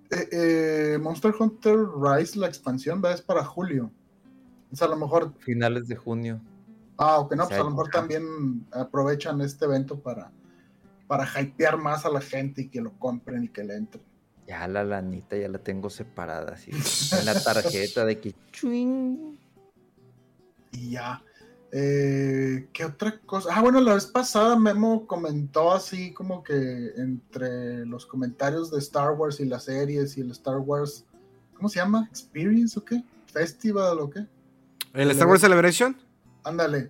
eh, 0.10 0.98
Monster 1.02 1.34
Hunter 1.38 1.78
Rise, 2.02 2.38
la 2.38 2.48
expansión, 2.48 3.02
¿verdad? 3.02 3.20
es 3.20 3.26
para 3.26 3.44
julio. 3.46 3.92
Sea, 4.74 4.88
a 4.88 4.90
lo 4.90 4.98
mejor, 4.98 5.34
Finales 5.40 5.88
de 5.88 5.96
junio. 5.96 6.42
ah, 6.98 7.20
ok, 7.20 7.36
no, 7.36 7.48
pues 7.48 7.60
a 7.60 7.64
lo 7.64 7.70
mejor 7.72 7.90
también 7.90 8.66
aprovechan 8.72 9.42
este 9.42 9.66
evento 9.66 10.00
para, 10.00 10.32
para 11.12 11.28
hypear 11.42 11.78
más 11.78 12.06
a 12.06 12.10
la 12.10 12.22
gente 12.22 12.62
y 12.62 12.70
que 12.70 12.80
lo 12.80 12.98
compren 12.98 13.44
y 13.44 13.50
que 13.50 13.66
le 13.66 13.76
entren. 13.76 14.02
Ya 14.48 14.66
la 14.70 14.86
lanita 14.86 15.36
ya 15.36 15.50
la 15.50 15.58
tengo 15.58 15.90
separada 15.90 16.54
así. 16.54 16.72
En 17.20 17.26
la 17.26 17.34
tarjeta 17.34 18.06
de 18.06 18.18
que. 18.18 18.34
chuing. 18.54 19.38
Y 20.72 20.92
ya. 20.92 21.22
Eh, 21.74 22.70
¿Qué 22.72 22.86
otra 22.86 23.20
cosa? 23.26 23.50
Ah, 23.54 23.60
bueno, 23.60 23.82
la 23.82 23.96
vez 23.96 24.06
pasada 24.06 24.58
Memo 24.58 25.06
comentó 25.06 25.74
así 25.74 26.14
como 26.14 26.46
que 26.46 26.94
entre 26.96 27.86
los 27.86 28.06
comentarios 28.06 28.72
de 28.72 28.80
Star 28.80 29.12
Wars 29.12 29.42
y 29.42 29.46
las 29.48 29.66
series 29.66 30.18
y 30.18 30.22
el 30.22 30.32
Star 30.32 30.60
Wars, 30.60 31.04
¿cómo 31.54 31.68
se 31.68 31.82
llama? 31.82 32.08
¿Experience 32.10 32.80
o 32.80 32.86
qué? 32.86 33.04
¿Festival 33.26 34.00
o 34.00 34.10
qué? 34.10 34.26
¿El 34.94 35.12
Star 35.12 35.28
Wars 35.28 35.42
Celebration? 35.42 35.94
Ándale, 36.46 36.90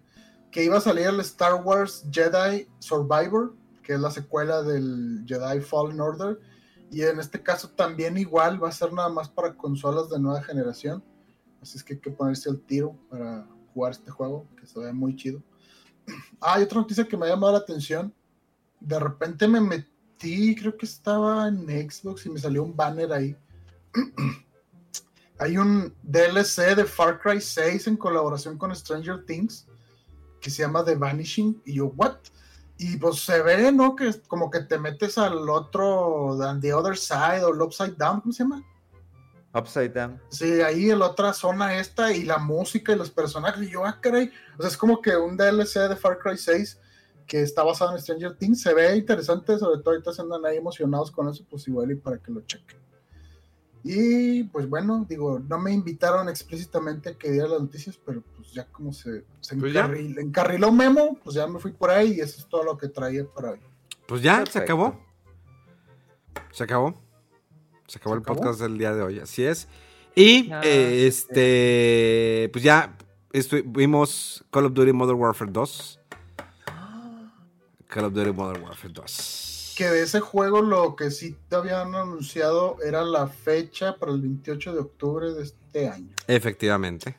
que 0.51 0.63
iba 0.63 0.77
a 0.77 0.81
salir 0.81 1.07
el 1.07 1.21
Star 1.21 1.55
Wars 1.63 2.05
Jedi 2.11 2.67
Survivor, 2.77 3.55
que 3.81 3.93
es 3.93 3.99
la 3.99 4.11
secuela 4.11 4.61
del 4.63 5.23
Jedi 5.25 5.61
Fallen 5.61 5.99
Order, 5.99 6.39
y 6.91 7.03
en 7.03 7.19
este 7.19 7.41
caso 7.41 7.69
también 7.69 8.17
igual 8.17 8.61
va 8.61 8.69
a 8.69 8.73
ser 8.73 8.91
nada 8.91 9.09
más 9.09 9.29
para 9.29 9.55
consolas 9.55 10.09
de 10.09 10.19
nueva 10.19 10.43
generación, 10.43 11.03
así 11.61 11.77
es 11.77 11.83
que 11.83 11.93
hay 11.93 11.99
que 11.99 12.11
ponerse 12.11 12.49
al 12.49 12.59
tiro 12.61 12.97
para 13.09 13.47
jugar 13.73 13.93
este 13.93 14.11
juego, 14.11 14.47
que 14.59 14.67
se 14.67 14.79
ve 14.79 14.91
muy 14.93 15.15
chido. 15.15 15.41
Ah, 16.43 16.59
y 16.59 16.63
otra 16.63 16.81
noticia 16.81 17.07
que 17.07 17.15
me 17.15 17.27
ha 17.27 17.29
llamado 17.29 17.53
la 17.53 17.59
atención, 17.59 18.11
de 18.79 18.99
repente 18.99 19.47
me 19.47 19.61
metí, 19.61 20.55
creo 20.55 20.75
que 20.75 20.87
estaba 20.87 21.47
en 21.47 21.67
Xbox 21.67 22.25
y 22.25 22.29
me 22.31 22.39
salió 22.39 22.63
un 22.63 22.75
banner 22.75 23.13
ahí. 23.13 23.37
Hay 25.37 25.57
un 25.57 25.95
DLC 26.03 26.75
de 26.75 26.85
Far 26.85 27.19
Cry 27.19 27.39
6 27.39 27.87
en 27.87 27.97
colaboración 27.97 28.57
con 28.57 28.75
Stranger 28.75 29.23
Things 29.25 29.67
que 30.39 30.49
se 30.49 30.63
llama 30.63 30.83
The 30.83 30.95
Vanishing. 30.95 31.61
Y 31.65 31.75
yo, 31.75 31.87
¿what? 31.95 32.17
Y 32.83 32.97
pues 32.97 33.19
se 33.19 33.43
ve, 33.43 33.71
¿no? 33.71 33.95
Que 33.95 34.11
como 34.27 34.49
que 34.49 34.61
te 34.61 34.79
metes 34.79 35.15
al 35.19 35.47
otro, 35.47 36.29
on 36.29 36.59
the 36.59 36.73
other 36.73 36.97
side 36.97 37.43
o 37.43 37.53
el 37.53 37.61
upside 37.61 37.95
down, 37.95 38.21
¿cómo 38.21 38.33
se 38.33 38.41
llama? 38.41 38.63
Upside 39.53 39.89
down. 39.89 40.19
Sí, 40.29 40.61
ahí 40.61 40.89
en 40.89 40.97
la 40.97 41.05
otra 41.05 41.31
zona 41.31 41.77
esta 41.77 42.11
y 42.11 42.23
la 42.23 42.39
música 42.39 42.91
y 42.91 42.95
los 42.95 43.11
personajes. 43.11 43.67
Y 43.67 43.69
yo, 43.69 43.85
ah, 43.85 43.99
caray. 44.01 44.31
O 44.57 44.63
sea, 44.63 44.71
es 44.71 44.77
como 44.77 44.99
que 44.99 45.15
un 45.15 45.37
DLC 45.37 45.89
de 45.89 45.95
Far 45.95 46.17
Cry 46.17 46.35
6 46.35 46.79
que 47.27 47.43
está 47.43 47.61
basado 47.61 47.91
en 47.91 48.01
Stranger 48.01 48.35
Things. 48.35 48.63
Se 48.63 48.73
ve 48.73 48.95
interesante, 48.95 49.59
sobre 49.59 49.79
todo 49.83 49.91
ahorita 49.91 50.11
se 50.11 50.23
andan 50.23 50.43
ahí 50.43 50.57
emocionados 50.57 51.11
con 51.11 51.29
eso, 51.29 51.45
pues 51.47 51.67
igual 51.67 51.91
y 51.91 51.95
para 51.95 52.17
que 52.17 52.31
lo 52.31 52.41
chequen. 52.41 52.79
Y 53.83 54.43
pues 54.45 54.69
bueno, 54.69 55.05
digo, 55.09 55.39
no 55.39 55.57
me 55.59 55.71
invitaron 55.71 56.29
explícitamente 56.29 57.09
a 57.09 57.13
que 57.17 57.31
diera 57.31 57.47
las 57.47 57.61
noticias, 57.61 57.99
pero 58.05 58.21
pues 58.35 58.51
ya 58.53 58.65
como 58.65 58.93
se, 58.93 59.23
se 59.39 59.55
Pues 59.55 59.73
encarril- 59.73 60.19
encarriló 60.19 60.71
Memo, 60.71 61.17
pues 61.23 61.35
ya 61.35 61.47
me 61.47 61.59
fui 61.59 61.71
por 61.71 61.89
ahí 61.89 62.13
y 62.13 62.19
eso 62.21 62.39
es 62.39 62.45
todo 62.47 62.63
lo 62.63 62.77
que 62.77 62.87
traía 62.89 63.25
para 63.25 63.51
hoy. 63.51 63.59
Pues 64.07 64.21
ya, 64.21 64.45
se 64.45 64.59
acabó. 64.59 64.99
Se 66.51 66.63
acabó. 66.63 66.93
Se 67.87 67.97
acabó 67.97 68.13
¿Se 68.15 68.17
el 68.17 68.21
acabó? 68.21 68.35
podcast 68.37 68.59
del 68.61 68.77
día 68.77 68.93
de 68.93 69.01
hoy, 69.01 69.19
así 69.19 69.43
es. 69.43 69.67
Y 70.15 70.51
Ah, 70.51 70.61
eh, 70.63 71.07
este, 71.07 72.49
pues 72.51 72.63
ya 72.63 72.97
vimos 73.65 74.43
Call 74.51 74.65
of 74.65 74.73
Duty 74.73 74.91
Modern 74.93 75.17
Warfare 75.19 75.51
2. 75.51 75.99
Call 77.87 78.05
of 78.05 78.13
Duty 78.13 78.31
Modern 78.31 78.61
Warfare 78.63 78.93
2. 78.93 79.47
Que 79.81 79.89
de 79.89 80.03
ese 80.03 80.19
juego 80.19 80.61
lo 80.61 80.95
que 80.95 81.09
sí 81.09 81.35
te 81.49 81.55
habían 81.55 81.95
anunciado 81.95 82.77
era 82.85 83.01
la 83.01 83.25
fecha 83.25 83.95
para 83.95 84.11
el 84.11 84.21
28 84.21 84.73
de 84.73 84.79
octubre 84.79 85.33
de 85.33 85.41
este 85.41 85.89
año. 85.89 86.13
Efectivamente. 86.27 87.17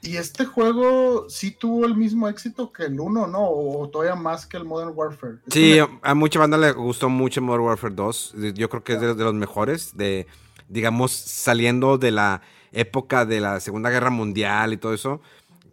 Y 0.00 0.16
este 0.16 0.46
juego 0.46 1.28
sí 1.28 1.50
tuvo 1.50 1.84
el 1.84 1.98
mismo 1.98 2.30
éxito 2.30 2.72
que 2.72 2.84
el 2.84 2.98
1, 2.98 3.26
¿no? 3.26 3.46
O 3.46 3.86
todavía 3.90 4.14
más 4.14 4.46
que 4.46 4.56
el 4.56 4.64
Modern 4.64 4.92
Warfare. 4.94 5.40
Sí, 5.48 5.78
a 6.00 6.14
mucha 6.14 6.38
banda 6.38 6.56
le 6.56 6.72
gustó 6.72 7.10
mucho 7.10 7.42
Modern 7.42 7.64
Warfare 7.64 7.94
2. 7.94 8.36
Yo 8.54 8.70
creo 8.70 8.82
que 8.82 8.94
es 8.94 9.00
de, 9.02 9.14
de 9.14 9.24
los 9.24 9.34
mejores, 9.34 9.94
de, 9.98 10.26
digamos, 10.70 11.12
saliendo 11.12 11.98
de 11.98 12.10
la 12.10 12.40
época 12.72 13.26
de 13.26 13.40
la 13.40 13.60
Segunda 13.60 13.90
Guerra 13.90 14.08
Mundial 14.08 14.72
y 14.72 14.78
todo 14.78 14.94
eso. 14.94 15.20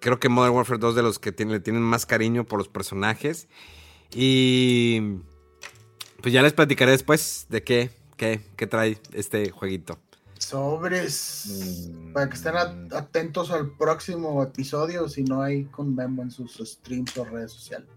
creo 0.01 0.19
que 0.19 0.27
Modern 0.27 0.53
Warfare 0.53 0.79
2 0.79 0.95
de 0.95 1.03
los 1.03 1.17
que 1.17 1.31
tiene, 1.31 1.53
le 1.53 1.59
tienen 1.61 1.81
más 1.81 2.05
cariño 2.05 2.43
por 2.43 2.59
los 2.59 2.67
personajes. 2.67 3.47
Y 4.13 5.21
pues 6.21 6.33
ya 6.33 6.41
les 6.41 6.53
platicaré 6.53 6.91
después 6.91 7.45
de 7.49 7.63
qué, 7.63 7.89
qué, 8.15 8.41
qué 8.55 8.67
trae 8.67 8.99
este 9.13 9.51
jueguito. 9.51 9.97
Sobres. 10.39 11.45
Mm. 11.91 12.13
Para 12.13 12.29
que 12.29 12.35
estén 12.35 12.55
at- 12.55 12.93
atentos 12.93 13.51
al 13.51 13.71
próximo 13.77 14.41
episodio, 14.43 15.09
si 15.09 15.23
no 15.23 15.41
hay 15.41 15.65
con 15.65 15.95
Memo 15.95 16.21
en 16.23 16.31
sus 16.31 16.53
streams 16.57 17.17
o 17.17 17.25
redes 17.25 17.51
sociales. 17.51 17.87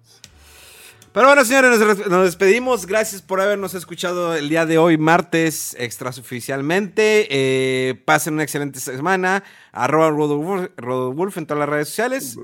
Pero 1.12 1.27
bueno, 1.27 1.45
señores, 1.45 1.79
nos, 1.81 2.07
nos 2.07 2.25
despedimos. 2.25 2.87
Gracias 2.87 3.21
por 3.21 3.41
habernos 3.41 3.75
escuchado 3.75 4.35
el 4.37 4.49
día 4.49 4.64
de 4.64 4.79
hoy, 4.79 4.97
martes, 4.97 5.75
extras 5.79 6.18
oficialmente. 6.18 7.27
Eh, 7.31 7.95
pasen 8.05 8.35
una 8.35 8.45
excelente 8.45 8.79
semana. 8.79 9.43
Arroba 9.73 10.09
Rodolfo- 10.11 10.71
Rodolfo 10.77 11.41
en 11.41 11.47
todas 11.47 11.59
las 11.61 11.68
redes 11.68 11.89
sociales. 11.89 12.39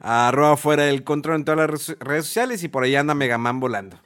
Arroba 0.00 0.56
fuera 0.56 0.82
del 0.84 1.04
control 1.04 1.36
en 1.36 1.44
todas 1.44 1.70
las 1.70 1.96
redes 2.00 2.26
sociales. 2.26 2.64
Y 2.64 2.68
por 2.68 2.82
ahí 2.82 2.96
anda 2.96 3.14
Megaman 3.14 3.60
volando. 3.60 4.00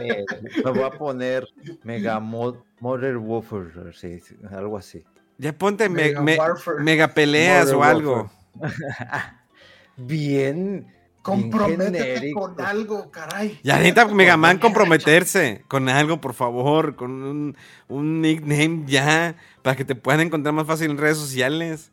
Eh, 0.00 0.24
me 0.64 0.70
voy 0.70 0.82
a 0.82 0.90
poner 0.90 1.46
Mega 1.82 2.20
Mo- 2.20 2.62
Modern 2.80 3.18
Warfare, 3.18 3.92
sí, 3.92 4.18
algo 4.50 4.76
así. 4.78 5.04
Ya 5.38 5.52
ponte 5.52 5.88
me- 5.88 6.02
Mega 6.02 6.20
me- 6.22 6.38
mega 6.80 7.08
peleas 7.08 7.66
Modern 7.72 7.78
o 7.78 7.84
algo. 7.84 8.30
Bien. 9.96 10.86
Comprométete 11.22 12.32
con 12.32 12.58
algo, 12.60 13.10
caray. 13.10 13.58
Ya 13.62 13.76
necesita 13.76 14.06
Megaman 14.06 14.58
comprometerse 14.58 15.62
con 15.68 15.88
algo, 15.90 16.20
por 16.22 16.32
favor. 16.32 16.96
Con 16.96 17.10
un, 17.22 17.56
un 17.88 18.22
nickname 18.22 18.84
ya. 18.86 19.34
Para 19.62 19.76
que 19.76 19.84
te 19.84 19.94
puedan 19.94 20.20
encontrar 20.22 20.54
más 20.54 20.66
fácil 20.66 20.90
en 20.90 20.96
redes 20.96 21.18
sociales. 21.18 21.92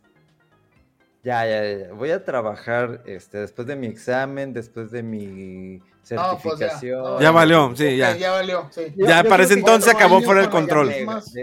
Ya, 1.23 1.45
ya, 1.45 1.63
ya. 1.87 1.93
Voy 1.93 2.11
a 2.11 2.23
trabajar 2.23 3.01
este, 3.07 3.39
después 3.39 3.67
de 3.67 3.75
mi 3.75 3.87
examen, 3.87 4.53
después 4.53 4.91
de 4.91 5.03
mi 5.03 5.81
No, 6.11 6.39
pues 6.41 6.59
ya. 6.59 6.69
certificación. 6.69 7.19
Ya 7.19 7.31
valió, 7.31 7.73
sí, 7.75 7.97
ya. 7.97 8.15
ya 8.15 8.31
valió, 8.31 8.69
sí. 8.71 8.93
Ya 8.95 9.23
para 9.23 9.43
ese 9.43 9.55
entonces 9.55 9.93
acabó 9.93 10.21
fuera 10.21 10.41
del 10.41 10.49
control. 10.49 10.93
sí, 11.23 11.41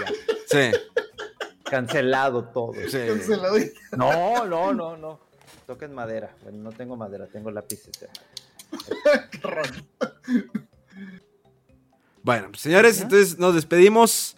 ya. 0.00 0.12
Sí. 0.48 0.78
Cancelado 1.62 2.44
todo. 2.44 2.72
sí. 2.88 2.98
Doy. 2.98 3.72
No, 3.96 4.44
no, 4.46 4.74
no, 4.74 4.96
no. 4.96 5.20
Toquen 5.66 5.94
madera. 5.94 6.30
Bueno, 6.42 6.58
no 6.58 6.72
tengo 6.72 6.96
madera, 6.96 7.26
tengo 7.26 7.50
lápices. 7.50 7.90
Bueno, 12.24 12.48
pues, 12.48 12.62
señores, 12.62 13.02
entonces 13.02 13.38
nos 13.38 13.54
despedimos. 13.54 14.34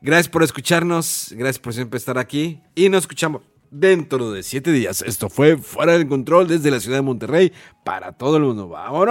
Gracias 0.00 0.28
por 0.28 0.44
escucharnos. 0.44 1.32
Gracias 1.32 1.58
por 1.58 1.74
siempre 1.74 1.98
estar 1.98 2.16
aquí. 2.18 2.62
Y 2.76 2.88
nos 2.88 3.02
escuchamos 3.02 3.42
dentro 3.70 4.32
de 4.32 4.42
siete 4.42 4.72
días. 4.72 5.02
Esto 5.02 5.30
fue 5.30 5.56
Fuera 5.56 5.92
del 5.92 6.08
Control 6.08 6.48
desde 6.48 6.70
la 6.70 6.80
ciudad 6.80 6.98
de 6.98 7.02
Monterrey 7.02 7.52
para 7.84 8.12
todo 8.12 8.36
el 8.36 8.42
mundo. 8.42 8.68
¡Vámonos! 8.68 9.10